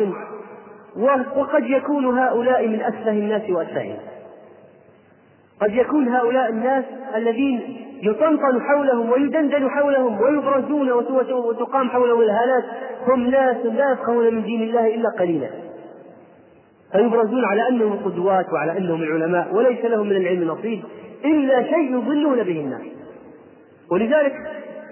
وقد 1.35 1.63
يكون 1.63 2.17
هؤلاء 2.19 2.67
من 2.67 2.81
أسفه 2.81 3.11
الناس 3.11 3.49
وأسفههم 3.49 3.97
قد 5.61 5.73
يكون 5.73 6.07
هؤلاء 6.07 6.49
الناس 6.49 6.85
الذين 7.15 7.77
يطنطن 8.01 8.61
حولهم 8.61 9.11
ويدندن 9.11 9.69
حولهم 9.69 10.21
ويبرزون 10.21 10.91
وتقام 11.31 11.89
حولهم 11.89 12.21
الهالات 12.21 12.63
هم 13.07 13.29
ناس 13.29 13.65
لا 13.65 13.91
يفقهون 13.91 14.35
من 14.35 14.43
دين 14.43 14.61
الله 14.61 14.95
إلا 14.95 15.09
قليلا. 15.19 15.49
فيبرزون 16.91 17.45
على 17.45 17.69
أنهم 17.69 17.99
قدوات 18.05 18.53
وعلى 18.53 18.77
أنهم 18.77 19.01
العلماء 19.01 19.55
وليس 19.55 19.85
لهم 19.85 20.07
من 20.07 20.15
العلم 20.15 20.47
نصيب 20.47 20.83
إلا 21.25 21.63
شيء 21.63 21.91
يضلون 21.97 22.43
به 22.43 22.59
الناس. 22.59 22.81
ولذلك 23.91 24.33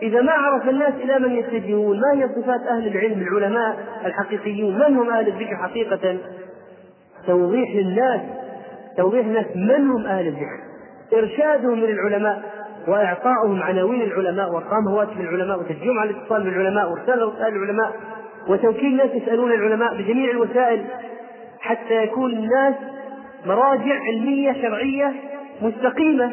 إذا 0.01 0.21
ما 0.21 0.31
عرف 0.31 0.69
الناس 0.69 0.93
إلى 0.93 1.19
من 1.19 1.31
يتجهون 1.31 1.99
ما 1.99 2.13
هي 2.13 2.27
صفات 2.27 2.61
أهل 2.67 2.87
العلم 2.87 3.21
العلماء 3.21 3.77
الحقيقيون؟ 4.05 4.75
من 4.75 4.97
هم 4.97 5.09
أهل 5.09 5.27
الذكر 5.27 5.55
حقيقة؟ 5.55 6.17
توضيح 7.27 7.75
للناس 7.75 8.21
توضيح 8.97 9.25
الناس 9.25 9.45
من 9.55 9.89
هم 9.89 10.05
أهل 10.05 10.27
الذكر. 10.27 10.59
إرشادهم 11.13 11.77
من 11.77 11.89
العلماء 11.89 12.41
وإعطاؤهم 12.87 13.63
عناوين 13.63 14.01
العلماء 14.01 14.53
وأرقام 14.53 14.87
هواتف 14.87 15.19
العلماء 15.19 15.59
وتشجيعهم 15.59 15.99
على 15.99 16.09
الاتصال 16.09 16.43
بالعلماء 16.43 16.91
وإرسال 16.91 17.33
رسائل 17.33 17.55
العلماء 17.55 17.91
وتوكيل 18.47 18.85
الناس 18.85 19.09
يسألون 19.11 19.51
العلماء 19.51 19.97
بجميع 19.97 20.31
الوسائل 20.31 20.85
حتى 21.59 22.03
يكون 22.03 22.31
الناس 22.31 22.75
مراجع 23.45 23.99
علمية 24.07 24.53
شرعية 24.53 25.13
مستقيمة. 25.61 26.31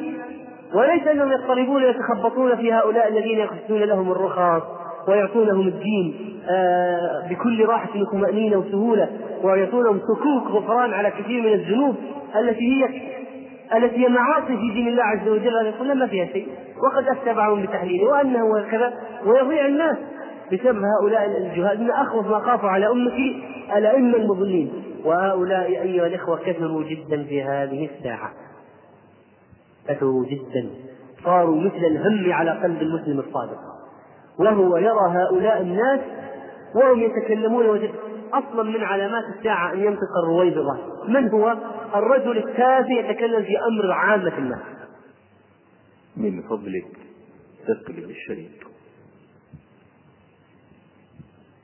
وليس 0.74 1.06
انهم 1.06 1.32
يضطربون 1.32 1.82
يتخبطون 1.82 2.56
في 2.56 2.72
هؤلاء 2.72 3.08
الذين 3.08 3.38
يخصون 3.38 3.82
لهم 3.82 4.12
الرخص 4.12 4.62
ويعطونهم 5.08 5.68
الدين 5.68 6.14
آه، 6.50 7.28
بكل 7.30 7.66
راحة 7.66 8.00
وطمأنينة 8.00 8.56
وسهولة 8.56 9.08
ويعطونهم 9.42 10.00
سكوك 10.00 10.46
غفران 10.50 10.92
على 10.92 11.10
كثير 11.10 11.42
من 11.42 11.52
الذنوب 11.52 11.94
التي 12.36 12.84
هي 12.84 12.88
التي 13.76 14.04
هي 14.04 14.08
معاصي 14.08 14.46
في 14.46 14.72
دين 14.74 14.88
الله 14.88 15.02
عز 15.02 15.28
وجل. 15.28 15.66
يقول 15.66 15.98
ما 15.98 16.06
فيها 16.06 16.26
شيء. 16.26 16.48
وقد 16.82 17.08
افتى 17.08 17.34
بعضهم 17.34 17.62
بتحليله 17.62 18.04
وأنه 18.04 18.44
وكذا 18.44 18.92
ويضيع 19.26 19.66
الناس 19.66 19.96
بسبب 20.52 20.82
هؤلاء 20.84 21.26
الجهال. 21.26 21.80
إن 21.80 21.90
أخوف 21.90 22.26
ما 22.26 22.38
خافوا 22.38 22.68
على 22.68 22.86
أمتي 22.90 23.42
الأئمة 23.76 24.16
المضلين. 24.16 24.72
وهؤلاء 25.04 25.66
أيها 25.66 26.06
الإخوة 26.06 26.38
كثروا 26.46 26.82
جدا 26.82 27.24
في 27.24 27.42
هذه 27.42 27.88
الساعة. 27.98 28.30
كثروا 29.88 30.24
جدا 30.24 30.70
صاروا 31.24 31.60
مثل 31.60 31.76
الهم 31.76 32.32
على 32.32 32.50
قلب 32.50 32.82
المسلم 32.82 33.20
الصادق. 33.20 33.60
وهو 34.38 34.76
يرى 34.76 35.08
هؤلاء 35.08 35.60
الناس 35.60 36.00
وهم 36.74 36.98
يتكلمون 36.98 37.90
أصلا 38.32 38.62
من 38.62 38.84
علامات 38.84 39.24
الساعة 39.38 39.72
أن 39.72 39.78
ينطق 39.78 40.18
الرويبضه 40.24 40.78
من 41.08 41.28
هو؟ 41.28 41.56
الرجل 41.94 42.38
التافه 42.38 42.92
يتكلم 42.92 43.42
في 43.42 43.58
أمر 43.58 43.92
عامة 43.92 44.38
الناس 44.38 44.60
من 46.16 46.42
فضلك 46.42 46.86
تقلب 47.66 48.10
الشريط. 48.10 48.50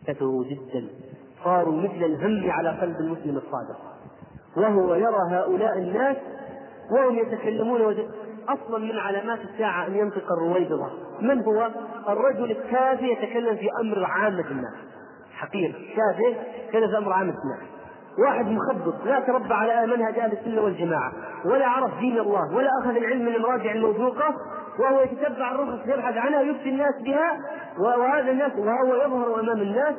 كثروا 0.07 0.45
جدا 0.45 0.89
صاروا 1.45 1.77
مثل 1.77 2.05
الهم 2.05 2.51
على 2.51 2.69
قلب 2.69 2.97
المسلم 2.97 3.37
الصادق. 3.37 3.81
وهو 4.57 4.95
يرى 4.95 5.31
هؤلاء 5.31 5.79
الناس 5.79 6.17
وهم 6.93 7.19
يتكلمون 7.19 7.97
أصلا 8.49 8.79
من 8.79 8.99
علامات 8.99 9.39
الساعة 9.41 9.87
أن 9.87 9.95
ينطق 9.97 10.33
الرويبضه 10.33 10.91
من 11.21 11.43
هو؟ 11.43 11.71
الرجل 12.09 12.51
التافه 12.51 13.07
يتكلم 13.07 13.57
في 13.57 13.69
أمر 13.81 14.05
عامه 14.05 14.51
الناس 14.51 14.75
حقير. 15.35 15.95
تافه 15.97 16.37
يتكلم 16.65 16.91
في 16.91 16.99
أمر 16.99 17.13
عامه 17.13 17.35
الناس 17.45 17.69
واحد 18.19 18.47
مخبط 18.47 19.07
لا 19.07 19.21
تربى 19.21 19.55
على 19.55 19.87
منهج 19.87 20.19
أهل 20.19 20.33
السنة 20.33 20.63
والجماعة 20.63 21.13
ولا 21.45 21.67
عرف 21.67 21.99
دين 21.99 22.19
الله 22.19 22.55
ولا 22.57 22.69
أخذ 22.83 22.97
العلم 22.97 23.27
من 23.27 23.35
المراجع 23.35 23.73
الموثوقة 23.73 24.35
وهو 24.79 25.01
يتتبع 25.01 25.53
الرخص 25.53 25.87
يبحث 25.87 26.17
عنها 26.17 26.41
ويفتي 26.41 26.69
الناس 26.69 26.95
بها 27.05 27.39
وهذا 27.79 28.31
الناس 28.31 28.53
وهو 28.57 28.95
يظهر 28.95 29.41
أمام 29.41 29.61
الناس 29.61 29.95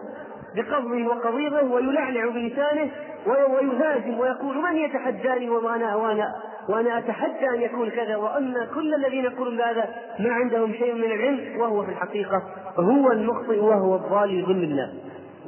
بقبضه 0.56 1.08
وقضيضه 1.08 1.74
ويلعلع 1.74 2.26
بلسانه 2.30 2.92
ويهاجم 3.28 4.20
ويقول 4.20 4.58
من 4.64 4.76
يتحداني 4.76 5.50
وأنا 5.50 5.96
وأنا 5.96 6.36
وأنا 6.70 6.98
أتحدى 6.98 7.50
أن 7.56 7.62
يكون 7.62 7.90
كذا 7.90 8.16
وان 8.16 8.54
كل 8.76 8.94
الذين 8.94 9.24
يقولون 9.24 9.62
هذا 9.62 9.90
ما 10.20 10.30
عندهم 10.34 10.74
شيء 10.74 10.94
من 10.94 11.04
العلم 11.04 11.60
وهو 11.60 11.84
في 11.84 11.92
الحقيقة 11.92 12.44
هو 12.80 13.12
المخطئ 13.12 13.60
وهو 13.60 13.96
الضال 13.96 14.40
يضل 14.40 14.64
الناس. 14.64 14.90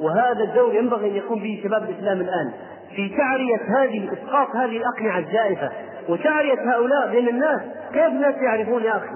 وهذا 0.00 0.44
الدور 0.44 0.74
ينبغي 0.74 1.10
أن 1.10 1.16
يكون 1.16 1.38
به 1.38 1.60
شباب 1.64 1.82
الإسلام 1.82 2.20
الآن 2.20 2.52
في 2.96 3.08
تعرية 3.16 3.60
هذه 3.78 4.12
إسقاط 4.12 4.56
هذه 4.56 4.76
الأقنعة 4.76 5.18
الزائفة 5.18 5.70
وتعرية 6.08 6.74
هؤلاء 6.74 7.10
بين 7.10 7.28
الناس 7.28 7.60
كيف 7.92 8.06
الناس 8.06 8.34
يعرفون 8.34 8.82
يا 8.82 8.96
أخي؟ 8.96 9.06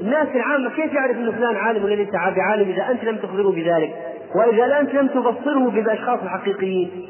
الناس 0.00 0.28
العامة 0.34 0.70
كيف 0.70 0.92
يعرف 0.92 1.16
أن 1.16 1.32
فلان 1.32 1.56
عالم 1.56 1.84
ولا 1.84 1.94
ليس 1.94 2.10
بعالم 2.10 2.70
إذا 2.70 2.90
أنت 2.90 3.04
لم 3.04 3.16
تخبره 3.16 3.50
بذلك. 3.52 3.94
وإذا 4.34 4.80
أنت 4.80 4.94
لم 4.94 5.06
تبصره 5.06 5.70
بالأشخاص 5.70 6.20
الحقيقيين. 6.22 7.06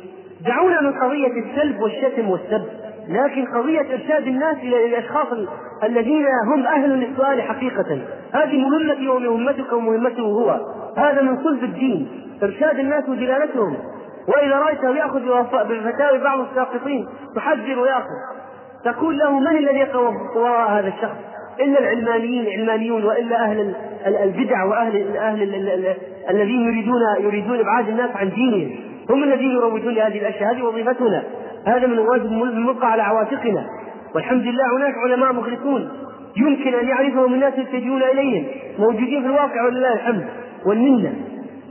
دعونا 0.46 0.80
من 0.80 0.92
قضية 0.92 1.40
السلب 1.40 1.80
والشتم 1.80 2.30
والسب. 2.30 2.79
لكن 3.08 3.46
قضية 3.46 3.80
إرشاد 3.80 4.26
الناس 4.26 4.56
إلى 4.56 4.86
الأشخاص 4.86 5.26
الذين 5.84 6.26
هم 6.46 6.66
أهل 6.66 6.90
للسؤال 6.90 7.42
حقيقة. 7.42 7.98
هذه 8.32 8.68
مهمتي 8.68 9.08
ومهمتك 9.08 9.72
ومهمته 9.72 10.22
هو. 10.22 10.60
هذا 10.96 11.22
من 11.22 11.44
صلب 11.44 11.64
الدين. 11.64 12.08
إرشاد 12.42 12.78
الناس 12.78 13.08
ودلالتهم. 13.08 13.76
وإذا 14.28 14.56
رأيته 14.56 14.96
يأخذ 14.96 15.20
بفتاوي 15.68 16.18
بعض 16.18 16.40
الساقطين 16.40 17.08
تحذر 17.36 17.78
ويأخذ. 17.78 18.16
تقول 18.84 19.18
له 19.18 19.38
من 19.38 19.56
الذي 19.56 19.78
يقوى 19.78 20.16
وراء 20.36 20.70
هذا 20.70 20.88
الشخص؟ 20.88 21.16
إلا 21.60 21.78
العلمانيين 21.78 22.46
العلمانيون 22.46 23.04
وإلا 23.04 23.44
أهل 23.44 23.74
البدع 24.06 24.64
وأهل 24.64 25.16
أهل 25.16 25.42
الذين 26.30 26.60
يريدون 26.60 27.00
يريدون 27.20 27.58
إبعاد 27.58 27.88
الناس 27.88 28.10
عن 28.16 28.30
دينهم. 28.30 28.76
هم 29.10 29.22
الذين 29.22 29.50
يروجون 29.50 29.94
لهذه 29.94 30.18
الأشياء. 30.18 30.54
هذه 30.54 30.62
وظيفتنا. 30.62 31.24
هذا 31.66 31.86
من 31.86 31.98
واجب 31.98 32.32
ملقى 32.32 32.92
على 32.92 33.02
عواتقنا. 33.02 33.66
والحمد 34.14 34.42
لله 34.42 34.76
هناك 34.76 34.94
علماء 34.98 35.32
مخلصون 35.32 35.88
يمكن 36.36 36.74
أن 36.74 36.88
يعرفهم 36.88 37.34
الناس 37.34 37.58
يتجهون 37.58 38.02
إليهم. 38.02 38.46
موجودين 38.78 39.22
في 39.22 39.26
الواقع 39.26 39.64
ولله 39.64 39.92
الحمد 39.94 40.28
والمنة. 40.66 41.14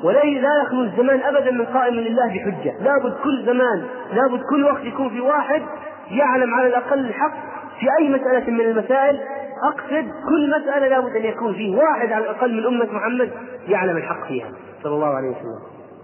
ولا 0.04 0.24
لا 0.24 0.62
يخلو 0.62 0.84
الزمان 0.84 1.22
ابدا 1.22 1.52
من 1.52 1.66
قائم 1.66 1.94
لله 1.94 2.28
بحجة. 2.28 2.74
لابد 2.82 3.14
كل 3.24 3.46
زمان 3.46 3.84
لابد 4.14 4.42
كل 4.50 4.64
وقت 4.64 4.84
يكون 4.84 5.10
في 5.10 5.22
واحد 5.22 5.62
يعلم 6.12 6.54
على 6.54 6.68
الأقل 6.68 7.00
الحق 7.00 7.34
في 7.80 7.88
أي 8.00 8.10
مسألة 8.10 8.52
من 8.52 8.62
المسائل. 8.62 9.20
أقصد 9.74 10.06
كل 10.30 10.50
مسألة 10.50 10.88
لابد 10.88 11.16
أن 11.16 11.24
يكون 11.24 11.54
فيه 11.54 11.78
واحد 11.78 12.12
على 12.12 12.24
الأقل 12.24 12.54
من 12.54 12.66
أمة 12.66 12.94
محمد 12.94 13.32
يعلم 13.68 13.98
الحق 13.98 14.28
فيها. 14.28 14.48
صلى 14.84 14.94
الله 14.94 15.16
عليه 15.16 15.30
وسلم. 15.30 15.60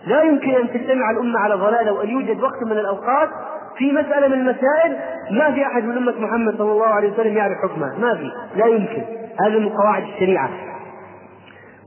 لا 0.07 0.21
يمكن 0.21 0.49
أن 0.49 0.67
تجتمع 0.69 1.11
الأمة 1.11 1.39
على 1.39 1.55
ضلالة 1.55 1.93
وأن 1.93 2.09
يوجد 2.09 2.41
وقت 2.41 2.63
من 2.65 2.77
الأوقات 2.77 3.29
في 3.77 3.91
مسألة 3.91 4.27
من 4.27 4.33
المسائل 4.33 4.97
ما 5.31 5.51
في 5.51 5.65
أحد 5.65 5.83
من 5.83 5.97
أمة 5.97 6.13
محمد 6.19 6.57
صلى 6.57 6.71
الله 6.71 6.85
عليه 6.85 7.11
وسلم 7.11 7.37
يعرف 7.37 7.57
حكمها. 7.63 7.97
ما 7.99 8.15
في. 8.15 8.31
لا 8.55 8.65
يمكن. 8.65 9.01
هذا 9.41 9.59
من 9.59 9.69
قواعد 9.69 10.03
الشريعة. 10.03 10.49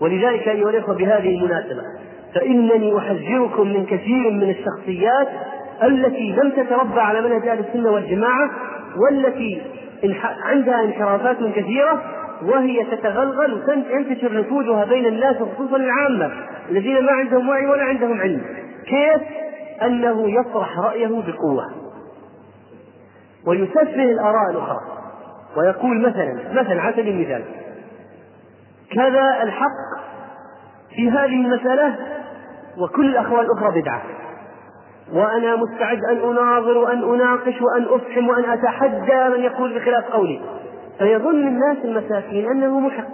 ولذلك 0.00 0.48
أيها 0.48 0.70
الإخوة 0.70 0.94
بهذه 0.94 1.28
المناسبة 1.28 1.82
فإنني 2.34 2.98
أحذركم 2.98 3.68
من 3.68 3.86
كثير 3.86 4.30
من 4.30 4.50
الشخصيات 4.50 5.28
التي 5.82 6.32
لم 6.32 6.50
تتربى 6.50 7.00
على 7.00 7.20
منهج 7.20 7.48
أهل 7.48 7.58
السنة 7.58 7.90
والجماعة 7.90 8.50
والتي 8.96 9.62
عندها 10.44 10.84
انحرافات 10.84 11.36
كثيرة 11.56 12.02
وهي 12.42 12.84
تتغلغل 12.84 13.62
وينتشر 13.68 14.40
نفوذها 14.40 14.84
بين 14.84 15.06
الناس 15.06 15.36
وخصوصا 15.40 15.76
العامة 15.76 16.30
الذين 16.70 17.04
ما 17.04 17.12
عندهم 17.12 17.48
وعي 17.48 17.66
ولا 17.66 17.84
عندهم 17.84 18.20
علم. 18.20 18.40
كيف؟ 18.86 19.22
أنه 19.82 20.40
يطرح 20.40 20.78
رأيه 20.78 21.06
بقوة 21.06 21.64
ويسفه 23.46 24.04
الآراء 24.04 24.50
الأخرى. 24.50 24.80
ويقول 25.56 26.00
مثلا 26.00 26.62
مثلا 26.62 26.82
على 26.82 26.92
سبيل 26.92 27.08
المثال 27.08 27.44
كذا 28.92 29.42
الحق 29.42 30.08
في 30.96 31.10
هذه 31.10 31.44
المسألة 31.44 31.96
وكل 32.78 33.06
الأخوان 33.06 33.44
الأخرى 33.44 33.80
بدعة. 33.80 34.02
وأنا 35.12 35.56
مستعد 35.56 36.04
أن 36.04 36.16
أناظر 36.16 36.78
وأن 36.78 37.14
أناقش 37.14 37.62
وأن 37.62 37.86
أفحم 37.90 38.28
وأن 38.28 38.44
أتحدى 38.44 39.36
من 39.36 39.40
يقول 39.44 39.74
بخلاف 39.74 40.04
قولي. 40.04 40.40
فيظن 40.98 41.48
الناس 41.48 41.78
المساكين 41.84 42.50
أنه 42.50 42.80
محق. 42.80 43.08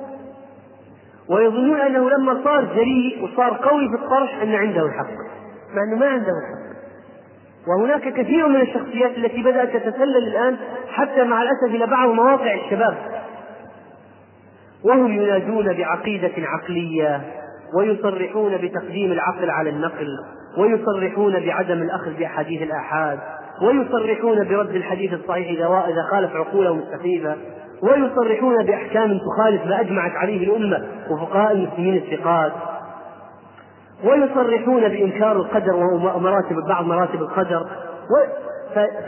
ويظنون 1.29 1.81
أنه 1.81 2.11
لما 2.11 2.41
صار 2.45 2.65
جريء 2.65 3.25
وصار 3.25 3.57
قوي 3.57 3.89
في 3.89 4.05
الطرح 4.05 4.43
أن 4.43 4.55
عنده 4.55 4.87
الحق. 4.87 5.11
مع 5.75 5.83
أنه 5.83 5.97
ما 5.97 6.07
عنده 6.07 6.27
الحق 6.27 6.65
وهناك 7.69 8.15
كثير 8.15 8.49
من 8.49 8.61
الشخصيات 8.61 9.17
التي 9.17 9.43
بدأت 9.43 9.77
تتسلل 9.77 10.29
الآن 10.29 10.57
حتى 10.89 11.25
مع 11.25 11.43
الأسف 11.43 11.75
إلى 11.75 11.87
بعض 11.87 12.09
مواقع 12.09 12.55
الشباب. 12.55 12.97
وهم 14.85 15.13
ينادون 15.13 15.73
بعقيدة 15.73 16.33
عقلية 16.39 17.21
ويصرحون 17.79 18.57
بتقديم 18.57 19.13
العقل 19.13 19.51
على 19.51 19.71
النقل 19.71 20.09
ويصرحون 20.59 21.41
بعدم 21.41 21.83
الأخذ 21.83 22.15
بأحاديث 22.19 22.63
الآحاد 22.63 23.19
ويصرحون 23.63 24.49
برد 24.49 24.75
الحديث 24.75 25.13
الصحيح 25.13 25.49
إذا 25.49 25.85
إذا 25.89 26.03
خالف 26.11 26.37
عقولهم 26.37 26.79
السخيفة 26.79 27.37
ويصرحون 27.83 28.65
بأحكام 28.65 29.19
تخالف 29.19 29.67
ما 29.67 29.81
أجمعت 29.81 30.13
عليه 30.13 30.47
الأمة 30.47 30.87
وفقهاء 31.11 31.53
المسلمين 31.53 31.95
الثقات. 31.95 32.53
ويصرحون 34.05 34.89
بإنكار 34.89 35.37
القدر 35.37 35.75
ومراتب 35.77 36.57
بعض 36.69 36.85
مراتب 36.85 37.23
القدر. 37.23 37.67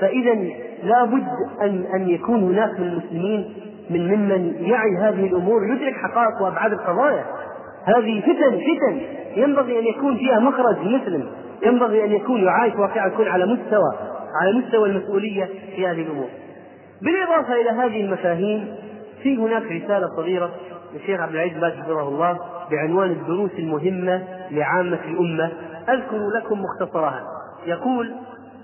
فإذا 0.01 0.35
لا 0.83 1.05
بد 1.05 1.27
أن 1.63 1.85
أن 1.95 2.09
يكون 2.09 2.43
هناك 2.43 2.81
من 2.81 2.87
المسلمين 2.87 3.55
من 3.91 4.09
ممن 4.09 4.55
يعي 4.61 4.97
هذه 5.01 5.27
الأمور 5.27 5.67
يدرك 5.67 5.95
حقائق 5.95 6.43
وأبعاد 6.43 6.73
القضايا. 6.73 7.25
هذه 7.85 8.21
فتن 8.21 8.59
فتن. 8.59 9.01
ينبغي 9.37 9.79
أن 9.79 9.85
يكون 9.85 10.17
فيها 10.17 10.39
مخرج 10.41 10.77
مسلم. 10.79 11.27
ينبغي 11.67 12.05
أن 12.05 12.13
يكون 12.13 12.41
يعايش 12.41 12.75
واقع 12.75 13.07
يكون 13.07 13.29
على 13.29 13.47
مستوى 13.47 13.93
على 14.41 14.59
مستوى 14.59 14.89
المسؤولية 14.89 15.49
في 15.77 15.87
هذه 15.87 16.03
الأمور. 16.03 16.29
بالإضافة 17.03 17.55
إلى 17.61 17.71
هذه 17.71 18.01
المفاهيم 18.01 18.75
في 19.23 19.37
هناك 19.37 19.63
رسالة 19.63 20.07
صغيرة 20.17 20.51
للشيخ 20.95 21.21
عبد 21.21 21.35
العزيز 21.35 21.59
باز 21.59 21.73
حفظه 21.73 22.09
الله. 22.09 22.39
بعنوان 22.71 23.11
الدروس 23.11 23.51
المهمة 23.59 24.23
لعامة 24.51 25.01
الأمة 25.05 25.53
أذكر 25.89 26.29
لكم 26.39 26.63
مختصرها 26.63 27.23
يقول 27.67 28.15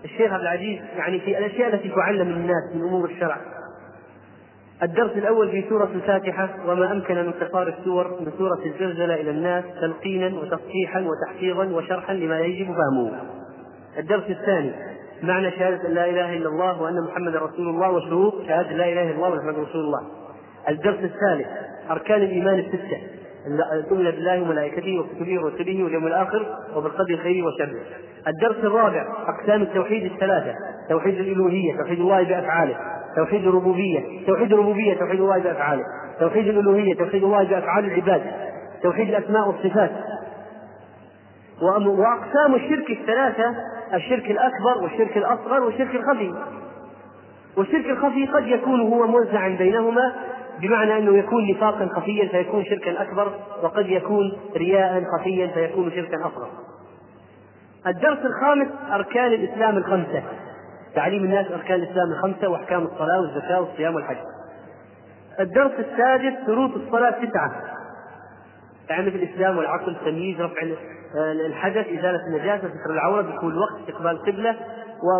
الشيخ 0.04 0.32
عبد 0.32 0.42
العزيز 0.42 0.80
يعني 0.96 1.20
في 1.20 1.38
الأشياء 1.38 1.74
التي 1.74 1.88
تعلم 1.88 2.28
الناس 2.28 2.74
من 2.74 2.82
أمور 2.82 3.10
الشرع 3.10 3.36
الدرس 4.82 5.10
الأول 5.10 5.50
في 5.50 5.64
سورة 5.68 5.90
الفاتحة 5.94 6.48
وما 6.66 6.92
أمكن 6.92 7.14
من 7.14 7.32
قصار 7.32 7.68
السور 7.68 8.20
من 8.20 8.32
سورة 8.38 8.58
الزلزلة 8.66 9.14
إلى 9.14 9.30
الناس 9.30 9.64
تلقينا 9.80 10.38
وتصحيحا 10.38 11.00
وتحفيظا 11.00 11.64
وشرحا 11.64 12.14
لما 12.14 12.40
يجب 12.40 12.66
فهمه. 12.66 13.12
الدرس 13.98 14.30
الثاني 14.30 14.72
معنى 15.22 15.50
شهادة 15.50 15.88
أن 15.88 15.94
لا 15.94 16.10
إله 16.10 16.36
إلا 16.36 16.48
الله 16.48 16.82
وأن 16.82 17.00
محمدا 17.00 17.38
رسول 17.38 17.68
الله 17.68 17.90
وشروط 17.90 18.34
شهادة 18.46 18.72
لا 18.72 18.92
إله 18.92 19.02
إلا 19.02 19.14
الله 19.14 19.28
ومحمد 19.28 19.54
رسول 19.54 19.80
الله. 19.80 20.00
الدرس 20.68 20.98
الثالث 20.98 21.46
أركان 21.90 22.22
الإيمان 22.22 22.58
الستة 22.58 23.11
تؤمن 23.88 24.04
بالله 24.04 24.42
وملائكته 24.42 24.98
وكتبه 24.98 25.44
ورسله 25.44 25.84
واليوم 25.84 26.06
الآخر 26.06 26.46
وبالقدر 26.76 27.16
خيره 27.16 27.46
وشره. 27.46 27.80
الدرس 28.28 28.64
الرابع 28.64 29.06
أقسام 29.28 29.62
التوحيد 29.62 30.12
الثلاثة. 30.12 30.54
توحيد 30.88 31.18
الألوهية 31.18 31.76
توحيد 31.76 32.00
الله 32.00 32.22
بأفعاله. 32.22 32.76
توحيد 33.16 33.46
الربوبية 33.46 34.26
توحيد 34.26 34.52
الربوبية 34.52 34.94
توحيد 34.94 35.20
الله 35.20 35.38
بأفعاله. 35.38 35.82
توحيد 36.20 36.48
الألوهية 36.48 36.94
توحيد 36.94 37.24
الله 37.24 37.44
بأفعال 37.44 37.84
العباد. 37.84 38.22
توحيد 38.82 39.08
الأسماء 39.08 39.48
والصفات. 39.48 39.90
وأقسام 41.86 42.54
الشرك 42.54 42.90
الثلاثة 42.90 43.54
الشرك 43.94 44.30
الأكبر 44.30 44.82
والشرك 44.82 45.16
الأصغر 45.16 45.60
والشرك 45.60 45.94
الخفي. 45.94 46.34
والشرك 47.56 47.86
الخفي 47.86 48.26
قد 48.26 48.46
يكون 48.46 48.80
هو 48.80 49.06
موزعا 49.06 49.48
بينهما 49.48 50.12
بمعنى 50.60 50.98
أنه 50.98 51.18
يكون 51.18 51.50
نفاقا 51.50 51.88
خفيا 51.96 52.28
فيكون 52.28 52.64
شركا 52.64 53.02
أكبر 53.02 53.32
وقد 53.62 53.86
يكون 53.88 54.32
رياء 54.56 55.04
خفيا 55.18 55.46
فيكون 55.46 55.90
شركا 55.90 56.26
أصغر. 56.26 56.48
الدرس 57.86 58.18
الخامس 58.18 58.68
أركان 58.92 59.32
الإسلام 59.32 59.76
الخمسة 59.76 60.22
تعليم 60.94 61.24
الناس 61.24 61.46
أركان 61.52 61.82
الإسلام 61.82 62.12
الخمسة 62.12 62.48
وأحكام 62.48 62.82
الصلاة 62.82 63.20
والزكاة 63.20 63.60
والصيام 63.60 63.94
والحج. 63.94 64.16
الدرس 65.40 65.72
السادس 65.78 66.46
شروط 66.46 66.70
الصلاة 66.74 67.10
تسعة 67.10 67.52
يعني 68.90 69.10
في 69.10 69.16
الإسلام 69.16 69.58
والعقل 69.58 69.92
التمييز 69.92 70.40
رفع 70.40 70.62
الحدث 71.46 71.86
إزالة 71.86 72.26
النجاسة 72.26 72.68
ستر 72.68 72.90
العورة 72.90 73.22
دخول 73.22 73.52
الوقت 73.52 73.72
استقبال 73.80 74.10
القبله 74.10 74.56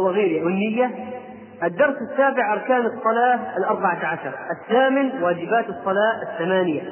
وغيره 0.00 0.44
والنية 0.44 0.90
الدرس 1.64 1.96
السابع 2.10 2.52
أركان 2.52 2.86
الصلاة 2.86 3.56
الأربعة 3.58 4.06
عشر. 4.06 4.32
الثامن 4.50 5.22
واجبات 5.22 5.68
الصلاة 5.68 6.22
الثمانية. 6.22 6.82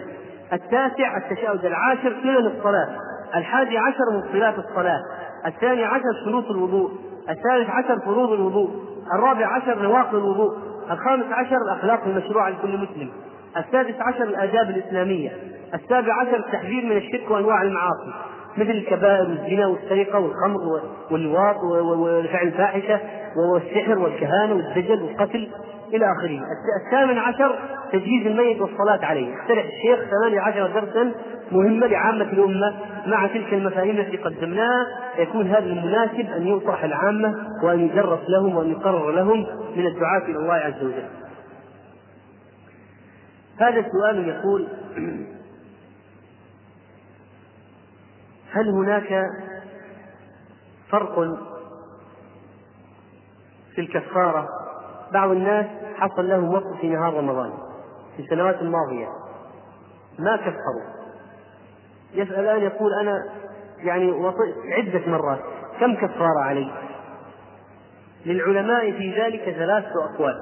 التاسع 0.53 1.16
التشهد 1.16 1.64
العاشر 1.64 2.16
سنن 2.23 2.47
الصلاة. 2.47 2.89
الحادي 3.37 3.79
عشر 3.79 4.05
مبطلات 4.12 4.59
الصلاة. 4.59 5.01
الثاني 5.47 5.85
عشر 5.85 6.25
شروط 6.25 6.51
الوضوء. 6.51 6.91
الثالث 7.31 7.71
عشر 7.71 8.01
فروض 8.01 8.33
الوضوء. 8.33 8.71
الرابع 9.14 9.47
عشر 9.47 9.83
نواقض 9.83 10.14
الوضوء. 10.14 10.59
الخامس 10.91 11.27
عشر 11.33 11.57
الأخلاق 11.57 12.05
المشروعة 12.07 12.49
لكل 12.49 12.79
مسلم. 12.79 13.11
السادس 13.57 13.95
عشر 14.01 14.25
الآداب 14.25 14.71
الإسلامية. 14.71 15.31
السابع 15.75 16.21
عشر 16.21 16.37
التحذير 16.37 16.85
من 16.85 16.97
الشرك 16.97 17.31
وأنواع 17.31 17.62
المعاصي. 17.62 18.12
مثل 18.61 18.70
الكبائر 18.70 19.28
والزنا 19.28 19.66
والسرقة 19.66 20.18
والخمر 20.18 20.80
واللواط 21.11 21.56
وفعل 21.64 22.46
الفاحشة 22.46 23.00
والسحر 23.36 23.98
والكهانة 23.98 24.54
والدجل 24.54 25.02
والقتل 25.02 25.48
إلى 25.94 26.12
آخره. 26.12 26.40
الثامن 26.86 27.18
عشر 27.18 27.58
تجهيز 27.92 28.26
الميت 28.26 28.61
والصلاة 28.61 29.04
عليه. 29.06 29.34
اقترح 29.36 29.64
الشيخ 29.64 30.11
ثمانية 30.11 30.40
عشر 30.40 30.66
درسا 30.66 31.12
مهمة 31.52 31.86
لعامة 31.86 32.32
الأمة 32.32 32.74
مع 33.06 33.26
تلك 33.26 33.54
المفاهيم 33.54 33.98
التي 33.98 34.16
قدمناها. 34.16 34.86
يكون 35.18 35.46
هذا 35.46 35.66
المناسب 35.66 36.30
أن 36.36 36.46
يطرح 36.46 36.84
العامة 36.84 37.34
وأن 37.64 37.80
يدرس 37.80 38.20
لهم 38.28 38.56
وأن 38.56 38.70
يقرر 38.70 39.11
لهم 39.11 39.46
من 39.76 39.86
الدعاة 39.86 40.24
إلى 40.24 40.38
الله 40.38 40.54
عز 40.54 40.84
وجل. 40.84 41.08
هذا 43.58 43.80
السؤال 43.80 44.28
يقول 44.28 44.66
هل 48.53 48.68
هناك 48.68 49.26
فرق 50.90 51.14
في 53.74 53.80
الكفارة؟ 53.80 54.48
بعض 55.12 55.30
الناس 55.30 55.66
حصل 55.96 56.28
لهم 56.28 56.55
وقت 56.55 56.80
في 56.80 56.88
نهار 56.88 57.14
رمضان 57.14 57.53
في 58.16 58.22
السنوات 58.22 58.61
الماضية 58.61 59.09
ما 60.18 60.36
كفروا. 60.36 61.01
يسأل 62.14 62.40
الآن 62.40 62.62
يقول 62.62 62.94
أنا 63.01 63.24
يعني 63.78 64.32
عدة 64.64 65.11
مرات 65.11 65.40
كم 65.80 65.94
كفارة 65.94 66.40
علي؟ 66.40 66.72
للعلماء 68.26 68.92
في 68.92 69.22
ذلك 69.22 69.42
ثلاثة 69.42 70.05
أقوال. 70.05 70.34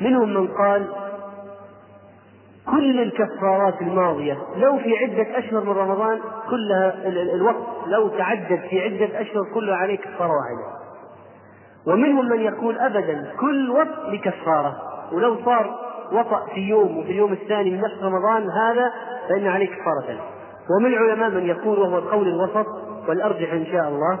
منهم 0.00 0.34
من 0.34 0.48
قال 0.48 1.09
كل 2.80 3.00
الكفارات 3.00 3.82
الماضية. 3.82 4.38
لو 4.56 4.78
في 4.78 4.96
عدة 4.96 5.38
أشهر 5.38 5.64
من 5.64 5.72
رمضان 5.72 6.18
كلها 6.50 6.94
الوقت 7.34 7.56
لو 7.86 8.08
تعدد 8.08 8.60
في 8.70 8.80
عدة 8.80 9.20
أشهر 9.20 9.42
كلها 9.54 9.76
عليه 9.76 9.96
كفارة 9.96 10.30
واحدة. 10.30 10.80
ومنهم 11.86 12.28
من 12.28 12.40
يقول 12.40 12.78
أبدا 12.78 13.32
كل 13.40 13.70
وقت 13.70 14.08
لكفارة. 14.08 14.76
ولو 15.12 15.36
صار 15.44 15.78
وطأ 16.12 16.46
في 16.54 16.60
يوم 16.60 16.98
وفي 16.98 17.10
اليوم 17.10 17.32
الثاني 17.32 17.70
من 17.70 17.80
نفس 17.80 18.02
رمضان 18.02 18.50
هذا 18.50 18.92
فإن 19.28 19.46
عليه 19.46 19.66
كفارة. 19.66 20.20
ومن 20.70 20.86
العلماء 20.86 21.30
من 21.30 21.46
يقول 21.46 21.78
وهو 21.78 21.98
القول 21.98 22.28
الوسط 22.28 22.66
والأرجح 23.08 23.52
إن 23.52 23.66
شاء 23.66 23.88
الله 23.88 24.20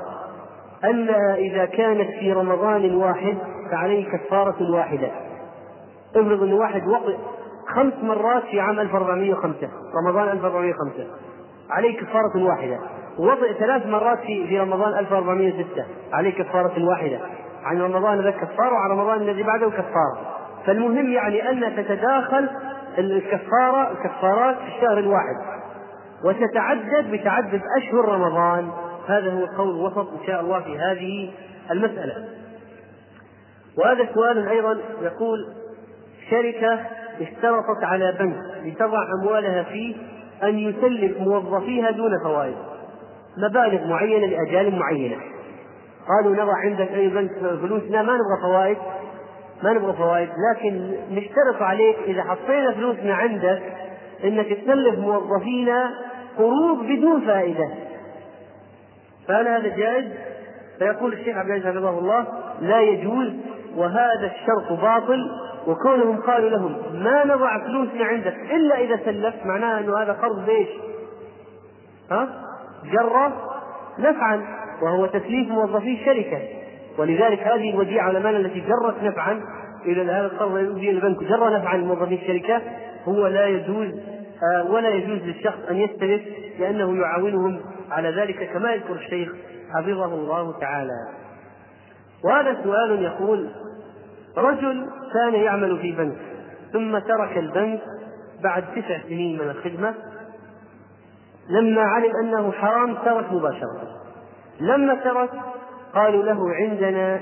أنها 0.84 1.34
إذا 1.34 1.64
كانت 1.64 2.10
في 2.10 2.32
رمضان 2.32 2.94
واحد 2.94 3.36
فعليه 3.70 4.08
كفارة 4.12 4.72
واحدة. 4.72 5.10
افرض 6.16 6.42
أن 6.42 6.52
واحد 6.52 6.88
وطئ 6.88 7.16
خمس 7.74 7.94
مرات 8.02 8.42
في 8.42 8.60
عام 8.60 8.80
1405 8.80 9.68
رمضان 10.04 10.28
1405 10.28 11.06
عليه 11.70 12.00
كفارة 12.00 12.44
واحدة. 12.44 12.78
وضع 13.18 13.52
ثلاث 13.58 13.86
مرات 13.86 14.18
في 14.18 14.46
في 14.46 14.60
رمضان 14.60 14.98
1406 14.98 15.84
عليه 16.12 16.30
كفارة 16.30 16.84
واحدة. 16.84 17.18
عن 17.64 17.80
رمضان 17.80 18.20
ذا 18.20 18.30
كفارة 18.30 18.72
وعن 18.72 18.90
رمضان 18.90 19.20
الذي 19.22 19.42
بعده 19.42 19.70
كفارة. 19.70 20.36
فالمهم 20.66 21.12
يعني 21.12 21.50
أن 21.50 21.76
تتداخل 21.76 22.48
الكفارة 22.98 23.90
الكفارات 23.90 24.56
في 24.56 24.76
الشهر 24.76 24.98
الواحد. 24.98 25.36
وتتعدد 26.24 27.10
بتعدد 27.10 27.62
أشهر 27.76 28.08
رمضان. 28.08 28.70
هذا 29.08 29.32
هو 29.32 29.44
القول 29.44 29.70
الوسط 29.70 30.12
إن 30.20 30.26
شاء 30.26 30.40
الله 30.40 30.60
في 30.60 30.78
هذه 30.78 31.30
المسألة. 31.70 32.28
وهذا 33.78 34.08
سؤال 34.14 34.48
أيضا 34.48 34.78
يقول 35.02 35.38
شركة 36.30 36.78
اشترطت 37.20 37.84
على 37.84 38.16
بنك 38.20 38.36
لتضع 38.64 38.98
أموالها 39.22 39.62
فيه 39.62 39.96
أن 40.42 40.58
يسلف 40.58 41.20
موظفيها 41.20 41.90
دون 41.90 42.10
فوائد. 42.24 42.56
مبالغ 43.36 43.86
معينة 43.86 44.26
لأجال 44.26 44.78
معينة. 44.78 45.16
قالوا 46.08 46.44
نضع 46.44 46.54
عندك 46.56 46.88
أي 46.92 47.08
بنك 47.08 47.30
فلوسنا 47.40 48.02
ما 48.02 48.12
نبغى 48.12 48.42
فوائد. 48.42 48.76
ما 49.62 49.72
نبغى 49.72 49.92
فوائد. 49.92 50.28
لكن 50.50 50.90
نشترط 51.10 51.62
عليك 51.62 51.96
إذا 52.06 52.22
حطينا 52.22 52.72
فلوسنا 52.72 53.14
عندك 53.14 53.62
إنك 54.24 54.46
تسلف 54.46 54.98
موظفينا 54.98 55.90
قروض 56.38 56.78
بدون 56.78 57.20
فائدة. 57.20 57.68
فهل 59.28 59.48
هذا 59.48 59.76
جائز؟ 59.76 60.04
فيقول 60.78 61.12
الشيخ 61.12 61.36
عبد 61.36 61.50
العزيز 61.50 61.66
حفظه 61.66 61.98
الله 61.98 62.26
لا 62.60 62.80
يجوز 62.80 63.32
وهذا 63.76 64.32
الشرط 64.34 64.80
باطل. 64.80 65.30
وكونهم 65.66 66.16
قالوا 66.16 66.50
لهم 66.50 66.76
ما 66.94 67.24
نضع 67.24 67.64
فلوسنا 67.64 68.04
عندك 68.04 68.36
إلا 68.50 68.78
إذا 68.80 69.00
سلفت 69.04 69.46
معناها 69.46 69.80
إنه 69.80 69.98
هذا 69.98 70.12
قرض 70.12 70.46
بايش؟ 70.46 70.68
ها؟ 72.10 72.28
جر 72.84 73.32
نفعا 73.98 74.42
وهو 74.82 75.06
تسليف 75.06 75.48
موظفي 75.48 75.94
الشركة 75.94 76.42
ولذلك 76.98 77.38
هذه 77.38 77.70
الوديعة 77.70 78.06
على 78.06 78.30
التي 78.30 78.60
جرت 78.60 79.02
نفعا 79.02 79.40
إلى 79.86 80.12
هذا 80.12 80.26
القرض 80.26 80.56
الذي 80.56 80.90
البنك 80.90 81.24
جر 81.24 81.58
نفعا 81.58 81.76
لموظفي 81.76 82.14
الشركة 82.14 82.62
هو 83.04 83.26
لا 83.26 83.46
يجوز 83.46 83.88
آه، 84.42 84.70
ولا 84.70 84.88
يجوز 84.88 85.18
للشخص 85.18 85.58
أن 85.70 85.76
يستلف 85.76 86.22
لأنه 86.58 87.00
يعاونهم 87.00 87.60
على 87.90 88.08
ذلك 88.08 88.52
كما 88.52 88.72
يذكر 88.72 88.92
الشيخ 88.92 89.32
حفظه 89.74 90.14
الله 90.14 90.58
تعالى. 90.60 91.08
وهذا 92.24 92.62
سؤال 92.64 93.02
يقول 93.02 93.50
رجل 94.36 94.86
كان 95.14 95.34
يعمل 95.34 95.78
في 95.78 95.92
بنك 95.92 96.16
ثم 96.72 96.98
ترك 96.98 97.38
البنك 97.38 97.80
بعد 98.42 98.64
تسع 98.74 99.02
سنين 99.02 99.38
من 99.38 99.50
الخدمة. 99.50 99.94
لما 101.48 101.82
علم 101.82 102.16
أنه 102.16 102.52
حرام 102.52 102.94
ترك 102.94 103.32
مباشرة. 103.32 103.88
لما 104.60 104.94
ترك 104.94 105.30
قالوا 105.94 106.22
له 106.22 106.54
عندنا 106.54 107.20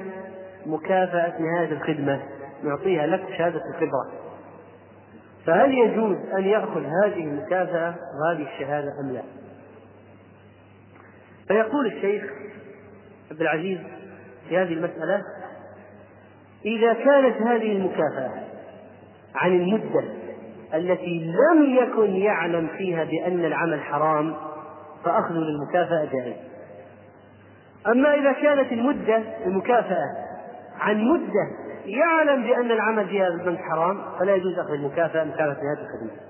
مكافأة 0.66 1.32
نهاية 1.40 1.72
الخدمة 1.72 2.20
نعطيها 2.64 3.06
لك 3.06 3.24
شهادة 3.38 3.60
الخبرة. 3.70 4.12
فهل 5.46 5.72
يجوز 5.72 6.16
أن 6.38 6.44
يأخذ 6.44 6.84
هذه 7.04 7.24
المكافأة 7.24 7.94
وهذه 8.20 8.46
الشهادة 8.54 8.88
أم 9.04 9.12
لا؟ 9.12 9.22
فيقول 11.48 11.86
الشيخ 11.86 12.24
عبد 13.30 13.40
العزيز 13.40 13.78
في 14.48 14.58
هذه 14.58 14.72
المسألة 14.72 15.22
إذا 16.64 16.92
كانت 16.92 17.42
هذه 17.42 17.72
المكافأة 17.72 18.30
عن 19.34 19.52
المدة 19.52 20.04
التي 20.74 21.32
لم 21.52 21.76
يكن 21.76 22.16
يعلم 22.16 22.68
فيها 22.76 23.04
بأن 23.04 23.44
العمل 23.44 23.80
حرام 23.80 24.34
فأخذ 25.04 25.34
للمكافأة 25.34 26.08
جائز. 26.12 26.36
أما 27.86 28.14
إذا 28.14 28.32
كانت 28.32 28.72
المدة 28.72 29.22
المكافأة 29.46 30.04
عن 30.80 31.04
مدة 31.04 31.48
يعلم 31.86 32.42
بأن 32.42 32.70
العمل 32.70 33.08
في 33.08 33.20
هذا 33.20 33.34
البنك 33.34 33.58
حرام 33.58 33.98
فلا 34.18 34.34
يجوز 34.34 34.58
أخذ 34.58 34.72
المكافأة 34.72 35.24
مكافأة 35.24 35.52
هذه 35.52 35.80
الخدمة. 35.80 36.28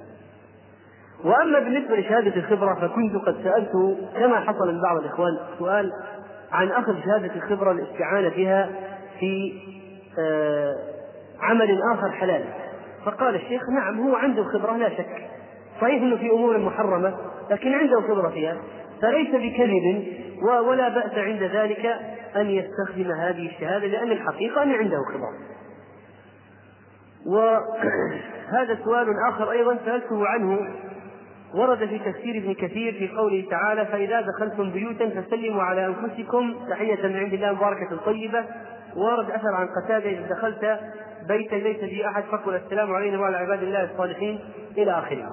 وأما 1.24 1.58
بالنسبة 1.58 1.96
لشهادة 1.96 2.36
الخبرة 2.36 2.74
فكنت 2.74 3.16
قد 3.26 3.36
سألت 3.44 3.98
كما 4.18 4.40
حصل 4.40 4.74
من 4.74 4.82
بعض 4.82 4.96
الإخوان 4.96 5.38
سؤال 5.58 5.92
عن 6.52 6.70
أخذ 6.70 6.94
شهادة 7.04 7.34
الخبرة 7.36 7.72
الاستعانة 7.72 8.28
بها 8.28 8.70
في 9.20 9.52
عمل 11.40 11.80
آخر 11.94 12.10
حلال. 12.10 12.44
فقال 13.04 13.34
الشيخ 13.34 13.62
نعم 13.70 14.08
هو 14.08 14.16
عنده 14.16 14.44
خبرة 14.44 14.76
لا 14.76 14.88
شك. 14.88 15.30
صحيح 15.80 16.02
إنه 16.02 16.16
في 16.16 16.30
أمور 16.30 16.58
محرمة 16.58 17.14
لكن 17.50 17.74
عنده 17.74 18.00
خبرة 18.00 18.30
فيها. 18.30 18.56
فليس 19.02 19.28
بكذب 19.28 20.06
ولا 20.42 20.88
بأس 20.88 21.18
عند 21.18 21.42
ذلك 21.42 21.86
أن 22.36 22.50
يستخدم 22.50 23.12
هذه 23.12 23.46
الشهادة 23.46 23.86
لأن 23.86 24.12
الحقيقة 24.12 24.62
أن 24.62 24.72
عنده 24.72 24.96
خبرة. 25.14 25.32
وهذا 27.26 28.78
سؤال 28.84 29.06
آخر 29.28 29.50
أيضا 29.50 29.78
سألته 29.84 30.26
عنه 30.26 30.58
ورد 31.54 31.78
في 31.78 31.98
تفسير 31.98 32.36
ابن 32.36 32.54
كثير 32.54 32.92
في 32.92 33.08
قوله 33.16 33.46
تعالى 33.50 33.86
فإذا 33.86 34.20
دخلتم 34.20 34.70
بيوتا 34.70 35.08
فسلموا 35.08 35.62
على 35.62 35.86
أنفسكم 35.86 36.54
تحية 36.70 37.06
من 37.06 37.16
عند 37.16 37.32
الله 37.32 37.52
مباركة 37.52 37.96
طيبة. 38.06 38.44
ورد 38.96 39.30
أثر 39.30 39.54
عن 39.54 39.68
قتادة 39.68 40.10
إذا 40.10 40.26
دخلت 40.30 40.80
بيتا 41.28 41.54
ليس 41.54 41.76
فيه 41.76 42.08
أحد 42.08 42.22
فقل 42.22 42.54
السلام 42.54 42.92
علينا 42.92 43.18
وعلى 43.18 43.36
عباد 43.36 43.62
الله 43.62 43.84
الصالحين 43.84 44.40
إلى 44.78 44.92
آخره. 44.92 45.28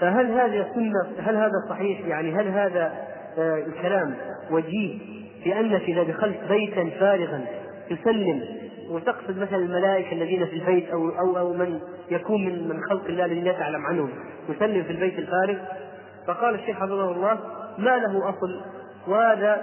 فهل 0.00 0.30
هذه 0.30 0.66
السنة 0.70 1.06
هل 1.18 1.36
هذا 1.36 1.52
صحيح؟ 1.68 2.00
يعني 2.06 2.34
هل 2.34 2.48
هذا 2.48 2.92
آه، 3.38 3.54
الكلام 3.66 4.14
وجيه 4.50 4.98
في 5.44 5.60
أنك 5.60 5.82
إذا 5.82 6.02
دخلت 6.02 6.38
بيتا 6.48 6.90
فارغا 7.00 7.44
تسلم؟ 7.90 8.42
وتقصد 8.90 9.38
مثلا 9.38 9.56
الملائكة 9.56 10.12
الذين 10.12 10.46
في 10.46 10.52
البيت 10.52 10.90
أو 10.90 11.08
أو 11.08 11.38
أو 11.38 11.52
من 11.52 11.80
يكون 12.10 12.46
من 12.46 12.68
من 12.68 12.80
خلق 12.90 13.04
الله 13.06 13.24
الذي 13.24 13.40
لا 13.40 13.52
تعلم 13.52 13.86
عنهم 13.86 14.10
تسلم 14.48 14.82
في 14.82 14.90
البيت 14.90 15.18
الفارغ؟ 15.18 15.58
فقال 16.26 16.54
الشيخ 16.54 16.76
حفظه 16.76 17.10
الله 17.10 17.38
ما 17.78 17.96
له 17.96 18.28
أصل 18.28 18.62
وهذا 19.08 19.62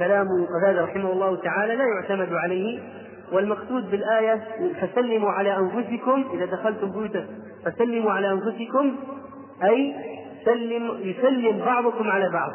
كلام 0.00 0.26
قتادة 0.56 0.84
رحمه 0.84 1.12
الله 1.12 1.36
تعالى 1.36 1.76
لا 1.76 1.84
يعتمد 1.84 2.32
عليه 2.32 2.80
والمقصود 3.32 3.90
بالآية 3.90 4.44
فسلموا 4.80 5.30
على 5.30 5.56
أنفسكم 5.56 6.24
إذا 6.32 6.44
دخلتم 6.44 6.90
بيوتا 6.90 7.26
فسلموا 7.64 8.12
على 8.12 8.32
أنفسكم 8.32 8.96
أي 9.64 9.94
سلم 10.44 10.98
يسلم 11.00 11.64
بعضكم 11.64 12.10
على 12.10 12.30
بعض. 12.30 12.50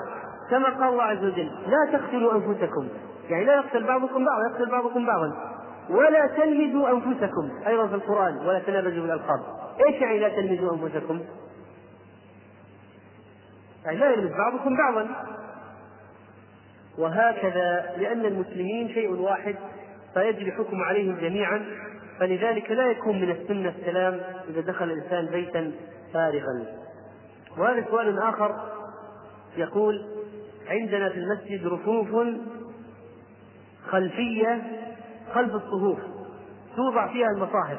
كما 0.52 0.70
قال 0.70 0.93
الله 0.93 1.04
عز 1.04 1.24
وجل 1.24 1.50
لا 1.68 1.98
تقتلوا 1.98 2.34
أنفسكم. 2.34 2.88
يعني 3.30 3.46
لا 3.46 3.56
يقتل 3.56 3.84
بعضكم 3.84 4.26
بعضا 4.26 4.41
يقتل 4.52 4.72
بعضكم 4.72 5.06
بعضا. 5.06 5.34
ولا 5.89 6.28
تلمزوا 6.28 6.89
أنفسكم 6.89 7.50
أيضا 7.68 7.88
في 7.88 7.96
القرآن 7.96 8.38
ولا 8.38 8.60
تنابزوا 8.60 9.02
بالألقاب. 9.02 9.39
إيش 9.88 10.02
يعني 10.02 10.20
لا 10.20 10.30
تلمزوا 10.30 10.74
أنفسكم؟ 10.74 11.20
يعني 13.86 13.98
لا 13.98 14.12
يلمز 14.12 14.32
بعضكم 14.32 14.78
بعضا. 14.78 15.08
وهكذا 16.98 17.96
لأن 17.98 18.26
المسلمين 18.26 18.89
شيء 18.89 19.12
واحد 19.12 19.56
فيجري 20.14 20.52
حكم 20.52 20.82
عليهم 20.82 21.16
جميعا 21.16 21.66
فلذلك 22.20 22.72
لا 22.72 22.91
يكون 22.91 23.22
من 23.22 23.32
السنة 23.32 23.74
السلام 23.80 24.22
إذا 24.50 24.62
دخل 24.62 24.86
الإنسان 24.91 25.26
بيتا 25.26 25.72
فارغا. 26.14 26.66
وهذا 27.58 27.86
سؤال 27.89 28.20
آخر 28.20 28.56
يقول 29.58 30.06
عندنا 30.68 31.10
في 31.10 31.18
المسجد 31.18 31.68
رفوف 31.68 32.28
خلفية 33.88 34.62
خلف 35.34 35.56
الصفوف 35.56 36.00
توضع 36.76 37.14
فيها 37.14 37.28
المصاحف 37.28 37.78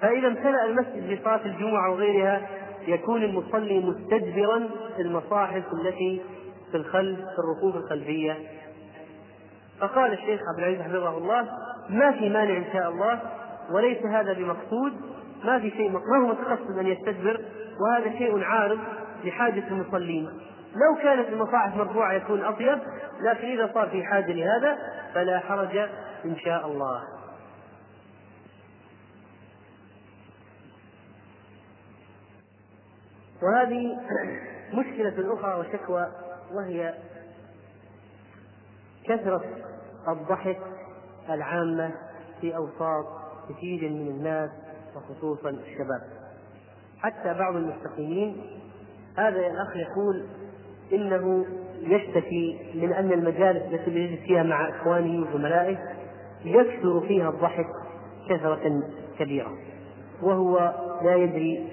فإذا 0.00 0.28
امتلأ 0.28 0.64
المسجد 0.64 1.10
لصلاة 1.10 1.40
الجمعة 1.44 1.90
وغيرها 1.90 2.48
يكون 2.86 3.22
المصلي 3.22 3.78
مستدبرا 3.78 4.68
المصاحف 4.98 5.62
التي 5.72 6.22
في 6.70 6.76
الخلف 6.76 7.18
في 7.18 7.38
الرفوف 7.38 7.76
الخلفية. 7.76 8.38
فقال 9.80 10.12
الشيخ 10.12 10.40
عبد 10.52 10.58
العزيز 10.58 10.80
حفظه 10.80 11.18
الله 11.18 11.48
ما 11.88 12.12
في 12.12 12.28
مانع 12.28 12.56
إن 12.56 12.72
شاء 12.72 12.90
الله 12.90 13.20
وليس 13.70 14.02
هذا 14.02 14.32
بمقصود. 14.32 14.92
ما 15.44 15.58
في 15.58 15.70
شيء 15.70 15.90
ما 15.90 16.18
هو 16.22 16.26
متقصد 16.26 16.78
أن 16.78 16.86
يستدبر 16.86 17.40
وهذا 17.80 18.18
شيء 18.18 18.44
عارض 18.44 18.78
لحاجة 19.24 19.68
المصلين. 19.68 20.26
لو 20.74 21.02
كانت 21.02 21.28
المصاحف 21.28 21.76
مرفوعة 21.76 22.12
يكون 22.12 22.44
أطيب 22.44 22.78
لكن 23.20 23.48
إذا 23.48 23.70
صار 23.74 23.88
في 23.88 24.04
حاجة 24.04 24.32
لهذا 24.32 24.78
فلا 25.14 25.38
حرج 25.38 25.76
إن 26.24 26.36
شاء 26.36 26.66
الله. 26.66 27.02
وهذه 33.42 33.96
مشكلة 34.72 35.34
أخرى 35.34 35.54
وشكوى 35.60 36.06
وهي 36.54 36.94
كثرة 39.04 39.44
الضحك 40.08 40.58
العامة 41.30 41.90
في 42.40 42.56
أوساط 42.56 43.06
كثير 43.48 43.90
من 43.90 44.08
الناس 44.08 44.50
وخصوصا 44.96 45.50
الشباب. 45.50 46.02
حتى 46.98 47.34
بعض 47.34 47.56
المستقيمين 47.56 48.42
هذا 49.18 49.46
الأخ 49.46 49.76
يقول 49.76 50.26
إنه 50.92 51.46
يشتكي 51.80 52.72
من 52.74 52.92
أن 52.92 53.12
المجالس 53.12 53.62
التي 53.62 53.90
يجلس 53.90 54.20
فيها 54.20 54.42
مع 54.42 54.68
إخوانه 54.68 55.22
وزملائه 55.22 55.78
يكثر 56.44 57.00
فيها 57.00 57.28
الضحك 57.28 57.66
كثرة 58.28 58.82
كبيرة. 59.18 59.58
وهو 60.22 60.74
لا 61.02 61.14
يدري 61.14 61.68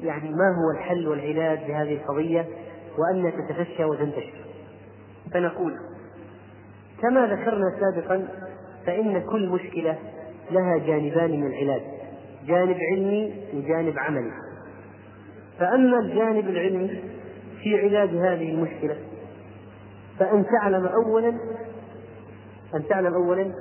يعني 0.00 0.30
ما 0.30 0.56
هو 0.56 0.70
الحل 0.70 1.08
والعلاج 1.08 1.70
لهذه 1.70 1.94
القضية. 1.94 2.46
وأن 2.98 3.32
تتفشى 3.32 3.84
وتنتشر. 3.84 4.34
فنقول 5.32 5.74
كما 7.02 7.26
ذكرنا 7.26 7.76
سابقا 7.80 8.28
فإن 8.86 9.22
كل 9.30 9.48
مشكلة 9.48 9.98
لها 10.50 10.78
جانبان 10.78 11.30
من 11.30 11.46
العلاج 11.46 11.82
جانب 12.46 12.76
علمي 12.92 13.34
وجانب 13.54 13.98
عملي. 13.98 14.32
فأما 15.58 15.98
الجانب 15.98 16.48
العلمي 16.48 17.00
في 17.62 17.80
علاج 17.80 18.08
هذه 18.08 18.50
المشكلة 18.50 18.96
فأن 20.18 20.44
تعلم 20.46 20.86
أولا 20.86 21.28
أن 22.74 22.86
تعلم 22.88 23.14
أولا 23.14 23.52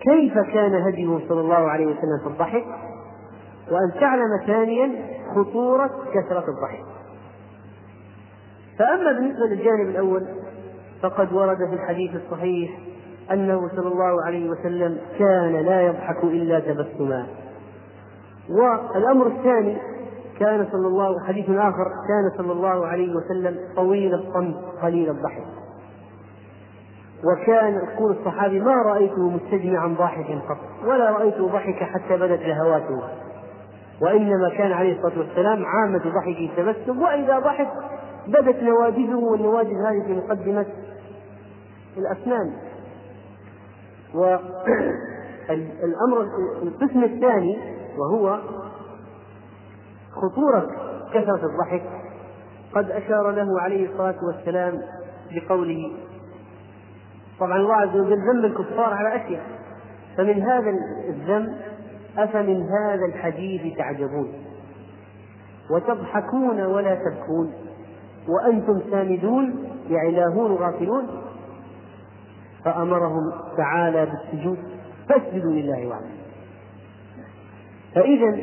كيف 0.00 0.34
كان 0.34 0.74
هديه 0.74 1.28
صلى 1.28 1.40
الله 1.40 1.70
عليه 1.70 1.86
وسلم 1.86 2.18
في 2.22 2.26
الضحك 2.26 2.64
وأن 3.70 4.00
تعلم 4.00 4.46
ثانيا 4.46 4.90
خطورة 5.34 5.90
كثرة 6.14 6.44
الضحك. 6.48 6.84
فأما 8.80 9.12
بالنسبة 9.12 9.46
للجانب 9.46 9.88
الأول 9.88 10.26
فقد 11.02 11.32
ورد 11.32 11.56
في 11.56 11.74
الحديث 11.74 12.10
الصحيح 12.14 12.70
أنه 13.32 13.68
صلى 13.76 13.88
الله 13.88 14.24
عليه 14.24 14.50
وسلم 14.50 14.98
كان 15.18 15.52
لا 15.52 15.86
يضحك 15.86 16.24
إلا 16.24 16.60
تبسما. 16.60 17.26
والأمر 18.48 19.26
الثاني 19.26 19.76
كان 20.38 20.66
صلى 20.72 20.86
الله 20.86 21.26
حديث 21.26 21.50
آخر 21.50 21.84
كان 22.08 22.30
صلى 22.36 22.52
الله 22.52 22.86
عليه 22.86 23.14
وسلم 23.14 23.58
طويل 23.76 24.14
الصمت 24.14 24.56
قليل 24.82 25.10
الضحك 25.10 25.44
وكان 27.24 27.74
يقول 27.74 28.10
الصحابي 28.10 28.60
ما 28.60 28.74
رأيته 28.74 29.30
مستجمعا 29.30 29.88
ضاحكا 29.98 30.40
قط 30.48 30.86
ولا 30.86 31.10
رأيته 31.10 31.48
ضحك 31.48 31.82
حتى 31.82 32.16
بدت 32.16 32.40
لهواته. 32.42 33.02
وإنما 34.02 34.48
كان 34.58 34.72
عليه 34.72 34.96
الصلاة 34.96 35.18
والسلام 35.18 35.64
عامة 35.66 35.98
ضحكه 35.98 36.50
التبسم 36.52 37.02
وإذا 37.02 37.38
ضحك 37.38 37.68
بدت 38.26 38.62
نواجذه 38.62 39.14
والنواجذ 39.14 39.74
هذه 39.74 40.02
في 40.06 40.12
مقدمة 40.12 40.66
الأسنان. 41.96 42.52
والأمر 44.14 44.50
القسم 46.62 47.04
الثاني 47.04 47.58
وهو 47.98 48.40
خطورة 50.12 50.70
كثرة 51.14 51.46
الضحك. 51.46 51.82
قد 52.74 52.90
أشار 52.90 53.30
له 53.30 53.60
عليه 53.60 53.90
الصلاة 53.92 54.24
والسلام 54.24 54.82
بقوله 55.32 55.92
طبعا 57.40 57.56
الله 57.56 57.74
عز 57.74 57.96
وجل 57.96 58.28
ذم 58.28 58.44
الكفار 58.44 58.94
على 58.94 59.16
أشياء. 59.16 59.42
فمن 60.16 60.42
هذا 60.42 60.70
الذم 61.08 61.56
أفمن 62.18 62.62
هذا 62.62 63.04
الحديث 63.06 63.76
تعجبون؟ 63.78 64.32
وتضحكون 65.70 66.60
ولا 66.60 66.94
تبكون؟ 66.94 67.52
وأنتم 68.30 68.90
سامدون 68.90 69.64
يعني 69.90 70.10
لاهون 70.10 70.52
غافلون. 70.52 71.06
فأمرهم 72.64 73.32
تعالى 73.56 74.06
بالسجود 74.06 74.58
فاسجدوا 75.08 75.52
لله 75.52 75.86
وحده. 75.86 76.20
فإذا 77.94 78.36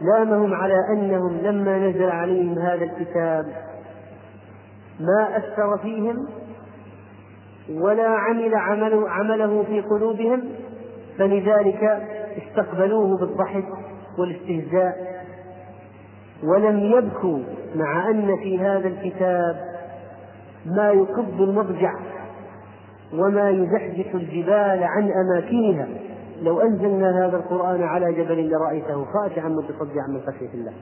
لامهم 0.00 0.54
على 0.54 0.74
أنهم 0.92 1.36
لما 1.36 1.78
نزل 1.78 2.10
عليهم 2.10 2.58
هذا 2.58 2.84
الكتاب 2.84 3.46
ما 5.00 5.36
أثر 5.36 5.78
فيهم 5.78 6.28
ولا 7.70 8.08
عمل 8.08 8.54
عمله, 8.54 9.10
عمله 9.10 9.62
في 9.62 9.80
قلوبهم 9.80 10.44
فلذلك 11.18 12.02
استقبلوه 12.36 13.18
بالضحك 13.18 13.68
والاستهزاء 14.18 15.19
ولم 16.44 16.78
يبكوا 16.78 17.38
مع 17.74 18.10
أن 18.10 18.36
في 18.42 18.58
هذا 18.58 18.88
الكتاب 18.88 19.56
ما 20.66 20.90
يكب 20.90 21.42
المضجع 21.42 21.94
وما 23.14 23.50
يزحزح 23.50 24.14
الجبال 24.14 24.84
عن 24.84 25.10
أماكنها. 25.10 25.88
لو 26.42 26.60
أنزلنا 26.60 27.26
هذا 27.26 27.36
القرآن 27.36 27.82
على 27.82 28.12
جبل 28.12 28.50
لرأيته 28.50 29.04
خاشعا 29.04 29.48
متصدعا 29.48 30.06
من 30.08 30.20
خشية 30.20 30.54
الله. 30.54 30.72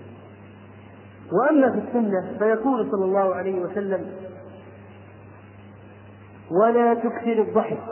وأما 1.32 1.70
في 1.72 1.78
السنة 1.78 2.38
فيقول 2.38 2.90
صلى 2.90 3.04
الله 3.04 3.34
عليه 3.34 3.61
وسلم 3.61 4.06
ولا 6.62 6.94
تكثر 6.94 7.42
الضحك 7.42 7.82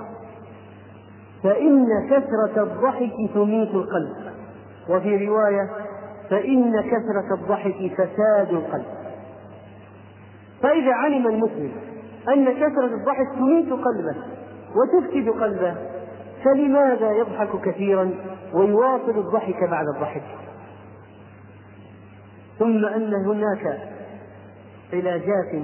فإن 1.43 1.87
كثرة 2.11 2.63
الضحك 2.63 3.35
تميت 3.35 3.75
القلب. 3.75 4.33
وفي 4.89 5.27
رواية 5.27 5.86
فإن 6.31 6.81
كثرة 6.81 7.35
الضحك 7.35 7.95
فساد 7.95 8.51
القلب. 8.51 8.87
فإذا 10.63 10.93
علم 10.93 11.27
المسلم 11.27 11.73
أن 12.29 12.53
كثرة 12.53 12.95
الضحك 12.95 13.27
تميت 13.39 13.69
قلبه 13.73 14.17
وتفسد 14.77 15.29
قلبه 15.29 15.77
فلماذا 16.45 17.13
يضحك 17.13 17.61
كثيرا 17.61 18.11
ويواصل 18.55 19.19
الضحك 19.19 19.65
بعد 19.71 19.87
الضحك؟ 19.95 20.23
ثم 22.59 22.85
أن 22.85 23.15
هناك 23.15 23.79
علاجات 24.93 25.63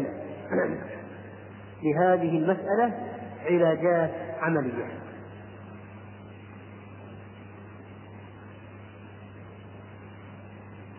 لهذه 1.83 2.39
المسألة 2.39 2.93
علاجات 3.51 4.11
عملية. 4.41 5.02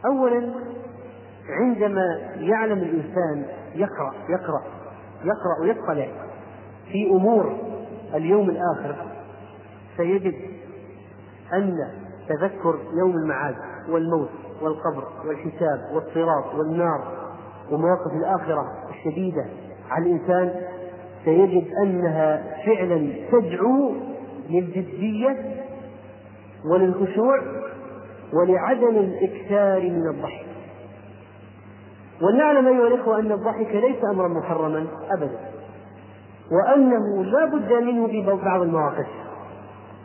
أولا 0.05 0.53
عندما 1.49 2.19
يعلم 2.35 2.77
الإنسان 2.77 3.45
يقرأ 3.75 4.13
يقرأ 4.29 4.63
يقرأ 5.23 5.61
ويطلع 5.61 6.07
في 6.91 7.09
أمور 7.11 7.57
اليوم 8.13 8.49
الآخر 8.49 8.95
سيجد 9.97 10.33
أن 11.53 11.77
تذكر 12.29 12.79
يوم 12.93 13.11
المعاد 13.17 13.55
والموت 13.89 14.29
والقبر 14.61 15.07
والحساب 15.27 15.79
والصراط 15.93 16.55
والنار 16.55 17.01
ومواقف 17.71 18.11
الآخرة 18.15 18.65
الشديدة 18.89 19.45
على 19.89 20.05
الإنسان 20.05 20.61
سيجد 21.25 21.67
أنها 21.83 22.43
فعلا 22.65 23.13
تدعو 23.31 23.93
للجدية 24.49 25.63
وللخشوع 26.71 27.39
ولعدم 28.33 28.97
الإكثار 28.97 29.81
من 29.81 30.09
الضحك. 30.09 30.45
ولنعلم 32.21 32.67
أيها 32.67 32.87
الإخوة 32.87 33.19
أن 33.19 33.31
الضحك 33.31 33.75
ليس 33.75 34.03
أمرا 34.11 34.27
محرما 34.27 34.87
أبدا 35.11 35.39
وأنه 36.51 37.23
لا 37.23 37.45
بد 37.45 37.73
منه 37.73 38.07
في 38.07 38.21
بعض 38.45 38.61
المواقف. 38.61 39.07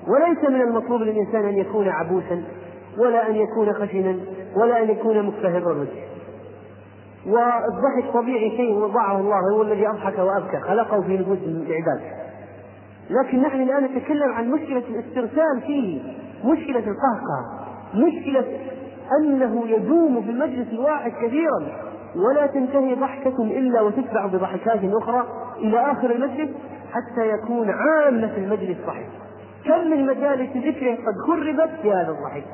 وليس 0.09 0.51
من 0.51 0.61
المطلوب 0.61 1.03
للإنسان 1.03 1.45
أن 1.45 1.59
يكون 1.59 1.89
عبوسا 1.89 2.43
ولا 2.99 3.31
أن 3.31 3.37
يكون 3.37 3.72
خشنا 3.72 4.16
ولا 4.57 4.83
أن 4.83 4.91
يكون 4.91 5.22
مكتهب 5.22 5.68
الوجه 5.68 6.09
والضحك 7.26 8.14
طبيعي 8.14 8.57
شيء 8.57 8.74
وضعه 8.74 9.20
الله 9.20 9.41
هو 9.55 9.62
الذي 9.62 9.89
أضحك 9.89 10.18
وأبكى 10.18 10.61
خلقه 10.61 11.01
في 11.01 11.18
نفوس 11.18 11.39
العباد. 11.47 12.01
لكن 13.11 13.43
نحن 13.43 13.62
الآن 13.62 13.85
نتكلم 13.85 14.33
عن 14.33 14.51
مشكلة 14.51 14.83
الاسترسال 14.89 15.61
فيه 15.66 16.01
مشكلة 16.45 16.79
القهقه 16.79 17.68
مشكلة 17.95 18.45
أنه 19.20 19.68
يدوم 19.68 20.22
في 20.22 20.30
المجلس 20.30 20.68
الواحد 20.72 21.12
كثيرا 21.22 21.89
ولا 22.16 22.47
تنتهي 22.47 22.95
ضحكة 22.95 23.43
إلا 23.43 23.80
وتتبع 23.80 24.26
بضحكات 24.26 24.80
أخرى 24.84 25.26
إلى 25.59 25.93
آخر 25.93 26.11
المجلس 26.11 26.51
حتى 26.93 27.28
يكون 27.28 27.70
عامة 27.70 28.36
المجلس 28.36 28.78
ضحك 28.86 29.07
كم 29.64 29.91
من 29.91 30.07
مجالس 30.07 30.57
ذكر 30.57 30.95
قد 30.95 31.14
خربت؟ 31.26 31.70
بهذا 31.84 32.09
الضحك. 32.09 32.45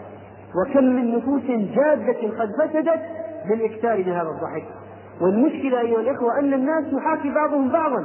وكم 0.54 0.84
من 0.84 1.16
نفوس 1.16 1.42
جادة 1.48 2.38
قد 2.38 2.48
فسدت؟ 2.58 3.00
بالاكثار 3.48 3.98
من 3.98 4.12
هذا 4.12 4.28
الضحك. 4.28 4.64
والمشكلة 5.20 5.80
أيها 5.80 6.00
الإخوة 6.00 6.38
أن 6.38 6.54
الناس 6.54 6.84
يحاكي 6.92 7.30
بعضهم 7.30 7.68
بعضا. 7.68 8.04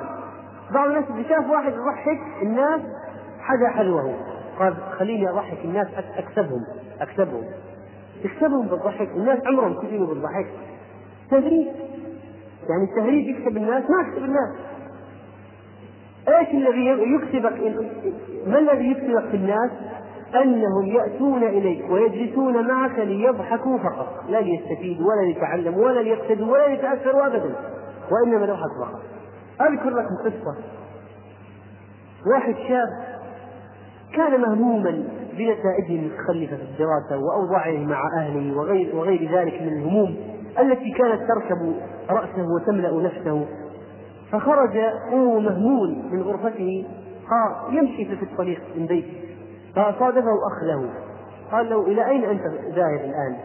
بعض 0.74 0.90
الناس 0.90 1.04
إذا 1.10 1.30
شاف 1.30 1.50
واحد 1.50 1.74
يضحك 1.74 2.20
الناس 2.42 2.82
حدا 3.40 3.70
حلوة. 3.70 4.14
قال 4.60 4.76
خليني 5.00 5.30
أضحك 5.30 5.58
الناس 5.66 5.88
أكسبهم 6.18 6.62
أكسبهم. 7.02 7.44
اكسبهم 8.26 8.68
بالضحك 8.68 9.10
الناس 9.16 9.40
عمرهم 9.46 9.74
كسبوا 9.74 10.08
بالضحك. 10.08 10.48
تهريج 11.32 11.68
يعني 12.70 12.84
التهريج 12.90 13.28
يكسب 13.28 13.58
الناس 13.58 13.84
ما 13.90 14.02
يكسب 14.08 14.24
الناس. 14.24 14.56
إيش 16.28 16.50
الذي 16.50 16.86
يكسبك 16.86 17.78
ما 18.48 18.60
الذي 18.60 18.92
يكسبك 18.92 19.30
في 19.30 19.36
الناس؟ 19.38 19.72
أنهم 20.36 20.86
يأتون 20.86 21.44
إليك 21.44 21.92
ويجلسون 21.92 22.68
معك 22.68 23.00
ليضحكوا 23.00 23.78
فقط. 23.78 24.24
لا 24.30 24.42
ليستفيدوا 24.42 25.08
ولا 25.08 25.28
ليتعلموا 25.28 25.86
ولا 25.86 26.00
ليقتدوا 26.00 26.48
ولا 26.48 26.68
ليتأثروا 26.68 27.28
أبدا 27.28 27.56
وإنما 28.12 28.46
نضحك 28.46 28.72
فقط. 28.82 29.02
أذكر 29.62 29.90
لكم 29.90 30.16
قصة. 30.26 30.56
واحد 32.34 32.56
شاب 32.68 33.19
كان 34.14 34.42
مهموما 34.42 35.04
بنتائجه 35.38 35.90
المتخلفة 35.90 36.56
في 36.58 36.64
الدراسة 36.64 37.26
وأوضاعه 37.26 37.78
مع 37.78 38.02
أهله 38.18 38.58
وغير, 38.58 38.96
وغير 38.96 39.32
ذلك 39.32 39.62
من 39.62 39.68
الهموم 39.68 40.16
التي 40.60 40.92
كانت 40.92 41.22
تركب 41.28 41.76
رأسه 42.10 42.46
وتملأ 42.56 43.02
نفسه 43.02 43.46
فخرج 44.32 44.78
وهو 45.12 45.40
مهمول 45.40 45.98
من 46.12 46.22
غرفته 46.22 46.86
قال 47.30 47.78
يمشي 47.78 48.06
في 48.06 48.24
الطريق 48.24 48.62
من 48.76 48.86
بيته 48.86 49.14
فصادفه 49.76 50.32
أخ 50.48 50.64
له 50.64 50.90
قال 51.52 51.70
له 51.70 51.88
إلى 51.88 52.08
أين 52.10 52.24
أنت 52.24 52.42
ذاهب 52.76 53.00
الآن؟ 53.00 53.38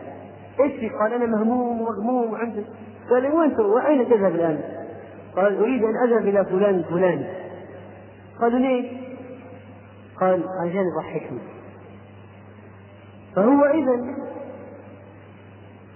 إيش 0.61 0.73
في؟ 0.73 0.89
قال 0.89 1.13
أنا 1.13 1.27
مهموم 1.27 1.81
ومغموم 1.81 2.33
وعندي 2.33 2.65
قال 3.11 3.27
وين 3.27 3.61
وأين 3.61 4.09
تذهب 4.09 4.35
الآن؟ 4.35 4.61
قال 5.37 5.59
أريد 5.59 5.83
أن 5.85 5.97
أذهب 5.97 6.29
إلى 6.29 6.45
فلان 6.45 6.75
الفلاني 6.75 7.27
قالوا 8.41 8.59
ليش؟ 8.59 9.04
قال 10.21 10.45
عشان 10.61 10.85
يضحكني 10.87 11.39
فهو 13.37 13.65
إذا 13.65 14.15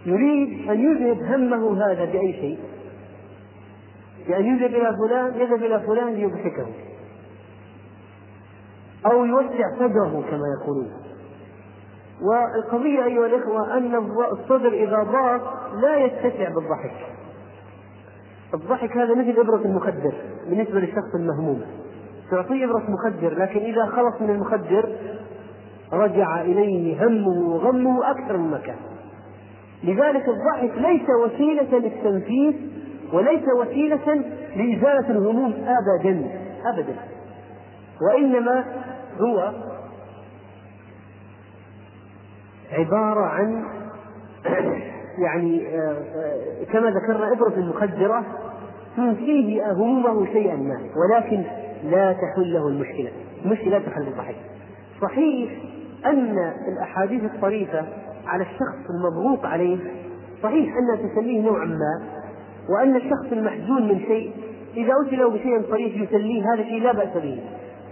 يريد 0.06 0.70
أن 0.70 0.80
يذهب 0.80 1.22
همه 1.22 1.86
هذا 1.86 2.04
بأي 2.04 2.32
شيء؟ 2.32 2.58
بأن 4.28 4.44
يذهب 4.46 4.70
إلى 4.70 4.96
فلان 4.96 5.40
يذهب 5.40 5.64
إلى 5.64 5.80
فلان 5.80 6.14
ليضحكه. 6.14 6.66
أو 9.06 9.24
يوسع 9.24 9.76
صدره 9.78 10.24
كما 10.30 10.44
يقولون. 10.60 10.90
والقضية 12.22 13.04
أيها 13.04 13.26
الإخوة 13.26 13.76
أن 13.76 13.94
الصدر 14.32 14.72
إذا 14.72 15.02
ضاق 15.02 15.70
لا 15.82 15.96
يتسع 15.96 16.48
بالضحك. 16.48 17.06
الضحك 18.54 18.96
هذا 18.96 19.14
مثل 19.14 19.40
إبرة 19.40 19.62
المخدر 19.64 20.14
بالنسبة 20.48 20.80
للشخص 20.80 21.14
المهموم. 21.14 21.62
تعطيه 22.30 22.64
إبرة 22.64 22.82
مخدر 22.88 23.38
لكن 23.38 23.60
إذا 23.60 23.86
خلص 23.86 24.20
من 24.20 24.30
المخدر 24.30 24.88
رجع 25.92 26.40
إليه 26.40 27.06
همه 27.06 27.54
وغمه 27.54 28.10
أكثر 28.10 28.36
مما 28.36 28.58
كان 28.58 28.76
لذلك 29.84 30.28
الضحك 30.28 30.78
ليس 30.78 31.08
وسيلة 31.24 31.78
للتنفيس 31.78 32.54
وليس 33.12 33.44
وسيلة 33.60 34.14
لإزالة 34.56 35.10
الهموم 35.10 35.52
أبدا 35.52 36.30
أبدا. 36.64 36.96
وإنما 38.02 38.64
هو 39.20 39.52
عبارة 42.72 43.26
عن 43.26 43.64
يعني 45.24 45.68
آه، 45.68 45.80
آه، 45.80 46.64
كما 46.72 46.90
ذكرنا 46.90 47.32
إبرة 47.32 47.54
المخدرة 47.56 48.24
تنسيه 48.96 49.72
همومه 49.72 50.26
شيئا 50.26 50.56
ما. 50.56 50.78
ولكن 50.96 51.44
لا 51.84 52.12
تحل 52.12 52.52
له 52.52 52.68
المشكلة. 52.68 53.10
المشكلة 53.44 53.70
لا 53.70 53.78
تحل 53.78 54.04
بالضحك 54.04 54.34
صحيح 55.02 55.50
أن 56.06 56.52
الأحاديث 56.68 57.24
الطريفة 57.24 57.84
على 58.26 58.42
الشخص 58.42 58.90
المضغوط 58.90 59.44
عليه 59.44 59.78
صحيح 60.42 60.74
أنها 60.76 61.08
تسليه 61.08 61.40
نوعا 61.40 61.64
ما 61.64 62.02
وأن 62.68 62.96
الشخص 62.96 63.32
المحزون 63.32 63.88
من 63.88 64.00
شيء 64.00 64.30
إذا 64.76 64.92
أتي 65.06 65.16
له 65.16 65.30
بشيء 65.30 65.60
طريف 65.60 65.96
يسليه 65.96 66.54
هذا 66.54 66.62
شيء 66.62 66.82
لا 66.82 66.92
بأس 66.92 67.16
به. 67.22 67.40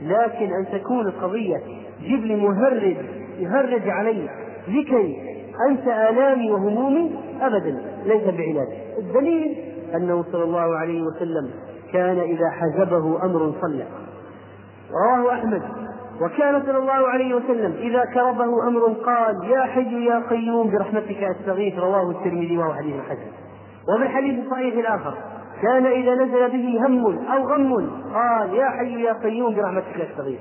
لكن 0.02 0.52
أن 0.54 0.66
تكون 0.72 1.06
القضية 1.06 1.60
جيب 2.02 2.24
لي 2.24 2.36
مهرج 2.36 2.96
يهرج 3.38 3.88
علي 3.88 4.28
لكي 4.68 5.36
أنسى 5.70 5.90
آلامي 6.10 6.50
وهمومي 6.50 7.10
أبدا 7.40 7.82
ليس 8.04 8.22
بعلاج 8.22 8.68
الدليل 8.98 9.56
أنه 9.94 10.24
صلى 10.32 10.44
الله 10.44 10.76
عليه 10.76 11.02
وسلم 11.02 11.50
كان 11.96 12.18
إذا 12.18 12.50
حزبه 12.50 13.24
أمر 13.24 13.52
صلى. 13.60 13.86
رواه 14.92 15.32
أحمد. 15.32 15.62
وكان 16.20 16.62
صلى 16.66 16.78
الله 16.78 17.08
عليه 17.08 17.34
وسلم 17.34 17.72
إذا 17.78 18.04
كربه 18.14 18.68
أمر 18.68 18.80
قال 18.80 19.44
يا 19.50 19.60
حي 19.60 20.04
يا 20.04 20.22
قيوم 20.30 20.70
برحمتك 20.70 21.22
أستغيث. 21.22 21.78
رواه 21.78 22.10
الترمذي 22.10 22.58
وهو 22.58 22.74
حديث 22.74 22.94
حسن 23.08 23.30
وفي 23.88 24.02
الحديث 24.02 24.44
الصحيح 24.44 24.74
الآخر 24.74 25.14
كان 25.62 25.86
إذا 25.86 26.14
نزل 26.14 26.48
به 26.48 26.86
هم 26.86 27.06
أو 27.28 27.48
غم 27.48 27.90
قال 28.14 28.54
يا 28.54 28.70
حي 28.70 29.02
يا 29.02 29.12
قيوم 29.12 29.54
برحمتك 29.54 30.00
أستغيث. 30.10 30.40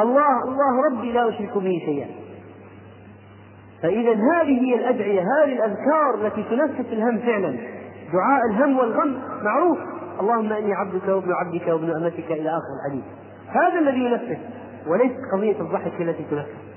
الله 0.00 0.44
الله 0.44 0.74
ربي 0.90 1.12
لا 1.12 1.28
أشرك 1.28 1.58
به 1.58 1.82
شيئا. 1.84 2.08
فإذا 3.82 4.12
هذه 4.12 4.64
هي 4.64 4.74
الأدعية 4.74 5.20
هذه 5.20 5.52
الأذكار 5.52 6.14
التي 6.14 6.42
تنفس 6.42 6.92
الهم 6.92 7.18
فعلا 7.18 7.56
دعاء 8.12 8.46
الهم 8.50 8.78
والغم 8.78 9.22
معروف. 9.42 9.78
اللهم 10.20 10.52
إني 10.52 10.74
عبدك 10.74 11.08
وابن 11.08 11.32
عبدك 11.32 11.68
وابن 11.68 11.90
أمتك 11.90 12.30
إلى 12.30 12.48
آخر 12.48 12.72
الحديث. 12.78 13.04
هذا 13.48 13.78
الذي 13.78 14.04
ينفس 14.04 14.38
وليس 14.86 15.12
قضية 15.32 15.60
الضحك 15.60 16.00
التي 16.00 16.24
تنفس 16.30 16.68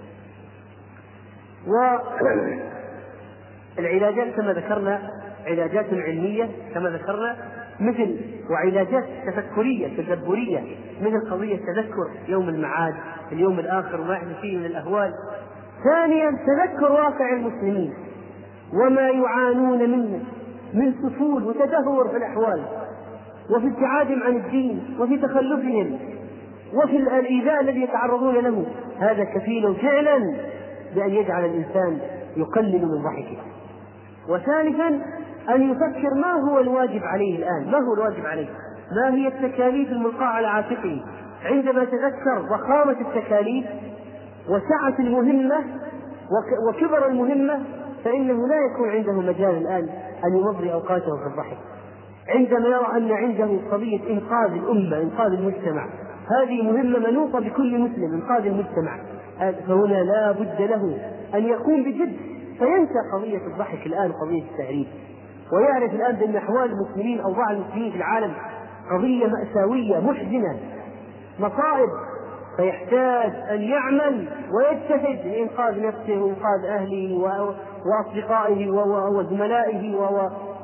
والعلاجات 3.78 4.28
كما 4.38 4.54
ذكرنا 4.54 5.12
علاجات 5.46 5.86
علمية 5.94 6.50
كما 6.74 6.89
ذكرنا 6.89 7.38
مثل 7.80 8.18
وعلاجات 8.50 9.06
تفكرية 9.28 9.98
تدبرية 9.98 10.60
مثل 11.02 11.32
قضية 11.32 11.58
تذكر 11.58 12.12
يوم 12.28 12.50
المعاد 12.50 12.96
اليوم 13.32 13.60
الآخر 13.60 14.02
وما 14.02 14.14
يحدث 14.14 14.39
فيه 14.42 14.58
من 14.58 14.66
الأهوال. 14.66 15.14
ثانيا 15.84 16.32
تذكر 16.32 16.92
واقع 16.92 17.34
المسلمين 17.34 17.94
وما 18.74 19.10
يعانون 19.10 19.92
منه 19.92 20.24
من 20.74 20.94
سفول 20.94 21.44
وتدهور 21.44 22.10
في 22.10 22.18
الأحوال. 22.18 22.66
وفي 23.50 23.68
ابتعادهم 23.68 24.24
عن 24.24 24.36
الدين 24.36 24.98
وفي 25.00 25.18
تخلفهم 25.18 26.00
وفي 26.74 26.98
الإيذاء 26.98 27.62
الذي 27.62 27.82
يتعرضون 27.82 28.36
له. 28.36 28.66
هذا 29.00 29.24
كفيل 29.24 29.76
فعلا 29.76 30.36
بأن 30.96 31.10
يجعل 31.10 31.46
الإنسان 31.46 32.00
يقلل 32.38 32.86
من 32.86 33.04
ضحكه. 33.04 33.38
وثالثا 34.30 34.88
أن 35.56 35.72
يفكر 35.72 36.14
ما 36.16 36.32
هو 36.32 36.60
الواجب 36.60 37.04
عليه 37.04 37.38
الآن. 37.38 37.72
ما 37.72 37.78
هو 37.78 37.94
الواجب 37.94 38.26
عليه؟ 38.26 38.48
ما 38.96 39.14
هي 39.14 39.28
التكاليف 39.28 39.92
الملقاة 39.92 40.26
على 40.26 40.48
عاتقه؟ 40.48 41.02
عندما 41.46 41.86
تذكر 41.86 42.42
ضخامة 42.50 42.96
التكاليف 43.02 43.66
وسعة 44.50 44.96
المهمة 45.00 45.56
وكبر 46.70 47.08
المهمة 47.08 47.60
فإنه 48.04 48.48
لا 48.48 48.56
يكون 48.72 48.89
عنده 48.89 49.14
مجال 49.14 49.58
الآن 49.58 49.89
أن 50.26 50.38
يمضي 50.38 50.74
أوقاته 50.74 51.18
في 51.18 51.28
الضحك. 51.32 51.58
عندما 52.30 52.67
يرى 52.67 52.88
أن 52.97 53.11
عنده 53.11 53.59
قضية 53.72 54.09
إنقاذ 54.09 54.51
الأمة 54.51 55.01
إنقاذ 55.01 55.32
المجتمع 55.32 55.88
هذه 56.41 56.61
مهمة 56.61 56.99
منوطة 56.99 57.39
بكل 57.39 57.80
مسلم 57.80 58.13
إنقاذ 58.13 58.45
المجتمع. 58.45 58.99
فهنا 59.39 60.03
لا 60.03 60.32
بد 60.32 60.61
له 60.61 60.97
أن 61.36 61.43
يقوم 61.43 61.84
بجد 61.84 62.13
فينسى 62.58 63.00
قضية 63.13 63.47
الضحك 63.54 63.86
الآن 63.86 64.12
قضية 64.12 64.43
التعريف. 64.51 64.87
ويعرف 65.54 65.93
الآن 65.93 66.16
بأن 66.16 66.36
أحوال 66.36 66.71
المسلمين 66.71 67.20
أوضاع 67.20 67.51
المسلمين 67.51 67.91
في 67.91 67.97
العالم 67.97 68.33
قضية 68.91 69.28
مأساوية 69.28 70.00
محزنة. 70.00 70.59
مصائب. 71.39 71.89
فيحتاج 72.58 73.32
أن 73.51 73.62
يعمل 73.62 74.28
ويجتهد 74.51 75.28
لإنقاذ 75.28 75.86
نفسه 75.87 76.21
وإنقاذ 76.21 76.66
أهله 76.66 77.17
وأصدقائه 77.86 78.70
وزملائه 79.17 79.96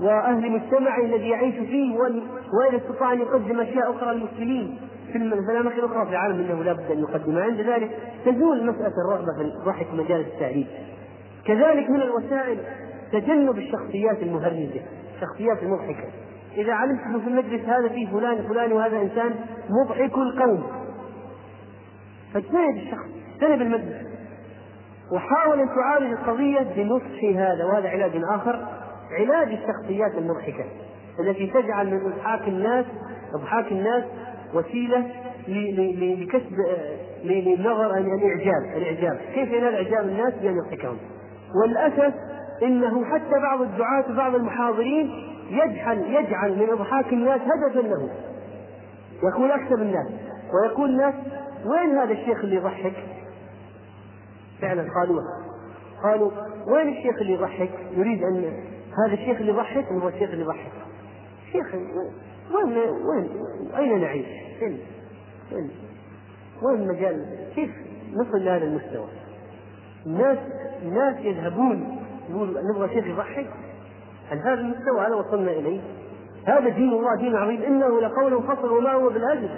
وأهل 0.02 0.52
مجتمعه 0.52 1.06
الذي 1.06 1.30
يعيش 1.30 1.56
فيه 1.56 1.98
وإذا 1.98 2.78
استطاع 2.78 3.14
أن 3.14 3.20
يقدم 3.20 3.60
أشياء 3.60 3.92
أخرى 3.92 4.16
للمسلمين. 4.16 4.78
في 5.12 5.18
الأماكن 5.18 5.80
الأخرى 5.80 6.06
في 6.06 6.12
العالم 6.12 6.40
أنه 6.40 6.64
لا 6.64 6.74
بد 6.74 6.92
أن 6.92 7.00
يقدمها 7.00 7.44
عند 7.44 7.62
ذلك 7.62 7.92
تزول 8.26 8.66
مسألة 8.66 8.94
الرغبة 9.08 9.34
في 9.38 9.42
الضحك 9.42 9.94
مجال 9.94 10.20
التعريف 10.20 10.68
كذلك 11.46 11.90
من 11.90 12.02
الوسائل 12.02 12.58
تجنب 13.12 13.58
الشخصيات 13.58 14.24
المهرجة 14.24 14.82
الشخصيات 15.16 15.64
المضحكة. 15.64 16.08
إذا 16.58 16.74
علمت 16.74 17.02
أنه 17.02 17.20
في 17.20 17.28
المجلس 17.28 17.66
هذا 17.66 17.88
فيه 17.88 18.08
فلان 18.08 18.48
فلان 18.48 18.72
وهذا 18.72 19.02
إنسان 19.02 19.36
مضحك 19.70 20.18
القوم. 20.18 20.64
فاجتنب 22.34 22.78
الشخص 22.78 23.06
اجتنب 23.34 23.62
المجلس. 23.62 24.08
وحاول 25.14 25.60
أن 25.60 25.68
تعالج 25.68 26.12
القضية 26.12 26.60
بنصح 26.76 27.24
هذا 27.24 27.66
وهذا 27.66 27.90
علاج 27.90 28.12
آخر. 28.34 28.68
علاج 29.12 29.48
الشخصيات 29.48 30.12
المضحكة 30.18 30.66
التي 31.20 31.48
تجعل 31.48 31.88
من 31.88 32.12
إضحاك 32.12 32.48
الناس 32.48 32.86
إضحاك 33.36 33.72
الناس 33.72 34.04
وسيلة 34.54 35.12
لكسب 35.48 36.56
للنظر 37.24 37.98
الإعجاب 37.98 38.78
الإعجاب 38.78 39.20
كيف 39.34 39.52
ينال 39.52 39.76
إعجاب 39.76 40.10
الناس 40.10 40.34
بأن 40.34 40.58
يضحكهم 40.58 40.98
والأسف 41.62 42.14
إنه 42.64 43.06
حتى 43.06 43.40
بعض 43.42 43.62
الدعاة 43.62 44.12
وبعض 44.12 44.36
المحاضرين 44.36 45.10
يجعل 45.50 45.98
يجعل 45.98 46.56
من 46.56 46.70
إضحاك 46.70 47.14
الناس 47.14 47.42
هدفا 47.42 47.88
له 47.88 48.10
يقول 49.24 49.52
اكسب 49.52 49.82
الناس 49.82 50.08
ويقول 50.54 50.90
الناس 50.90 51.14
وين 51.66 51.98
هذا 51.98 52.12
الشيخ 52.12 52.40
اللي 52.40 52.56
يضحك؟ 52.56 52.94
فعلا 54.62 54.88
قالوها 55.00 55.44
قالوا 56.04 56.32
وين 56.68 56.90
الشيخ 56.90 57.22
اللي 57.22 57.34
يضحك؟ 57.34 57.70
يريد 57.98 58.24
أن 58.24 58.54
هذا 59.06 59.14
الشيخ 59.14 59.38
اللي 59.40 59.52
يضحك 59.52 59.86
هو 59.86 60.08
الشيخ 60.08 60.30
اللي 60.30 60.44
يضحك 60.44 60.72
شيخ 61.52 61.76
وين 62.54 62.78
وين 62.78 63.30
أين 63.78 64.02
نعيش؟ 64.02 64.26
فين؟ 64.60 64.80
فين؟ 65.50 65.70
وين 66.64 66.82
المجال؟ 66.82 67.26
كيف 67.56 67.70
نصل 68.14 68.46
لهذا 68.46 68.64
المستوى؟ 68.64 69.08
الناس 70.06 70.38
الناس 70.82 71.16
يذهبون 71.20 72.00
يقول 72.30 72.58
نبغى 72.70 72.90
شيخ 72.94 73.06
يضحك 73.08 73.48
هل 74.30 74.38
هذا 74.40 74.54
المستوى 74.54 75.02
هذا 75.08 75.16
وصلنا 75.16 75.52
إليه؟ 75.52 75.82
هذا 76.46 76.70
دين 76.70 76.90
الله 76.90 77.16
دين 77.16 77.36
عظيم 77.36 77.62
إنه 77.62 78.02
لقول 78.02 78.44
فصل 78.44 78.78
وما 78.78 78.94
هو 78.94 79.10
بالهزل 79.10 79.50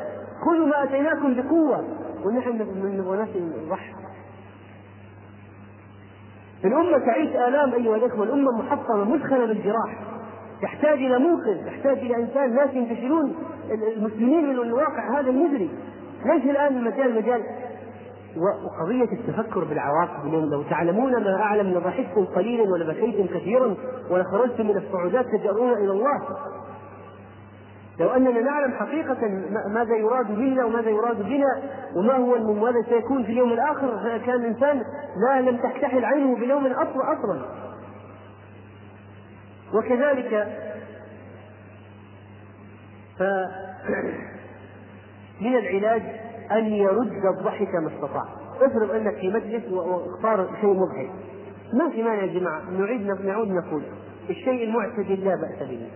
خذوا 0.45 0.68
ما 0.68 0.84
أتيناكم 0.84 1.34
بقوة 1.36 1.86
ونحن 2.26 2.49
نبغى 2.98 3.18
ناس 3.18 3.30
نضحك 3.66 3.95
الأمة 6.65 6.98
تعيش 7.06 7.30
آلام 7.30 7.73
أيها 7.73 7.95
الإخوة 7.95 8.23
الأمة 8.23 8.52
محطمة 8.52 9.03
مدخلة 9.03 9.45
بالجراح. 9.45 9.99
تحتاج 10.61 10.98
إلى 10.98 11.19
منقذ 11.19 11.65
تحتاج 11.65 11.98
إلى 11.98 12.15
إنسان 12.15 12.56
ناس 12.56 12.73
ينتشلون 12.73 13.36
المسلمين 13.98 14.49
من 14.49 14.56
الواقع 14.56 15.19
هذا 15.19 15.30
المزري 15.30 15.69
ليس 16.26 16.44
الآن 16.44 16.77
المجال 16.77 17.15
مجال 17.15 17.44
وقضية 18.38 19.11
التفكر 19.11 19.64
بالعواقب 19.64 20.27
اليوم 20.27 20.45
لو 20.45 20.64
تعلمون 20.64 21.23
ما 21.23 21.41
أعلم 21.41 21.69
لضحكتم 21.69 22.26
قليلا 22.26 22.64
ولبكيتم 22.64 23.26
كثيرا 23.26 23.76
ولخرجتم 24.11 24.68
من 24.68 24.77
الصعودات 24.77 25.26
تجأرون 25.26 25.73
إلى 25.73 25.91
الله. 25.91 26.22
لو 28.00 28.10
أننا 28.10 28.42
نعلم 28.42 28.74
حقيقة 28.74 29.28
ماذا 29.68 29.96
يراد 29.96 30.32
منا 30.32 30.66
وماذا 30.66 30.90
يراد 30.90 31.22
بنا 31.22 31.62
وما 31.96 32.16
هو 32.16 32.54
ماذا 32.54 32.82
سيكون 32.90 33.24
في 33.24 33.32
اليوم 33.32 33.54
الآخر 33.54 34.18
كان 34.26 34.36
الانسان 34.36 34.84
لا 35.28 35.42
لم 35.42 35.58
تكتحل 35.58 36.06
عينه 36.06 36.36
بيوم 36.36 36.66
أصلا 36.66 37.14
أصلا. 37.14 37.42
وكذلك 39.74 40.48
ف 43.18 43.24
من 45.42 45.58
العلاج 45.58 46.02
أن 46.52 46.66
يرد 46.66 47.26
الضحك 47.26 47.76
ما 47.76 47.92
استطاع. 47.96 48.26
افرض 48.62 48.92
أنك 48.92 49.16
في 49.16 49.30
مجلس 49.30 49.72
واختار 49.72 50.50
شيء 50.62 50.74
مضحك. 50.74 51.10
ما 51.74 51.90
في 51.90 52.04
مانع 52.04 52.24
يا 52.24 52.40
جماعة 52.40 52.62
نعيد 52.70 53.08
نعود 53.26 53.48
نقول 53.48 53.84
الشيء 54.30 54.64
المعتدل 54.64 55.26
لا 55.26 55.36
بأس 55.36 55.70
به. 55.70 55.90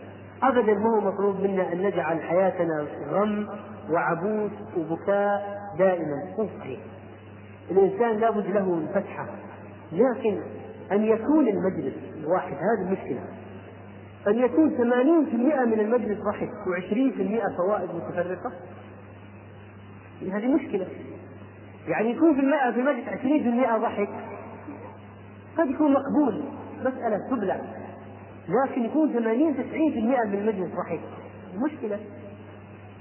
ابدا 0.43 0.73
ما 0.73 0.89
هو 0.89 1.01
مطلوب 1.01 1.39
منا 1.39 1.73
أن 1.73 1.81
نجعل 1.81 2.21
حياتنا 2.21 2.85
غم 3.09 3.47
وعبوس 3.89 4.51
وبكاء 4.77 5.59
دائما. 5.77 6.23
صحيح. 6.37 6.79
الإنسان 7.71 8.17
لابد 8.17 8.47
له 8.47 8.77
الفتحه 8.77 9.25
لكن 9.91 10.41
أن 10.91 11.03
يكون 11.03 11.47
المجلس 11.47 11.93
الواحد 12.17 12.53
هذه 12.53 12.87
المشكلة. 12.87 13.21
أن 14.27 14.39
يكون 14.39 14.77
80% 14.77 15.65
من 15.65 15.79
المجلس 15.79 16.19
ضحك 16.19 16.49
و20% 16.49 17.57
فوائد 17.57 17.89
متفرقة 17.95 18.51
هذه 20.31 20.47
مشكلة. 20.47 20.87
يعني 21.87 22.11
يكون 22.11 22.33
في 22.33 22.39
المئة 22.39 22.71
في 22.71 22.79
المجلس 22.79 23.07
20% 23.07 23.77
ضحك 23.77 24.09
قد 25.57 25.69
يكون 25.69 25.93
مقبول. 25.93 26.43
مسألة 26.81 27.17
تبلع 27.29 27.82
لكن 28.49 28.85
يكون 28.85 29.13
80 29.13 29.53
90% 29.53 29.57
من 30.25 30.33
المجلس 30.33 30.71
ضحك 30.75 30.99
مشكلة. 31.65 31.99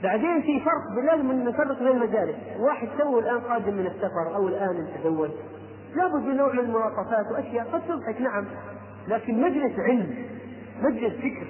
بعدين 0.02 0.42
في 0.42 0.60
فرق 0.60 1.04
لازم 1.04 1.32
نفرق 1.32 1.78
بين 1.78 1.88
المجالس 1.88 2.36
واحد 2.58 2.88
تو 2.98 3.18
الآن 3.18 3.40
قادم 3.40 3.74
من 3.74 3.86
السفر 3.86 4.34
أو 4.34 4.48
الآن 4.48 4.86
يتزوج 4.86 5.30
لابد 5.94 6.24
من 6.24 6.36
نوع 6.36 6.52
من 6.52 6.58
الملاطفات 6.58 7.26
وأشياء 7.32 7.66
قد 7.72 7.82
تضحك 7.88 8.20
نعم. 8.20 8.44
لكن 9.08 9.40
مجلس 9.40 9.78
علم 9.78 10.14
مجلس 10.82 11.14
فكر. 11.14 11.46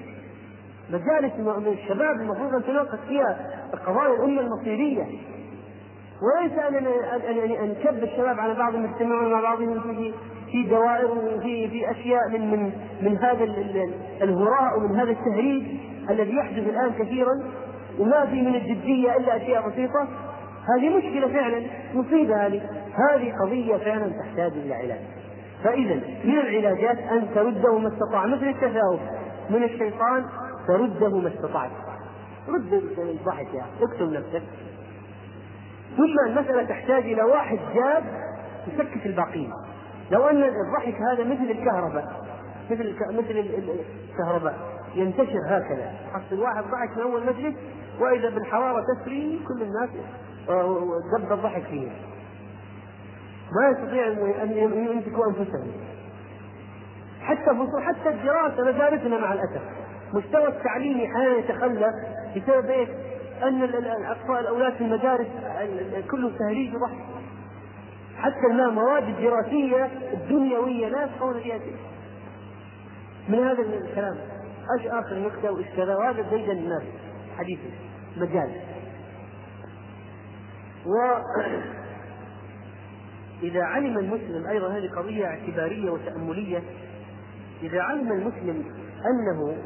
مجالس 0.91 1.33
الشباب 1.67 2.21
المفروض 2.21 2.55
أن 2.55 2.65
تناقش 2.65 2.99
فيها 3.09 3.67
قضايا 3.87 4.15
الأمة 4.15 4.41
المصيرية. 4.41 5.07
وليس 6.23 6.53
أن 6.53 6.75
ان 7.55 7.69
نكب 7.69 8.03
الشباب 8.05 8.41
على 8.41 8.55
بعضهم 8.55 8.85
يجتمعون 8.85 9.33
مع 9.33 9.41
بعضهم 9.41 9.81
في 9.81 10.13
في 10.53 10.63
دوائر 10.63 11.11
وفي 11.11 11.69
في 11.69 11.91
أشياء 11.91 12.29
من 12.33 12.51
من 12.51 12.73
من 13.03 13.19
هذا 13.19 13.45
الهراء 14.23 14.79
ومن 14.79 15.01
هذا 15.01 15.11
التهريج 15.11 15.65
الذي 16.11 16.37
يحدث 16.37 16.69
الآن 16.69 16.93
كثيرا 16.93 17.43
وما 17.99 18.27
في 18.27 18.43
من 18.43 18.55
الجدية 18.55 19.17
إلا 19.17 19.37
أشياء 19.37 19.69
بسيطة. 19.69 20.09
هذه 20.77 20.97
مشكلة 20.97 21.29
فعلا 21.29 21.63
مصيبة 21.95 22.47
هذه. 22.47 22.63
هذه 22.95 23.33
قضية 23.43 23.77
فعلا 23.77 24.13
تحتاج 24.23 24.53
إلى 24.53 24.75
علاج. 24.75 25.01
فاذا 25.65 25.95
من 26.25 26.39
العلاجات؟ 26.39 26.99
أن 26.99 27.29
ترده 27.35 27.79
ما 27.79 27.89
استطاع. 27.89 28.27
مثل 28.27 28.49
التثاؤب 28.49 29.01
من 29.51 29.63
الشيطان 29.63 30.25
ترده 30.69 31.19
ما 31.19 31.29
استطعت 31.29 31.71
رد 32.49 32.83
الضحك 32.99 33.55
يا 33.55 33.65
اكتب 33.83 34.13
نفسك. 34.13 34.43
ثم 35.97 36.29
المسألة 36.29 36.65
تحتاج 36.65 37.05
إلى 37.05 37.23
واحد 37.23 37.59
جاد 37.75 38.05
يسكت 38.69 39.07
الباقين. 39.07 39.53
لو 40.13 40.27
أن 40.27 40.43
الضحك 40.43 40.95
هذا 40.95 41.25
مثل 41.25 41.51
الكهرباء 41.51 42.23
مثل 42.71 42.95
مثل 43.11 43.45
الكهرباء 44.11 44.55
ينتشر 44.95 45.41
هكذا. 45.47 45.93
حصل 46.13 46.41
واحد 46.41 46.65
ضحك 46.65 46.97
من 46.97 47.03
أول 47.03 47.27
مجلس 47.27 47.55
وإذا 48.01 48.31
بالحرارة 48.31 48.85
تسري 48.95 49.41
كل 49.49 49.63
الناس 49.63 49.91
دب 51.19 51.33
الضحك 51.33 51.63
فيه. 51.63 51.89
ما 53.53 53.69
يستطيع 53.69 54.07
أن 54.43 54.53
يمسكوا 54.57 55.27
أنفسهم. 55.27 55.73
حتى 57.21 57.51
حتى 57.81 58.09
الدراسة 58.09 58.65
مدارسنا 58.65 59.19
مع 59.19 59.33
الأسف. 59.33 59.63
مستوى 60.13 60.49
التعليمي 60.49 61.07
أحيانا 61.07 61.37
يتخلى 61.37 61.91
بسبب 62.37 62.71
إيش؟ 62.71 62.89
أن 63.43 63.63
الأطفال 63.63 64.39
الاولاد 64.39 64.73
في 64.73 64.81
المدارس 64.81 65.27
كله 66.11 66.33
تهريج 66.39 66.75
وضحك. 66.75 67.22
حتى 68.23 68.47
المواد 68.47 69.03
الدراسية 69.03 69.91
الدنيوية 70.13 70.89
لا 70.89 71.05
يفقهون 71.05 71.41
فيها 71.41 71.59
شيء. 71.59 71.77
من 73.29 73.39
هذا 73.39 73.63
الكلام. 73.63 74.17
إيش 74.79 74.87
آخر 74.87 75.19
نكته 75.19 75.53
وإيش 75.53 75.67
كذا؟ 75.77 75.97
وهذا 75.97 76.23
ديدن 76.23 76.51
الناس 76.51 76.83
حديثا 77.39 77.71
مجال. 78.17 78.51
و 80.87 80.93
إذا 83.43 83.63
علم 83.63 83.99
المسلم 83.99 84.47
أيضا 84.47 84.69
هذه 84.69 84.89
قضية 84.97 85.27
اعتبارية 85.27 85.91
وتأملية 85.91 86.63
إذا 87.63 87.83
علم 87.83 88.13
المسلم 88.13 88.65
أنه 89.07 89.57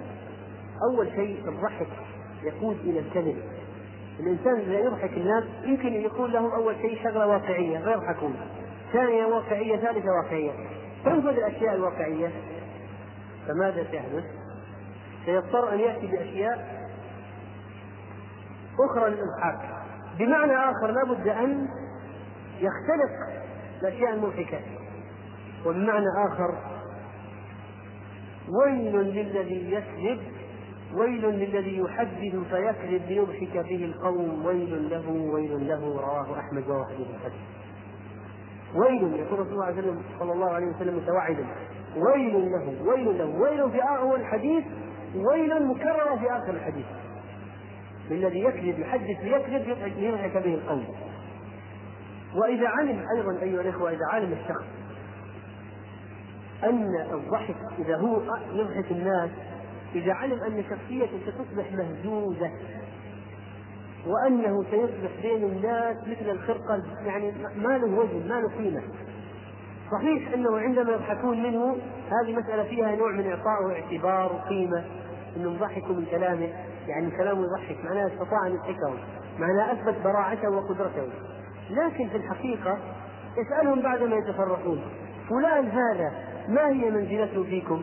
أول 0.91 1.09
شيء 1.15 1.49
الضحك 1.49 1.89
يقود 2.43 2.77
إلى 2.85 2.99
الكذب 2.99 3.37
الإنسان 4.21 4.61
إذا 4.61 4.79
يضحك 4.79 5.13
الناس 5.13 5.45
يمكن 5.65 5.87
أن 5.87 6.01
يكون 6.01 6.31
لهم 6.31 6.51
أول 6.53 6.77
شيء 6.77 7.03
شغلة 7.05 7.27
واقعية 7.27 7.79
فيضحكون 7.79 8.37
ثانية 8.93 9.27
واقعية 9.27 9.77
ثالثة 9.77 10.11
واقعية. 10.11 10.53
تنفذ 11.05 11.29
الأشياء 11.29 11.75
الواقعية. 11.75 12.31
فماذا 13.49 13.87
سيحدث؟ 13.91 14.25
سيضطر 15.27 15.73
أن 15.73 15.81
يأتي 15.81 16.07
بأشياء 16.07 16.87
أخرى 18.81 19.11
للاضحاك 19.11 19.85
بمعنى 20.19 20.53
آخر 20.53 20.87
لابد 20.87 21.29
أن 21.29 21.69
يختلق 22.57 23.43
الأشياء 23.83 24.15
المضحكة. 24.15 24.61
وبمعنى 25.67 26.07
آخر 26.29 26.55
ويل 28.49 28.97
للذي 28.97 29.73
يكذب 29.73 30.36
ويل 30.95 31.27
للذي 31.27 31.79
يحدث 31.79 32.37
فيكذب 32.51 33.03
ليضحك 33.09 33.57
به 33.57 33.85
القوم. 33.85 34.47
ويل 34.47 34.91
له 34.91 35.11
ويل 35.11 35.69
له 35.69 36.01
رواه 36.01 36.39
أحمد 36.39 36.69
وهو 36.69 36.85
حديث 36.85 37.07
الحديث 37.15 37.41
ويل 38.75 39.03
يقول 39.03 39.39
رسول 39.39 39.53
الله 39.53 40.03
صلى 40.19 40.33
الله 40.33 40.51
عليه 40.51 40.67
وسلم 40.67 40.97
متوعدا. 40.97 41.47
ويل 41.97 42.51
له 42.53 42.83
ويل 42.89 43.19
له 43.19 43.41
ويل 43.41 43.71
في 43.71 43.79
أول 43.79 44.21
الحديث 44.21 44.65
ويل 45.15 45.67
مكررة 45.67 46.17
في 46.17 46.31
آخر 46.31 46.51
الحديث. 46.51 46.87
للذي 48.11 48.41
يكذب 48.41 48.79
يحدث 48.79 49.21
ليكذب 49.23 49.93
ليضحك 49.99 50.37
به 50.37 50.55
القوم. 50.55 50.87
وإذا 52.35 52.69
علم 52.69 53.05
أيضا 53.17 53.43
أيها 53.43 53.61
الإخوة 53.61 53.91
إذا 53.91 54.07
علم 54.13 54.33
الشخص 54.33 54.65
أن 56.65 56.95
الضحك 57.13 57.57
إذا 57.79 57.97
هو 57.97 58.21
يضحك 58.53 58.91
الناس 58.91 59.31
إذا 59.97 60.13
علم 60.13 60.43
أن 60.43 60.65
شخصيته 60.71 61.19
ستصبح 61.27 61.73
مهزوزة 61.73 62.51
وأنه 64.07 64.65
سيصبح 64.71 65.11
بين 65.23 65.45
الناس 65.45 65.97
مثل 65.97 66.31
الخرقة 66.31 66.83
يعني 67.07 67.33
ما 67.57 67.79
له 67.79 67.99
وزن 67.99 68.29
ما 68.29 68.41
له 68.41 68.49
قيمة 68.59 68.83
صحيح 69.93 70.33
أنه 70.35 70.59
عندما 70.59 70.93
يضحكون 70.93 71.43
منه 71.43 71.77
هذه 72.11 72.37
مسألة 72.37 72.63
فيها 72.63 72.97
نوع 72.97 73.13
من 73.13 73.31
إعطائه 73.31 73.73
اعتبار 73.73 74.33
وقيمة 74.33 74.85
أنهم 75.37 75.57
ضحكوا 75.57 75.95
من 75.95 76.05
كلامه 76.11 76.49
يعني 76.89 77.11
كلامه 77.11 77.45
يضحك 77.45 77.85
معناه 77.85 78.07
استطاع 78.07 78.47
أن 78.47 78.53
يضحكهم 78.53 78.99
معناه 79.39 79.73
أثبت 79.73 79.95
براعته 80.05 80.51
وقدرته 80.51 81.09
لكن 81.71 82.09
في 82.09 82.17
الحقيقة 82.17 82.79
يسألهم 83.39 83.83
بعدما 83.83 84.17
يتفرقون 84.17 84.81
فلان 85.29 85.67
هذا 85.67 86.13
ما 86.49 86.69
هي 86.69 86.91
منزلته 86.91 87.45
فيكم؟ 87.45 87.83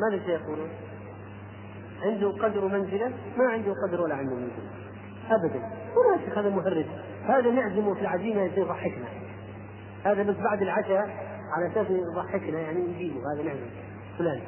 ماذا 0.00 0.22
سيقولون؟ 0.26 0.68
عنده 2.06 2.30
قدر 2.30 2.68
منزلة؟ 2.68 3.12
ما 3.36 3.52
عنده 3.52 3.74
قدر 3.86 4.00
ولا 4.00 4.14
عنده 4.14 4.34
منزلة. 4.34 4.70
أبدا. 5.30 5.58
ولا 5.96 6.24
شيخ 6.24 6.38
هذا 6.38 6.48
مهرج 6.48 6.84
هذا 7.24 7.50
نعزمه 7.50 7.94
في 7.94 8.00
العزيمة 8.00 8.42
يضحكنا. 8.42 9.06
هذا 10.04 10.22
بس 10.22 10.36
بعد 10.36 10.62
العشاء 10.62 11.08
على 11.56 11.66
أساس 11.72 11.86
يضحكنا 11.90 12.60
يعني 12.60 12.80
نجيبه 12.80 13.20
هذا 13.34 13.42
نعزم. 13.42 13.70
فلان. 14.18 14.40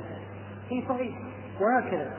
هي 0.70 0.82
صحيح. 0.89 1.18
وهكذا. 1.60 2.10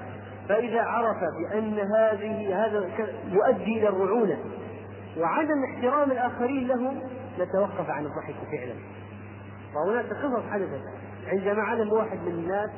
فإذا 0.50 0.82
عرف 0.82 1.18
بأن 1.18 1.80
هذه 1.80 2.66
هذا 2.66 2.90
يؤدي 3.32 3.80
إلى 3.80 3.90
الرعونة 3.90 4.38
وعدم 5.18 5.64
احترام 5.64 6.12
الآخرين 6.12 6.68
له 6.68 7.02
نتوقف 7.40 7.90
عن 7.90 8.06
الضحك 8.06 8.36
فعلا. 8.52 8.74
وهناك 9.76 10.06
قصص 10.06 10.44
حدثت 10.52 10.82
عندما 11.28 11.64
علم 11.64 11.94
واحد 11.94 12.18
من 12.18 12.32
الناس 12.32 12.70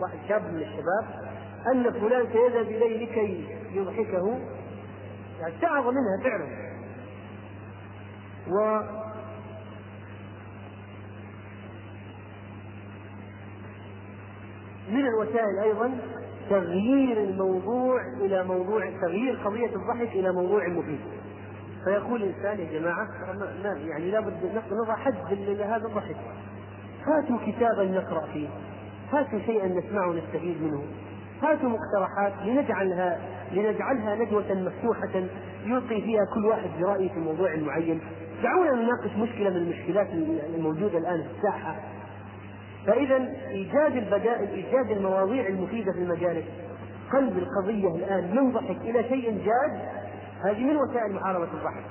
واحد 0.00 0.18
شاب 0.28 0.42
من 0.42 0.62
الشباب 0.62 1.31
أن 1.66 1.92
فلان 1.92 2.26
سيذهب 2.32 2.66
إليه 2.66 3.06
لكي 3.06 3.46
يضحكه. 3.72 4.38
يعني 5.40 5.54
اتعظ 5.58 5.86
منها 5.86 6.22
فعلا. 6.22 6.46
و 8.48 8.80
من 14.90 15.06
الوسائل 15.06 15.58
أيضا 15.62 15.98
تغيير 16.50 17.20
الموضوع 17.20 18.00
إلى 18.20 18.44
موضوع 18.44 18.90
تغيير 18.90 19.36
قضية 19.44 19.76
الضحك 19.76 20.08
إلى 20.08 20.32
موضوع 20.32 20.68
مفيد. 20.68 21.00
فيقول 21.84 22.22
الإنسان 22.22 22.60
يا 22.60 22.80
جماعة 22.80 23.06
لا 23.62 23.72
يعني 23.72 24.10
لابد 24.10 24.62
نضع 24.72 24.96
حد 24.96 25.14
لهذا 25.30 25.86
الضحك. 25.86 26.16
هاتوا 27.06 27.38
كتابا 27.46 27.84
نقرأ 27.84 28.26
فيه. 28.32 28.48
هاتوا 29.12 29.38
شيئا 29.38 29.66
نسمعه 29.68 30.12
نستفيد 30.12 30.62
منه. 30.62 30.82
هاتوا 31.42 31.68
مقترحات 31.68 32.32
لنجعلها 32.44 33.18
لنجعلها 33.52 34.14
ندوة 34.14 34.54
مفتوحة 34.54 35.22
يلقي 35.66 36.00
فيها 36.00 36.24
كل 36.34 36.46
واحد 36.46 36.70
برأيه 36.80 37.08
في 37.08 37.20
موضوع 37.20 37.56
معين 37.56 38.00
دعونا 38.42 38.72
نناقش 38.72 39.16
مشكلة 39.16 39.50
من 39.50 39.56
المشكلات 39.56 40.08
الموجودة 40.54 40.98
الآن 40.98 41.22
في 41.22 41.28
الساحة. 41.38 41.76
فإذا 42.86 43.28
إيجاد 43.48 43.96
البدائل 43.96 44.48
إيجاد 44.48 44.90
المواضيع 44.90 45.46
المفيدة 45.46 45.92
في 45.92 45.98
المجالس 45.98 46.44
قلب 47.12 47.38
القضية 47.38 47.88
الآن 47.88 48.36
ينضحك 48.36 48.76
إلى 48.80 49.02
شيء 49.02 49.30
جاد. 49.30 49.80
هذه 50.44 50.64
من 50.64 50.76
وسائل 50.76 51.12
محاربة 51.12 51.44
الضحك. 51.44 51.84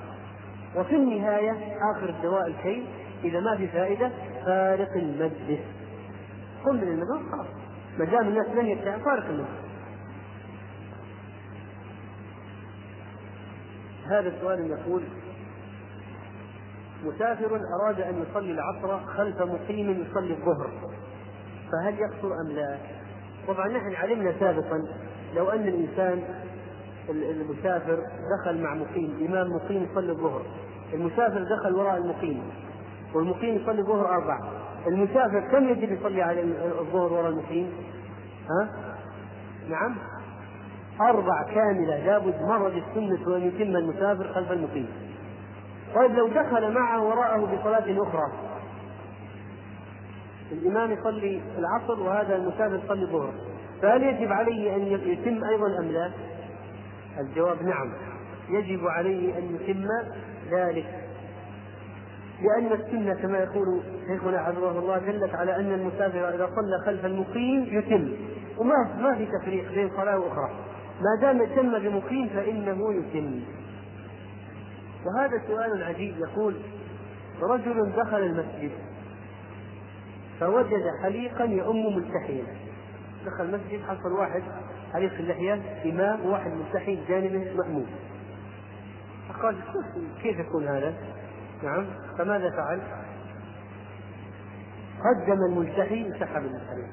وفي 0.76 0.96
النهاية 0.96 1.52
آخر 1.96 2.08
الدواء 2.08 2.46
الكي. 2.46 2.86
إذا 3.24 3.40
ما 3.40 3.56
في 3.56 3.68
فائدة 3.68 4.10
فارق 4.44 4.92
المجلس. 4.96 5.60
قم 6.64 6.76
من 6.76 6.82
المجلس 6.82 7.32
خلاص. 7.32 7.61
ما 7.98 8.04
دام 8.04 8.28
الناس 8.28 8.46
لن 8.46 8.66
يرتاح 8.66 8.96
فارق 8.96 9.24
المجلس 9.24 9.62
هذا 14.06 14.28
السؤال 14.28 14.70
يقول 14.70 15.02
مسافر 17.04 17.60
أراد 17.82 18.00
أن 18.00 18.22
يصلي 18.22 18.52
العصر 18.52 19.06
خلف 19.06 19.42
مقيم 19.42 19.90
يصلي 19.90 20.32
الظهر 20.32 20.70
فهل 21.72 21.98
يقصر 21.98 22.28
أم 22.46 22.52
لا؟ 22.52 22.78
طبعا 23.48 23.68
نحن 23.68 23.94
علمنا 23.94 24.32
سابقا 24.40 24.84
لو 25.34 25.50
أن 25.50 25.68
الإنسان 25.68 26.22
المسافر 27.08 28.02
دخل 28.38 28.62
مع 28.62 28.74
مقيم 28.74 29.26
إمام 29.28 29.52
مقيم 29.52 29.88
يصلي 29.90 30.12
الظهر 30.12 30.42
المسافر 30.92 31.42
دخل 31.42 31.74
وراء 31.74 31.96
المقيم 31.96 32.42
والمقيم 33.14 33.54
يصلي 33.54 33.80
الظهر 33.80 34.08
أربع 34.08 34.61
المسافر 34.86 35.40
كم 35.52 35.68
يجب 35.68 35.92
يصلي 35.92 36.22
على 36.22 36.42
الظهر 36.80 37.12
وراء 37.12 37.28
المقيم؟ 37.28 37.72
ها؟ 38.50 38.68
نعم 39.68 39.96
أربع 41.00 41.42
كاملة 41.42 42.06
لابد 42.06 42.42
مرة 42.42 42.68
السنة 42.68 43.36
أن 43.36 43.42
يتم 43.42 43.76
المسافر 43.76 44.32
خلف 44.34 44.52
المقيم 44.52 44.88
طيب 45.94 46.10
لو 46.10 46.28
دخل 46.28 46.72
معه 46.72 47.02
وراءه 47.02 47.56
بصلاة 47.56 48.02
أخرى 48.02 48.32
الإمام 50.52 50.90
يصلي 50.90 51.40
العصر 51.58 52.00
وهذا 52.00 52.36
المسافر 52.36 52.80
يصلي 52.84 53.02
الظهر 53.02 53.32
فهل 53.82 54.02
يجب 54.02 54.32
عليه 54.32 54.76
أن 54.76 54.80
يتم 54.86 55.44
أيضا 55.44 55.78
أم 55.78 55.84
لا؟ 55.84 56.10
الجواب 57.20 57.62
نعم 57.62 57.92
يجب 58.48 58.86
عليه 58.86 59.38
أن 59.38 59.54
يتم 59.54 59.86
ذلك 60.50 61.01
لأن 62.42 62.72
السنة 62.72 63.14
كما 63.14 63.38
يقول 63.38 63.80
شيخنا 64.06 64.44
حفظه 64.44 64.78
الله 64.78 64.98
دلت 64.98 65.34
على 65.34 65.56
أن 65.56 65.72
المسافر 65.72 66.34
إذا 66.34 66.46
صلى 66.46 66.78
خلف 66.86 67.04
المقيم 67.04 67.66
يتم. 67.70 68.12
وما 68.58 68.96
ما 69.00 69.14
في 69.14 69.26
تفريق 69.26 69.72
بين 69.74 69.90
صلاة 69.96 70.18
وأخرى. 70.18 70.50
ما 71.00 71.20
دام 71.20 71.44
تم 71.44 71.78
بمقيم 71.78 72.28
فإنه 72.28 72.94
يتم. 72.94 73.40
وهذا 75.06 75.42
سؤال 75.46 75.82
عجيب. 75.82 76.14
يقول 76.18 76.54
رجل 77.42 77.92
دخل 77.96 78.22
المسجد 78.22 78.70
فوجد 80.40 80.82
حليقا 81.02 81.44
يؤم 81.44 81.96
ملتحيا 81.96 82.44
دخل 83.26 83.44
المسجد 83.44 83.80
حصل 83.88 84.12
واحد 84.12 84.42
حليق 84.92 85.12
اللحية 85.18 85.60
إمام 85.84 86.26
وواحد 86.26 86.50
ملتحي 86.50 86.96
بجانبه 86.96 87.54
مأموم 87.56 87.86
فقال 89.28 89.56
كيف 90.22 90.38
يكون 90.38 90.68
هذا؟ 90.68 90.94
نعم. 91.62 91.86
فماذا 92.18 92.50
فعل؟ 92.50 92.80
قدم 95.00 95.38
الملتحي 95.50 96.10
وسحب 96.10 96.44
الحليق 96.44 96.88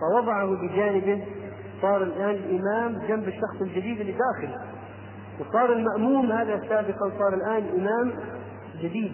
فوضعه 0.00 0.46
بجانبه 0.46 1.24
صار 1.82 2.02
الآن 2.02 2.30
الإمام 2.30 3.06
جنب 3.08 3.28
الشخص 3.28 3.60
الجديد 3.60 4.00
اللي 4.00 4.12
داخل 4.12 4.54
وصار 5.40 5.72
المأموم 5.72 6.32
هذا 6.32 6.60
سابقا 6.68 7.10
صار 7.18 7.34
الآن 7.34 7.64
إمام 7.80 8.12
جديد. 8.82 9.12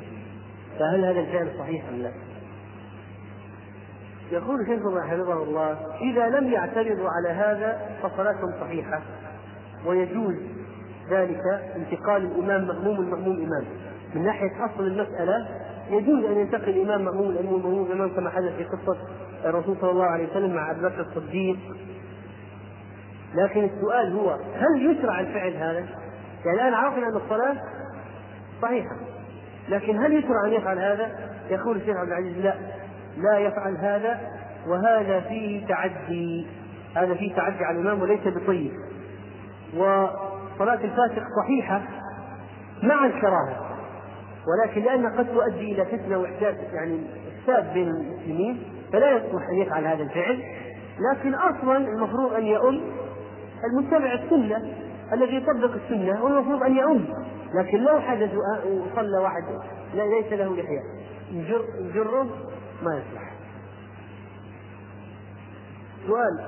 فهل 0.78 1.04
هذا 1.04 1.20
الفعل 1.20 1.58
صحيح 1.58 1.88
أم 1.88 1.94
لا؟ 1.94 2.12
يقول 4.32 4.66
شيخنا 4.66 5.02
حفظه 5.02 5.42
الله 5.42 5.76
إذا 6.00 6.28
لم 6.28 6.52
يعترضوا 6.52 7.08
على 7.10 7.28
هذا 7.28 7.96
فصلاتهم 8.02 8.52
صحيحة. 8.60 9.02
ويجوز 9.86 10.34
ذلك 11.10 11.42
انتقال 11.76 12.22
الإمام 12.24 12.66
مأموم 12.66 13.00
المأموم 13.00 13.36
إمام. 13.36 13.64
من 14.14 14.24
ناحية 14.24 14.64
أصل 14.64 14.86
المسألة 14.86 15.48
يجوز 15.90 16.24
أن 16.24 16.38
ينتقل 16.38 16.68
الإمام 16.68 17.04
مأموم 17.04 17.30
الأموم 17.30 17.62
مأموم 17.62 17.92
إمام 17.92 18.08
كما 18.16 18.30
حدث 18.30 18.56
في 18.56 18.64
قصة 18.64 18.98
الرسول 19.44 19.76
صلى 19.80 19.90
الله 19.90 20.04
عليه 20.04 20.30
وسلم 20.30 20.54
مع 20.54 20.70
أبي 20.70 20.80
بكر 20.80 21.00
الصديق 21.00 21.58
لكن 23.34 23.64
السؤال 23.64 24.12
هو 24.12 24.30
هل 24.30 24.90
يشرع 24.90 25.20
الفعل 25.20 25.52
هذا؟ 25.52 25.86
يعني 26.44 26.60
الآن 26.60 26.74
عرفنا 26.74 27.08
أن 27.08 27.16
الصلاة 27.16 27.56
صحيحة 28.62 28.96
لكن 29.68 29.98
هل 29.98 30.12
يشرع 30.12 30.46
أن 30.46 30.52
يفعل 30.52 30.78
هذا؟ 30.78 31.30
يقول 31.50 31.76
الشيخ 31.76 31.96
عبد 31.96 32.08
العزيز 32.08 32.36
لا 32.38 32.54
لا 33.16 33.38
يفعل 33.38 33.76
هذا 33.76 34.20
وهذا 34.66 35.20
فيه 35.20 35.66
تعدي 35.66 36.46
هذا 36.96 37.14
فيه 37.14 37.34
تعدي 37.34 37.64
على 37.64 37.80
الإمام 37.80 38.02
وليس 38.02 38.20
بطيب 38.26 38.72
وصلاة 39.76 40.84
الفاسق 40.84 41.22
صحيحة 41.42 41.82
مع 42.82 43.06
الكراهة 43.06 43.73
ولكن 44.46 44.82
لأنها 44.82 45.18
قد 45.18 45.26
تؤدي 45.34 45.72
إلى 45.72 45.84
فتنة 45.84 46.18
وإحداث 46.18 46.56
يعني 46.72 47.00
إفساد 47.38 47.74
بين 47.74 47.88
المسلمين 47.88 48.62
فلا 48.92 49.10
يصلح 49.16 49.48
أن 49.48 49.56
يفعل 49.56 49.86
هذا 49.86 50.02
الفعل. 50.02 50.42
لكن 51.12 51.34
أصلا 51.34 51.76
المفروض 51.76 52.32
أن 52.32 52.46
يؤم 52.46 52.80
المتبع 53.64 54.12
السنة 54.14 54.72
الذي 55.12 55.36
يطبق 55.36 55.74
السنة 55.74 56.18
هو 56.18 56.26
المفروض 56.26 56.62
أن 56.62 56.76
يؤم. 56.76 57.04
لكن 57.54 57.78
لو 57.78 58.00
حدث 58.00 58.30
وصلى 58.66 59.18
واحد 59.18 59.44
ليس 59.94 60.32
له 60.32 60.56
لحية. 60.56 60.80
نجر 61.32 61.64
نجره 61.80 62.22
ما 62.82 62.94
يصلح. 62.98 63.32
سؤال. 66.06 66.46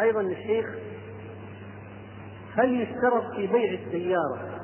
أيضا 0.00 0.20
الشيخ 0.20 0.66
هل 2.56 2.80
يشترط 2.80 3.24
في 3.36 3.46
بيع 3.46 3.78
السيارة 3.86 4.57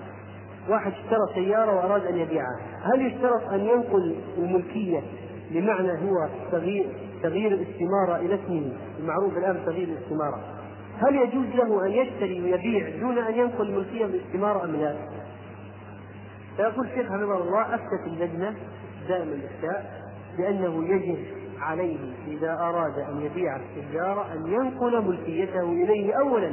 واحد 0.69 0.93
اشترى 0.93 1.35
سيارة 1.35 1.77
وأراد 1.77 2.07
أن 2.07 2.17
يبيعها. 2.17 2.61
هل 2.83 3.07
يشترط 3.07 3.53
أن 3.53 3.61
ينقل 3.61 4.17
الملكية 4.39 5.03
بمعنى 5.51 5.93
هو 5.93 6.29
تغيير 6.53 6.87
تغيير 7.23 7.53
الاستمارة 7.53 8.17
إلى 8.17 8.35
اسمه؟ 8.35 8.73
المعروف 9.01 9.39
الآن 9.39 9.61
تغيير 9.67 9.89
الاستمارة. 9.89 10.41
هل 10.99 11.15
يجوز 11.15 11.47
له 11.47 11.87
أن 11.87 11.91
يشتري 11.91 12.43
ويبيع 12.43 12.89
دون 13.01 13.19
أن 13.19 13.35
ينقل 13.35 13.69
الملكية 13.69 14.07
بالاستمارة 14.07 14.65
أم 14.65 14.77
لا؟ 14.77 14.97
فيقول 16.57 16.87
الشيخ 16.87 17.07
حفظه 17.07 17.39
الله 17.39 17.75
أفتت 17.75 18.07
اللجنة 18.07 18.55
دائما 19.09 19.33
الإفتاء 19.33 20.03
بأنه 20.39 20.89
يجب 20.89 21.19
عليه 21.61 21.99
إذا 22.29 22.53
أراد 22.53 22.99
أن 22.99 23.21
يبيع 23.21 23.57
السيارة 23.57 24.27
أن 24.35 24.47
ينقل 24.47 25.05
ملكيته 25.05 25.63
إليه 25.63 26.15
أولا. 26.15 26.53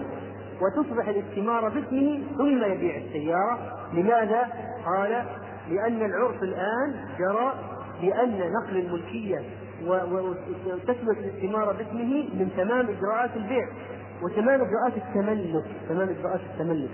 وتصبح 0.62 1.08
الاستمارة 1.08 1.70
باسمه 1.70 2.24
ثم 2.38 2.64
يبيع 2.64 2.98
السيارة. 2.98 3.60
لماذا؟ 3.94 4.48
قال 4.86 5.26
لأن 5.70 6.06
العرف 6.06 6.44
الآن 6.44 6.96
جرى 7.20 7.54
بأن 8.02 8.52
نقل 8.52 8.78
الملكية 8.78 9.40
وتثبت 9.88 11.18
الاستمارة 11.18 11.72
باسمه 11.72 12.30
من 12.34 12.50
تمام 12.58 12.88
إجراءات 12.90 13.36
البيع 13.36 13.68
وتمام 14.24 14.62
إجراءات 14.62 14.94
التملك. 14.98 15.66
تمام 15.90 16.10
إجراءات 16.10 16.40
التملك. 16.54 16.90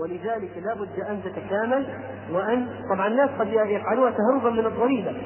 ولذلك 0.00 0.50
لا 0.64 0.74
بد 0.74 1.00
أن 1.10 1.20
تتكامل 1.24 1.86
وأن 2.32 2.68
طبعا 2.94 3.06
الناس 3.06 3.30
قد 3.38 3.48
يفعلوها 3.48 4.10
تهربا 4.10 4.50
من 4.50 4.66
الضريبة. 4.66 5.16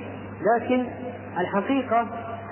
لكن 0.55 0.87
الحقيقة 1.39 2.07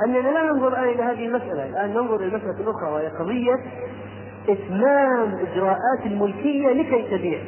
أننا 0.07 0.29
لا 0.29 0.53
ننظر 0.53 0.69
الآن 0.69 0.89
إلى 0.89 1.03
هذه 1.03 1.27
المسألة. 1.27 1.67
الآن 1.67 1.91
ننظر 1.91 2.17
إلى 2.17 2.25
المسألة 2.27 2.61
الأخرى 2.61 2.93
وهي 2.93 3.09
قضية 3.09 3.57
إتمام 4.49 5.35
إجراءات 5.35 6.07
الملكية 6.07 6.69
لكي 6.69 7.03
تبيع. 7.17 7.39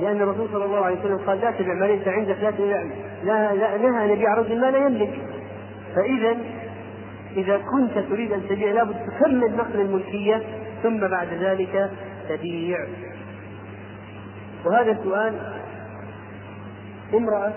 لأن 0.00 0.22
الرسول 0.22 0.48
صلى 0.52 0.64
الله 0.64 0.84
عليه 0.84 1.00
وسلم 1.00 1.18
قال 1.26 1.40
لا 1.40 1.50
تبع 1.50 1.74
ما 1.74 1.84
ليس 1.84 2.08
عندك 2.08 2.36
لا 2.42 2.50
تبع 2.50 2.82
لا, 3.24 3.54
لا 3.54 3.76
نهى 3.78 4.04
أن 4.04 4.10
يبيع 4.10 4.34
رجل 4.34 4.60
ما 4.60 4.70
لا 4.70 4.78
يملك. 4.78 5.12
فإذا 5.94 6.36
إذا 7.36 7.58
كنت 7.58 7.98
تريد 8.10 8.32
أن 8.32 8.42
تبيع 8.48 8.72
لابد 8.72 8.96
تكمل 9.06 9.56
نقل 9.56 9.80
الملكية 9.80 10.42
ثم 10.82 10.98
بعد 10.98 11.28
ذلك 11.40 11.90
تبيع. 12.28 12.78
وهذا 14.64 14.92
السؤال 14.92 15.34
امرأة 17.14 17.52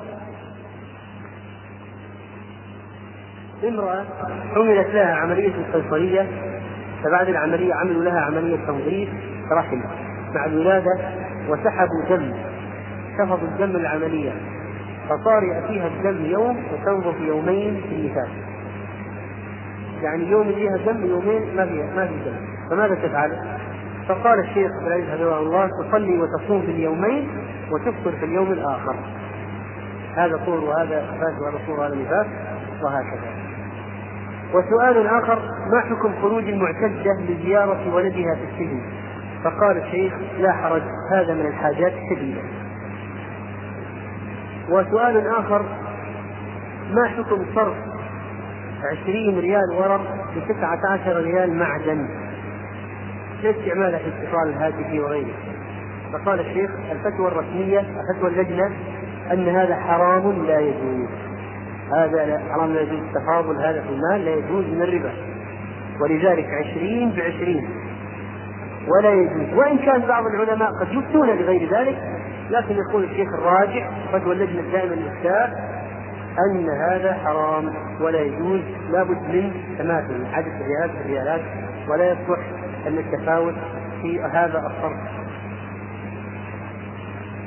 امرأة 3.63 4.05
عملت 4.55 4.87
لها 4.87 5.15
عملية 5.15 5.55
القيصرية 5.55 6.27
فبعد 7.03 7.29
العملية 7.29 7.73
عملوا 7.73 8.03
لها 8.03 8.19
عملية 8.21 8.57
تنظيف 8.67 9.09
رحم 9.51 9.81
مع 10.35 10.45
الولادة 10.45 10.97
وسحبوا 11.49 12.03
دم 12.09 12.33
شفطوا 13.17 13.47
الدم 13.47 13.75
العملية 13.75 14.31
فصار 15.09 15.43
يأتيها 15.43 15.87
الدم 15.87 16.25
يوم 16.25 16.63
وتنظف 16.73 17.21
يومين 17.21 17.81
في 17.89 17.95
النفاس. 17.95 18.29
يعني 20.01 20.31
يوم 20.31 20.49
يجيها 20.49 20.77
دم 20.77 21.05
يومين 21.05 21.55
ما 21.55 21.65
في 21.65 21.83
ما 21.95 22.07
في 22.07 22.13
دم. 22.25 22.35
فماذا 22.69 22.95
تفعل؟ 22.95 23.57
فقال 24.07 24.39
الشيخ 24.39 24.71
عبد 24.71 24.87
العزيز 24.87 25.09
حفظه 25.09 25.39
الله 25.39 25.67
تصلي 25.67 26.21
وتصوم 26.21 26.61
في 26.61 26.71
اليومين 26.71 27.29
وتفطر 27.71 28.11
في 28.11 28.25
اليوم 28.25 28.51
الآخر. 28.51 28.95
هذا 30.15 30.37
طول 30.45 30.63
وهذا 30.63 31.01
نفاس 31.01 31.41
وهذا 31.41 31.59
طول 31.67 31.79
وهذا 31.79 31.95
نفاس 31.95 32.27
وهكذا. 32.83 33.38
وسؤال 34.53 35.07
آخر 35.07 35.39
ما 35.71 35.81
حكم 35.81 36.21
خروج 36.21 36.43
المعتدة 36.43 37.13
لزيارة 37.29 37.95
ولدها 37.95 38.35
في 38.35 38.43
السجن؟ 38.43 38.81
فقال 39.43 39.77
الشيخ 39.77 40.13
لا 40.39 40.51
حرج 40.53 40.81
هذا 41.11 41.33
من 41.33 41.45
الحاجات 41.45 41.93
الشديدة 41.93 42.41
وسؤال 44.69 45.27
آخر 45.27 45.61
ما 46.91 47.07
حكم 47.07 47.45
صرف 47.55 47.75
عشرين 48.91 49.39
ريال 49.39 49.71
ورق 49.77 50.01
بتسعة 50.35 50.79
عشر 50.93 51.15
ريال 51.23 51.53
معدن؟ 51.53 52.07
لاستعمالها 53.43 53.99
في 53.99 54.05
الاتصال 54.07 54.49
الهاتفي 54.49 54.99
وغيره؟ 54.99 55.33
فقال 56.13 56.39
الشيخ 56.39 56.71
الفتوى 56.91 57.27
الرسمية 57.27 57.79
فتوى 57.79 58.29
اللجنة 58.29 58.71
أن 59.31 59.47
هذا 59.49 59.75
حرام 59.75 60.45
لا 60.45 60.59
يجوز. 60.59 61.09
هذا 61.91 62.41
حرام 62.49 62.73
لا 62.73 62.81
يجوز 62.81 62.99
التفاضل 62.99 63.55
هذا 63.57 63.81
في 63.81 63.89
المال 63.89 64.25
لا 64.25 64.31
يجوز 64.31 64.65
من 64.65 64.81
الربا. 64.81 65.13
ولذلك 66.01 66.45
عشرين 66.45 67.11
بعشرين. 67.11 67.69
ولا 68.87 69.13
يجوز. 69.13 69.53
وإن 69.53 69.77
كان 69.77 70.01
بعض 70.01 70.23
العلماء 70.25 70.71
قد 70.71 70.87
يفتون 70.91 71.27
بغير 71.27 71.79
ذلك 71.79 71.97
لكن 72.49 72.75
يقول 72.75 73.03
الشيخ 73.03 73.27
الراجح 73.33 73.89
فتوى 74.11 74.33
اللجنة 74.33 74.59
الدائمة 74.59 74.95
للإفتاء 74.95 75.69
أن 76.39 76.69
هذا 76.69 77.13
حرام 77.13 77.73
ولا 78.01 78.21
يجوز 78.21 78.61
لابد 78.91 79.21
من 79.21 79.53
تماثل 79.77 80.25
عدد 80.33 80.47
الريالات 80.61 80.91
الريالات 81.01 81.41
ولا 81.89 82.11
يصلح 82.11 82.39
أن 82.87 82.97
التفاوت 82.97 83.55
في 84.01 84.21
هذا 84.21 84.59
الصرف. 84.59 85.19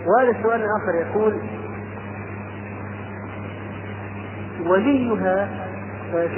وهذا 0.06 0.31
السؤال 0.31 0.60
الآخر 0.60 1.10
يقول 1.10 1.40
وليها 4.66 5.48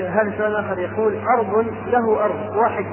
هذا 0.08 0.28
السؤال 0.28 0.50
الآخر 0.56 0.78
يقول 0.78 1.18
أرض 1.38 1.66
له 1.86 2.24
أرض 2.24 2.56
واحد 2.56 2.86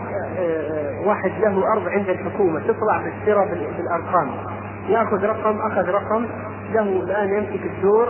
واحد 1.06 1.32
له 1.40 1.74
أرض 1.74 1.88
عند 1.88 2.10
الحكومة 2.10 2.60
تطلع 2.60 3.02
بالسرة 3.03 3.45
بالأرقام 3.78 4.32
يأخذ 4.88 5.26
رقم 5.26 5.60
أخذ 5.60 5.90
رقم 5.90 6.26
له 6.72 6.82
الآن 6.82 7.30
يمسك 7.30 7.66
الدور 7.66 8.08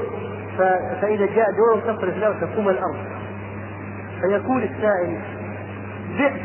فإذا 1.02 1.26
جاء 1.26 1.46
دور 1.52 1.80
تصرف 1.80 2.18
له 2.18 2.40
تقوم 2.40 2.70
الأرض. 2.70 2.98
فيقول 4.22 4.64
السائل 4.64 5.18
بعت 6.20 6.42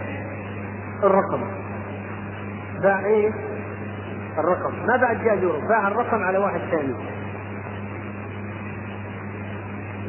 الرقم. 1.05 1.41
باع 2.83 3.05
إيه؟ 3.05 3.31
الرقم. 4.39 4.87
ما 4.87 4.97
بعد 4.97 5.25
جاء 5.25 5.37
دور 5.37 5.61
باع 5.69 5.89
الرقم 5.89 6.23
على 6.23 6.39
واحد 6.39 6.61
ثاني. 6.71 6.95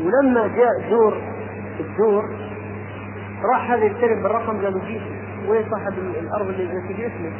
ولما 0.02 0.48
جاء 0.48 0.90
دور 0.90 1.18
الدور 1.80 2.24
راح 3.54 3.72
هذا 3.72 3.86
يشتري 3.86 4.16
بالرقم 4.24 4.66
قالوا 4.66 4.82
جيب 4.86 5.02
وين 5.48 5.66
صاحب 5.72 5.94
الأرض 5.98 6.48
اللي 6.48 6.82
في 6.88 7.08
اسمه؟ 7.08 7.32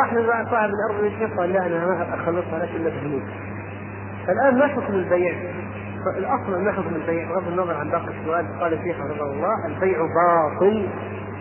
راح 0.00 0.14
صاحب 0.50 0.70
الأرض 0.70 1.04
اللي 1.04 1.34
قال 1.36 1.52
لا 1.52 1.66
أنا 1.66 1.86
ما 1.86 2.14
أخلصها 2.14 2.58
لك 2.58 2.70
الا 2.76 2.90
بفلوس 2.90 3.22
الآن 4.28 4.58
ما 4.58 4.66
حكم 4.66 4.94
البيع؟ 4.94 5.34
الأصل 6.16 6.64
ما 6.64 6.72
حكم 6.72 6.94
البيع 6.94 7.28
بغض 7.28 7.48
النظر 7.48 7.74
عن 7.74 7.90
باقي 7.90 8.08
السؤال 8.20 8.60
قال 8.60 8.72
الشيخ 8.72 8.96
رحمه 9.00 9.32
الله 9.32 9.66
البيع 9.66 9.98
باطل 9.98 10.88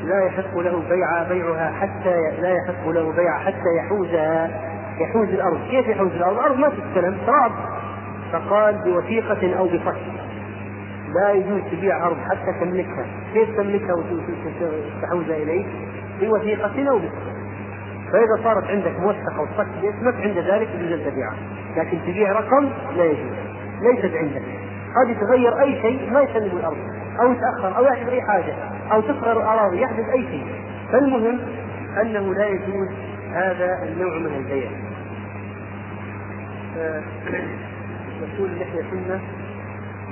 لا 0.03 0.25
يحق 0.25 0.57
له 0.57 0.83
بيع 0.89 1.23
بيعها 1.23 1.71
حتى 1.71 2.41
لا 2.41 2.53
يحق 2.53 2.87
له 2.87 3.11
بيع 3.11 3.37
حتى 3.37 3.75
يحوزها 3.77 4.61
يحوز 4.99 5.29
الأرض، 5.29 5.59
كيف 5.71 5.87
يحوز 5.87 6.11
الأرض؟ 6.11 6.37
الأرض 6.37 6.57
ما 6.57 6.69
تستلم 6.69 7.17
تراب 7.25 7.51
فقال 8.39 8.75
بوثيقة 8.85 9.57
أو 9.57 9.67
بفصل 9.67 10.11
لا 11.15 11.31
يجوز 11.31 11.61
تبيع 11.71 12.07
ارض 12.07 12.17
حتى 12.17 12.59
تملكها، 12.59 13.05
كيف 13.33 13.57
تملكها 13.57 13.93
وتحوزها 13.93 15.37
إليك؟ 15.37 15.65
بوثيقة 16.21 16.89
أو 16.89 16.99
بفصل 16.99 17.35
فإذا 18.11 18.43
صارت 18.43 18.63
عندك 18.63 18.99
موثقة 18.99 19.41
وصكت 19.41 19.69
باسمك 19.81 20.15
عند 20.15 20.37
ذلك 20.37 20.69
يجوز 20.75 20.91
أن 20.91 21.11
تبيعها، 21.11 21.35
لكن 21.77 21.97
تبيع 22.01 22.31
رقم 22.31 22.69
لا 22.97 23.05
يجوز، 23.05 23.37
ليست 23.81 24.15
عندك، 24.15 24.43
قد 24.95 25.09
يتغير 25.09 25.61
أي 25.61 25.81
شيء 25.81 26.11
ما 26.11 26.21
يسلم 26.21 26.57
الأرض، 26.57 26.77
أو 27.19 27.31
يتأخر 27.31 27.77
أو 27.77 27.83
يحدث 27.83 28.09
أي 28.09 28.21
حاجة، 28.21 28.53
أو 28.91 29.01
تصغر 29.01 29.37
الأراضي 29.37 29.81
يحدث 29.81 30.09
أي 30.09 30.21
شيء، 30.21 30.47
فالمهم 30.91 31.39
أنه 32.01 32.33
لا 32.33 32.47
يجوز 32.47 32.89
هذا 33.33 33.83
النوع 33.83 34.17
من 34.17 34.35
البيع. 34.35 34.69
يقول 38.33 38.49
اللحية 38.49 38.81
سنة 38.91 39.21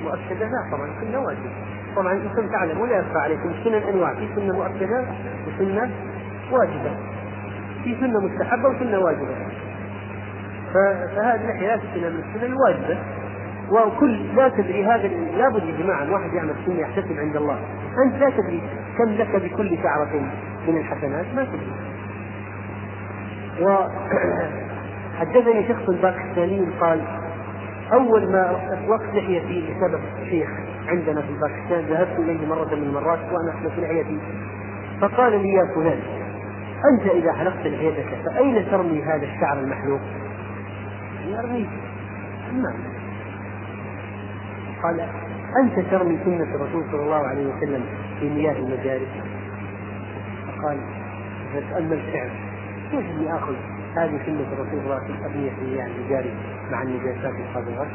مؤكدة. 0.02 0.46
لا 0.46 0.70
طبعا 0.72 0.88
سنة 1.00 1.18
واجبة. 1.18 1.50
طبعا 1.96 2.12
أنتم 2.12 2.48
تعلمون 2.48 2.88
ولا 2.88 2.98
يخفى 2.98 3.18
عليكم 3.18 3.48
السنن 3.48 3.74
أنواع. 3.74 4.14
في 4.14 4.28
سنة 4.36 4.54
مؤكدة 4.54 5.04
وسنة 5.46 5.90
واجبة. 6.52 6.96
في 7.84 7.96
سنة 8.00 8.20
مستحبة 8.20 8.68
وسنة 8.68 8.98
واجبة. 8.98 9.34
فهذه 10.74 11.40
اللحيه 11.40 11.66
لا 11.66 11.76
تسنى 11.76 12.10
من 12.10 12.20
السنن 12.20 12.52
الواجبة. 12.52 12.98
وكل 13.70 14.36
لا 14.36 14.48
تدري 14.48 14.84
هذا 14.84 15.08
لابد 15.08 15.64
يا 15.64 15.82
جماعة 15.82 16.02
الواحد 16.02 16.32
يعمل 16.32 16.54
سنة 16.66 16.80
يحتسب 16.80 17.18
عند 17.18 17.36
الله. 17.36 17.58
أنت 18.06 18.14
لا 18.14 18.30
تدري 18.30 18.62
كم 18.98 19.10
لك 19.10 19.36
بكل 19.36 19.78
شعرة 19.82 20.30
من 20.68 20.76
الحسنات. 20.76 21.26
ما 21.34 21.44
تدري. 21.44 21.72
وحدثني 25.20 25.64
شخص 25.68 25.90
باكستاني 25.90 26.66
قال 26.80 27.00
أول 27.92 28.32
ما 28.32 28.50
اطلقت 28.72 29.14
لحيتي 29.14 29.74
بسبب 29.74 30.00
شيخ 30.30 30.48
عندنا 30.86 31.20
في 31.22 31.32
باكستان 31.32 31.80
ذهبت 31.80 32.18
إليه 32.18 32.46
مرة 32.46 32.74
من 32.74 32.82
المرات 32.82 33.18
وأنا 33.18 33.50
احلق 33.50 33.78
لحيتي 33.78 34.18
فقال 35.00 35.32
لي 35.42 35.48
يا 35.52 35.74
فلان 35.74 36.00
أنت 36.92 37.10
إذا 37.10 37.32
حلقت 37.32 37.66
لحيتك 37.66 38.06
فأين 38.24 38.70
ترمي 38.70 39.02
هذا 39.02 39.22
الشعر 39.26 39.58
المحلوق؟ 39.58 40.00
ارميه 41.38 41.66
ما 42.52 42.74
قال 44.82 45.00
أنت 45.62 45.90
ترمي 45.90 46.18
سنة 46.24 46.54
الرسول 46.54 46.84
صلى 46.92 47.02
الله 47.02 47.26
عليه 47.26 47.46
وسلم 47.46 47.84
في 48.20 48.28
مياه 48.28 48.52
المجاري. 48.52 49.06
فقال 50.46 50.78
فتامل 51.54 52.00
فعلا 52.12 52.30
كيف 52.90 53.10
اني 53.10 53.34
آخذ؟ 53.34 53.54
هذه 53.96 54.20
سنة 54.26 54.52
الرسول 54.52 54.70
صلى 54.70 54.80
الله 54.80 54.94
عليه 54.94 55.04
وسلم 55.04 55.24
أبنيته 55.24 55.76
يعني 55.76 56.08
جاري 56.08 56.34
مع 56.70 56.82
النجاسات 56.82 57.34
القادمة 57.34 57.86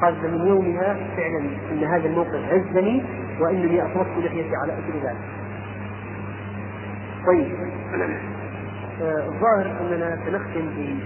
قال 0.00 0.32
من 0.32 0.46
يومها 0.46 0.96
فعلا 1.16 1.38
إن 1.72 1.84
هذا 1.84 2.06
الموقف 2.06 2.52
عزني 2.52 3.02
وإنني 3.40 3.82
اطلقت 3.82 4.18
لحيتي 4.18 4.56
على 4.56 4.72
اثر 4.72 4.98
ذلك. 5.04 5.24
طيب. 7.26 7.56
آه، 9.02 9.26
الظاهر 9.26 9.66
آه 9.66 9.80
أننا 9.80 10.18
سنختم 10.26 10.66
ب 10.66 10.98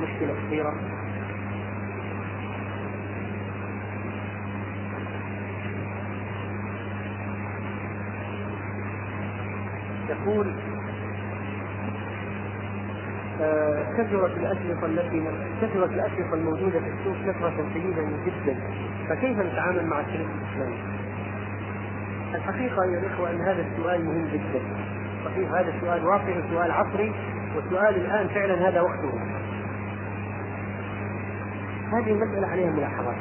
مشكلة 0.00 0.34
كبيرة. 0.46 0.74
يقول 10.10 10.54
آه، 13.40 13.92
كثرت 13.92 14.36
الأشرطة 14.36 14.86
التي 14.86 15.24
كثرت 15.62 15.90
الأشرطة 15.90 16.34
الموجودة 16.34 16.80
في 16.80 16.86
السوق 16.86 17.16
كثرة 17.26 17.64
شديدة 17.74 18.02
جدا. 18.02 18.56
فكيف 19.08 19.38
نتعامل 19.38 19.86
مع 19.86 20.00
الشريك 20.00 20.28
الإسلامي؟ 20.42 20.76
الحقيقة 22.34 22.82
أيها 22.82 22.98
الإخوة 22.98 23.30
أن 23.30 23.40
هذا 23.40 23.66
السؤال 23.72 24.04
مهم 24.04 24.28
جدا. 24.32 24.60
صحيح 25.24 25.52
هذا 25.52 25.74
السؤال 25.76 26.06
واقعي 26.06 26.42
سؤال 26.50 26.70
عصري 26.70 27.12
والسؤال 27.56 27.96
الآن 27.96 28.28
فعلا 28.28 28.68
هذا 28.68 28.80
وقته. 28.80 29.12
هذه 31.92 32.10
المسألة 32.12 32.46
عليها 32.46 32.70
ملاحظات. 32.70 33.16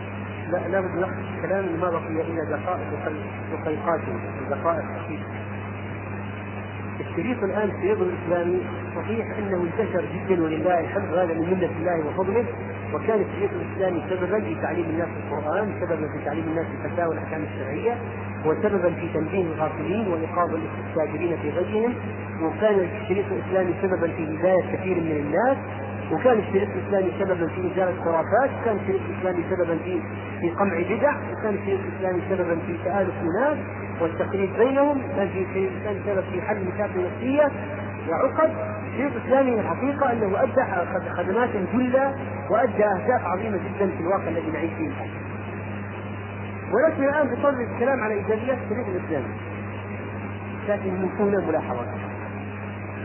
لا 0.51 0.67
لابد 0.67 0.95
نلخص 0.95 1.13
الكلام 1.35 1.79
ما 1.79 1.89
بقي 1.89 2.21
إلا 2.21 2.43
دقائق 2.43 3.11
دقيقات 3.51 3.99
دقائق 4.49 4.85
خفيفة 5.03 5.38
الشريط 7.19 7.43
الآن 7.43 7.69
الشريط 7.69 7.97
الإسلامي 8.01 8.61
صحيح 8.95 9.37
أنه 9.37 9.63
انتشر 9.63 10.03
جدا 10.15 10.43
ولله 10.43 10.79
الحمد 10.79 11.13
هذا 11.13 11.33
من 11.33 11.41
منه 11.41 11.69
الله 11.79 12.07
وفضله 12.07 12.45
وكان 12.93 13.21
الشريط 13.21 13.51
الإسلامي 13.51 14.03
سببا 14.09 14.39
في 14.39 14.55
تعليم 14.55 14.85
الناس 14.85 15.07
القرآن، 15.23 15.71
سببا 15.81 16.07
في 16.07 16.25
تعليم 16.25 16.43
الناس 16.43 16.65
الفتاوى 16.85 17.09
والأحكام 17.09 17.43
الشرعية، 17.43 17.97
وسببا 18.45 18.89
في 18.93 19.13
تنبيه 19.13 19.41
الغافلين 19.41 20.07
وإيقاظ 20.07 20.59
الساجدين 20.89 21.37
في 21.37 21.49
غيهم، 21.49 21.93
وكان 22.41 22.87
الشريط 23.01 23.25
الإسلامي 23.31 23.73
سببا 23.81 24.07
في 24.07 24.23
هداية 24.23 24.75
كثير 24.75 24.95
من 24.95 25.11
الناس، 25.11 25.57
وكان 26.11 26.39
الشريط 26.39 26.69
الإسلامي 26.69 27.11
سببا 27.19 27.47
في 27.47 27.71
إزالة 27.71 28.03
خرافات، 28.03 28.49
وكان 28.61 28.75
الشريط 28.75 29.01
الإسلامي 29.09 29.43
سببا 29.49 29.77
في 29.77 30.01
في 30.41 30.49
قمع 30.49 30.79
بدع، 30.79 31.13
وكان 31.31 31.53
الشريط 31.53 31.79
الإسلامي 31.79 32.21
سببا 32.29 32.55
في 32.65 32.77
تآلف 32.83 33.13
الناس، 33.21 33.57
والتقريب 34.01 34.49
بينهم 34.57 35.01
كان 35.15 35.27
في 35.27 35.69
كان 35.83 35.95
سبب 36.05 36.23
في 36.31 36.41
حل 36.41 36.65
مشاكل 36.65 37.05
نفسية 37.05 37.51
وعقد 38.09 38.51
الشريط 38.87 39.11
الإسلامي 39.15 39.59
الحقيقة 39.59 40.11
أنه 40.11 40.43
أدى 40.43 40.63
خدمات 41.17 41.49
جلة 41.73 42.15
وأدى 42.49 42.85
أهداف 42.85 43.25
عظيمة 43.25 43.57
جدا 43.57 43.91
في 43.91 43.99
الواقع 43.99 44.27
الذي 44.27 44.51
نعيش 44.51 44.71
فيه 44.71 44.87
الان. 44.87 45.09
ولكن 46.73 47.03
الآن 47.03 47.27
بصدد 47.27 47.59
الكلام 47.73 47.99
على 48.03 48.13
إيجابيات 48.13 48.57
الشريط 48.63 48.87
الإسلامي. 48.87 49.33
لكن 50.69 50.93
من 50.93 51.09
هنا 51.19 51.47
ملاحظات. 51.47 51.87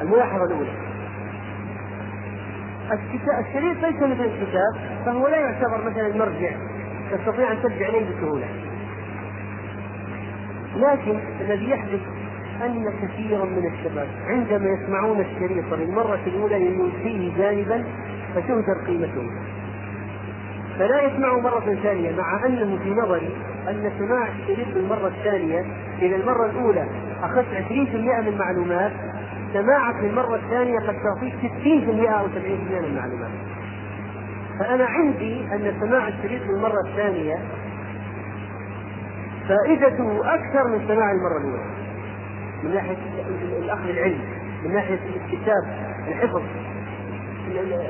الملاحظة 0.02 0.44
الأولى 0.44 0.93
الشريط 2.92 3.76
ليس 3.84 3.96
مثل 3.96 4.24
الكتاب 4.24 4.74
فهو 5.06 5.28
لا 5.28 5.36
يعتبر 5.36 5.90
مثلا 5.90 6.16
مرجع 6.16 6.50
تستطيع 7.10 7.52
أن 7.52 7.62
ترجع 7.62 7.88
إليه 7.88 8.06
بسهولة. 8.10 8.46
لكن 10.76 11.18
الذي 11.40 11.70
يحدث 11.70 12.00
أن 12.64 12.92
كثيرا 13.02 13.44
من 13.44 13.72
الشباب 13.72 14.08
عندما 14.26 14.66
يسمعون 14.68 15.20
الشريط 15.20 15.74
للمرة 15.74 16.20
الأولى 16.26 16.66
ينسيه 16.66 17.36
جانبا 17.38 17.84
فتهدر 18.34 18.84
قيمته. 18.86 19.30
فلا 20.78 21.02
يسمعه 21.02 21.40
مرة 21.40 21.78
ثانية 21.82 22.16
مع 22.16 22.46
أنه 22.46 22.78
في 22.82 22.90
نظري 22.90 23.30
أن 23.68 23.92
سماع 23.98 24.28
الشريط 24.28 24.68
للمرة 24.76 25.06
الثانية 25.06 25.64
إذا 26.02 26.16
المرة 26.16 26.46
الأولى 26.46 26.86
أخذت 27.22 27.46
20% 27.54 28.20
من 28.20 28.28
المعلومات 28.28 28.92
سماعك 29.54 29.94
للمرة 30.02 30.34
الثانية 30.34 30.78
قد 30.78 30.96
تعطيك 31.02 31.34
60% 31.34 32.08
أو 32.08 32.26
70% 32.26 32.28
من 32.70 32.84
المعلومات. 32.84 33.30
فأنا 34.58 34.84
عندي 34.84 35.40
أن 35.40 35.74
سماع 35.80 36.08
الشريط 36.08 36.42
للمرة 36.42 36.80
الثانية 36.88 37.38
فائدته 39.48 40.34
أكثر 40.34 40.68
من 40.68 40.88
سماع 40.88 41.10
المرة 41.10 41.38
الأولى. 41.38 41.64
من 42.64 42.74
ناحية 42.74 42.96
الأخذ 43.58 43.88
العلم 43.88 44.20
من 44.64 44.74
ناحية 44.74 44.98
الاكتساب 45.06 45.64
الحفظ 46.08 46.42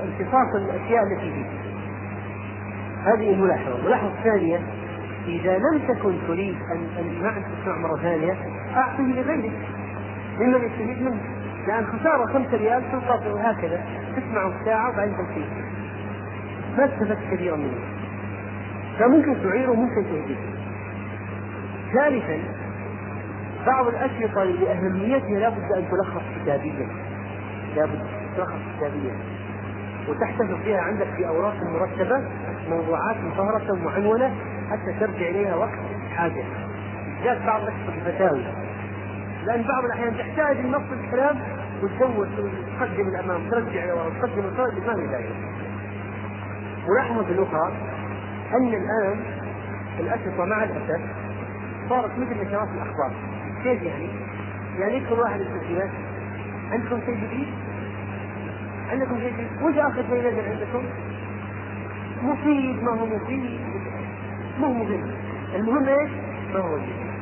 امتصاص 0.03 0.55
الأشياء 0.55 1.03
التي 1.03 1.33
فيه. 1.33 1.47
هذه 3.05 3.35
الملاحظه 3.35 3.79
الملاحظه 3.79 4.13
الثانية 4.19 4.61
إذا 5.27 5.59
لم 5.59 5.79
تكن 5.89 6.15
تريد 6.29 6.57
ان 6.73 6.87
أن 6.99 7.23
ما 7.23 7.31
تسمع 7.31 7.79
مرة 7.79 7.97
ثانية 7.97 8.37
اعطه 8.77 9.03
لغيرك. 9.03 9.53
ممن 10.41 10.65
يستفيد 10.65 11.03
منه 11.03 11.21
لأن 11.67 11.87
خسارة 11.87 12.27
5 12.33 12.57
ريال 12.57 12.83
تلقى 12.93 13.51
هكذا. 13.51 13.85
تسمعه 14.17 14.65
ساعه 14.65 14.91
وبعدين 14.91 15.17
تمشي 15.17 15.45
ما 16.79 16.85
استفدت 16.85 17.19
كثيرا 17.33 17.57
منه 17.57 17.79
فممكن 18.99 19.43
تعيره 19.43 19.73
ممكن 19.73 20.05
تهديه 20.05 20.37
ثالثا 21.93 22.39
بعض 23.67 23.87
الأشرطة 23.87 24.45
لأهميتها 24.45 25.39
لابد 25.39 25.73
أن 25.77 25.85
تلخص 25.91 26.23
كتابيا. 26.43 26.89
لابد 27.77 28.03
تلخص 28.37 28.59
كتابيا. 28.77 29.15
وتحتفظ 30.09 30.63
فيها 30.65 30.81
عندك 30.81 31.07
في 31.17 31.29
أوراق 31.29 31.55
مرتبة 31.63 32.29
موضوعات 32.71 33.17
مفهرسة 33.17 33.75
معنونة 33.75 34.35
حتى 34.71 34.93
ترجع 35.01 35.29
إليها 35.29 35.55
وقت 35.57 35.79
حاجة. 36.17 36.45
جاءت 37.25 37.47
بعض 37.47 37.63
الأشرطة 37.63 37.95
الفتاوي 37.95 38.45
لأن 39.47 39.63
بعض 39.63 39.85
الأحيان 39.85 40.19
تحتاج 40.19 40.57
النص 40.57 40.83
الكلام 40.93 41.39
وتدور 41.83 42.27
تقدم 42.79 43.09
الأمام 43.09 43.51
ترجع 43.51 43.85
لورا 43.85 44.11
تقدم 44.11 44.45
الخارج 44.45 44.75
ما 44.87 44.95
في 44.95 45.07
داعي 45.07 45.31
ملاحظة 46.89 47.29
الأخرى 47.29 47.73
أن 48.55 48.69
الآن 48.69 49.21
الأشرطة 50.01 50.45
مع 50.45 50.65
الأسف 50.65 51.01
صارت 51.89 52.19
مثل 52.19 52.47
نشرات 52.47 52.69
الأخبار 52.69 53.13
كيف 53.63 53.83
يعني؟ 53.83 54.09
يعني 54.79 54.97
يدخل 54.97 55.21
واحد 55.21 55.41
التسجيلات 55.41 55.91
عندكم 56.71 57.01
شيء 57.07 57.15
جديد؟ 57.15 57.49
عندكم 58.91 59.19
شيء 59.19 59.33
جديد؟ 59.33 59.63
وش 59.63 59.77
آخر 59.77 60.03
شيء 60.03 60.19
نزل 60.19 60.49
عندكم؟ 60.51 60.85
مفيد 62.23 62.83
ما 62.83 62.91
هو 62.91 63.07
مفيد 63.07 63.61
ما 64.61 64.67
هو 64.67 64.73
مهم 64.73 65.11
المهم 65.55 65.89
إيش؟ 65.89 66.11
ما 66.55 66.61
هو 66.61 66.79
جديد 66.79 67.14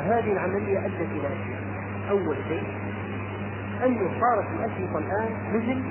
وهذه 0.00 0.32
العملية 0.32 0.78
أدت 0.78 1.00
إلى 1.00 1.26
أشياء 1.26 1.60
أول 2.10 2.36
شيء 2.48 2.62
أنه 3.86 4.10
صارت 4.20 4.46
الأشرطة 4.58 4.98
الآن 4.98 5.28
مثل 5.54 5.82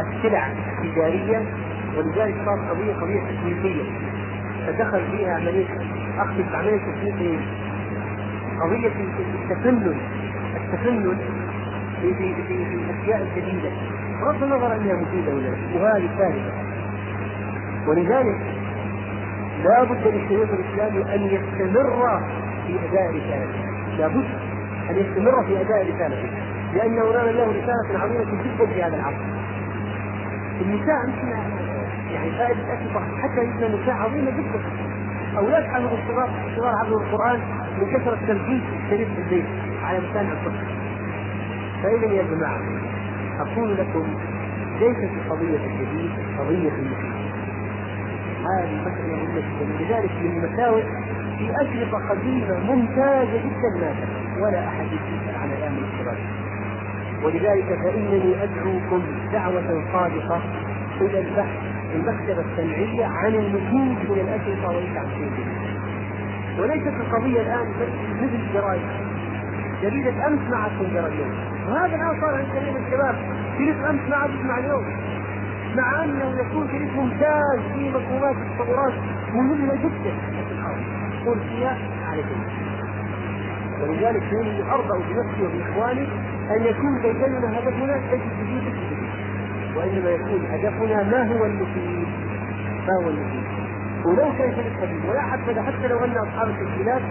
السلع 0.00 0.52
التجارية 0.52 1.42
ولذلك 1.96 2.34
صارت 2.46 2.70
قضية 2.70 2.94
قضية 2.94 3.20
تسويقية 3.20 3.82
تدخل 4.66 5.10
فيها 5.10 5.34
عملية 5.34 5.66
أقصد 6.18 6.54
عملية 6.54 6.78
تسويق 6.78 7.40
قضية 8.60 8.92
التفنن 9.42 9.96
التفنن 10.56 11.18
في 12.00 12.14
في, 12.14 12.34
في 12.44 12.54
الأشياء 12.54 13.22
الجديدة. 13.22 13.70
بغض 14.20 14.42
النظر 14.42 14.76
أنها 14.76 14.94
مفيدة 14.94 15.34
ولا 15.34 15.48
وهذه 15.74 16.08
ثالثة 16.18 16.52
ولذلك 17.88 18.40
لا 19.64 19.84
بد 19.84 20.06
للشريط 20.06 20.48
الإسلامي 20.50 21.14
أن 21.14 21.20
يستمر 21.22 22.20
في 22.72 22.88
أداء 22.88 23.10
رسالته 23.10 23.64
لا 23.98 24.08
بد 24.08 24.28
أن 24.90 24.96
يستمر 24.96 25.44
في 25.44 25.60
أداء 25.60 25.94
رسالته 25.94 26.30
لأنه 26.74 27.02
نال 27.02 27.36
له 27.36 27.44
رسالة 27.44 27.98
عظيمة 27.98 28.24
جدا 28.44 28.66
في 28.66 28.82
هذا 28.82 28.96
العصر. 28.96 29.24
النساء 30.60 31.08
يعني 32.12 32.30
فائدة 32.30 32.72
أكبر 32.72 33.02
حتى 33.22 33.40
يجد 33.44 33.80
نساء 33.82 33.94
عظيمة 33.94 34.30
جدا. 34.30 34.60
أولاد 35.38 35.64
حملوا 35.64 35.90
الصغار 35.90 36.30
الصغار 36.50 36.76
حفظوا 36.76 37.00
القرآن 37.00 37.40
من 37.80 37.96
كثرة 37.96 38.18
تنفيذ 38.26 38.60
الشريف 38.84 39.08
في 39.08 39.18
البيت 39.22 39.44
على 39.84 39.98
لسان 39.98 40.26
الطفل. 40.26 40.66
فإذا 41.82 42.12
يا 42.12 42.22
جماعة 42.22 42.60
أقول 43.40 43.76
لكم 43.76 44.06
ليست 44.80 45.10
القضية 45.24 45.56
الجديد 45.66 46.10
قضية 46.38 46.68
المسلمين 46.68 47.32
هذه 48.42 48.80
مسألة 48.80 49.16
مهمة 49.16 49.40
جدا 49.40 49.84
لذلك 49.84 50.10
من 50.22 50.44
المساوئ 50.44 50.82
في 51.38 51.50
أشرطة 51.62 52.08
قديمة 52.08 52.58
ممتازة 52.58 53.36
جدا 53.38 53.70
ما 53.80 53.94
ولا 54.46 54.68
أحد 54.68 54.86
يسأل 54.86 55.34
عن 55.42 55.50
الآن 55.52 55.72
من 55.72 55.84
الشباب 55.92 56.18
ولذلك 57.24 57.78
فإنني 57.84 58.42
أدعوكم 58.42 59.02
دعوة 59.32 59.84
صادقة 59.92 60.40
إلى 61.00 61.18
البحث 61.20 61.58
المكتبة 61.94 62.44
السمعية 62.52 63.06
عن 63.06 63.34
المزيد 63.34 64.10
من 64.10 64.18
الأشرطة 64.20 64.68
وليس 64.68 64.96
عن 64.96 65.06
شيء 65.18 65.46
وليست 66.58 66.86
القضية 67.00 67.40
الآن 67.40 67.68
مثل 68.22 68.34
الجرائد 68.34 68.82
جريدة 69.82 70.26
أمس 70.26 70.40
ما 70.50 70.56
عاد 70.56 70.70
تنقرا 70.78 71.06
اليوم 71.06 71.30
وهذا 71.68 71.96
الآن 71.96 72.20
صار 72.20 72.34
عند 72.34 72.46
من 72.68 72.84
الشباب. 72.86 73.14
شريط 73.58 73.76
أمس 73.84 74.00
ما 74.10 74.16
عاد 74.16 74.30
يسمع 74.30 74.58
اليوم. 74.58 74.84
مع 75.76 76.04
أنه 76.04 76.40
يكون 76.40 76.68
شريط 76.68 76.90
ممتاز 76.92 77.60
فيه 77.74 77.90
مفهومات 77.90 78.36
وتصورات 78.36 78.92
مهمة 79.34 79.74
جدا. 79.74 80.12
قل 81.26 81.40
فيها 81.48 81.78
على 82.08 82.22
كلمة 82.22 82.62
ولذلك 83.82 84.22
فإني 84.22 84.72
أرضى 84.72 84.98
بنفسي 84.98 85.42
وبإخواني 85.42 86.08
أن 86.50 86.64
يكون 86.64 87.02
بيننا 87.02 87.58
هدفنا 87.58 88.00
تجد 88.10 88.20
جديد 88.40 88.74
وإنما 89.76 90.10
يكون 90.10 90.46
هدفنا 90.50 91.02
ما 91.02 91.32
هو 91.32 91.44
المفيد؟ 91.44 92.08
ما 92.88 93.04
هو 93.04 93.08
المفيد؟ 93.08 93.42
ولو 94.04 94.32
كان 94.38 94.54
شيء 94.54 94.80
قديم 94.80 95.04
ولا 95.08 95.22
حتى 95.22 95.60
حتى 95.60 95.88
لو 95.88 96.04
أن 96.04 96.16
أصحاب 96.16 96.48
التسجيلات 96.48 97.02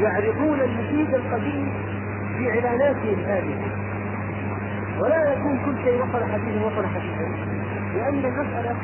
يعرفون 0.00 0.60
المفيد 0.60 1.14
القديم 1.14 1.72
في 2.38 2.50
اعلاناتهم 2.50 3.18
هذه. 3.26 3.54
ولا 5.00 5.32
يكون 5.32 5.58
كل 5.64 5.84
شيء 5.84 6.02
وصل 6.02 6.24
حديثا 6.32 6.64
وصل 6.66 6.86
حديثا 6.86 7.28
لأن 7.94 8.24
المسألة 8.24 8.76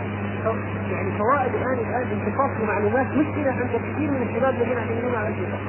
يعني 0.90 1.18
فوائد 1.18 1.54
الان 1.54 1.78
الان 1.78 2.20
انتقاص 2.20 2.50
المعلومات 2.60 3.06
مشكلة 3.06 3.50
عند 3.50 3.70
كثير 3.70 4.10
من 4.10 4.22
الشباب 4.22 4.54
الذين 4.54 4.76
يعتمدون 4.78 5.14
على 5.14 5.28
الكتاب 5.28 5.60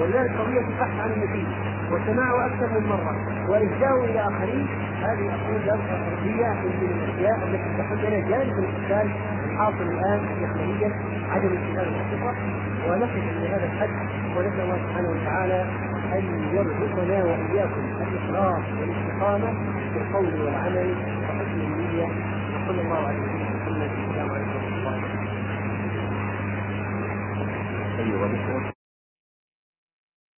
ولذلك 0.00 0.30
قضية 0.36 0.60
البحث 0.60 1.00
عن 1.00 1.12
المفيد 1.12 1.46
وسماعه 1.92 2.46
أكثر 2.46 2.80
من 2.80 2.86
مرة. 2.86 3.16
وارجاؤه 3.48 4.04
إلى 4.04 4.20
آخرين. 4.20 4.66
هذه 5.02 5.30
أقول 5.34 5.70
ارضيه 5.70 6.52
من 6.62 6.90
الأشياء 7.02 7.48
التي 7.48 7.78
تحدنا 7.78 8.28
جانب 8.28 8.58
الاشكال 8.58 9.10
الحاصل 9.44 9.82
الآن 9.82 10.20
نحويا 10.42 10.92
عدم 11.30 11.48
انتهاء 11.48 11.88
الحقيقة 11.88 12.34
ونقف 12.88 13.52
هذا 13.52 13.64
الحد. 13.64 13.90
ونسأل 14.36 14.60
الله 14.60 14.78
سبحانه 14.88 15.08
وتعالى 15.10 15.66
أن 16.12 16.24
يرزقنا 16.52 17.24
وإياكم 17.24 17.80
الإخلاص 18.00 18.62
والإستقامة 18.80 19.52
في 19.92 19.98
القول 19.98 20.40
والعمل 20.40 20.94
وحسن 21.22 21.60
النية. 21.60 22.06
وصلى 22.54 22.82
الله 22.82 23.06
على 23.06 23.16
سيدنا 23.16 23.50
محمد 23.56 23.90
السلام 24.08 24.30
عليكم 24.30 24.54
ورحمه 24.54 24.76
الله 24.76 25.20
أيها 28.00 28.26
الأخوة 28.26 28.69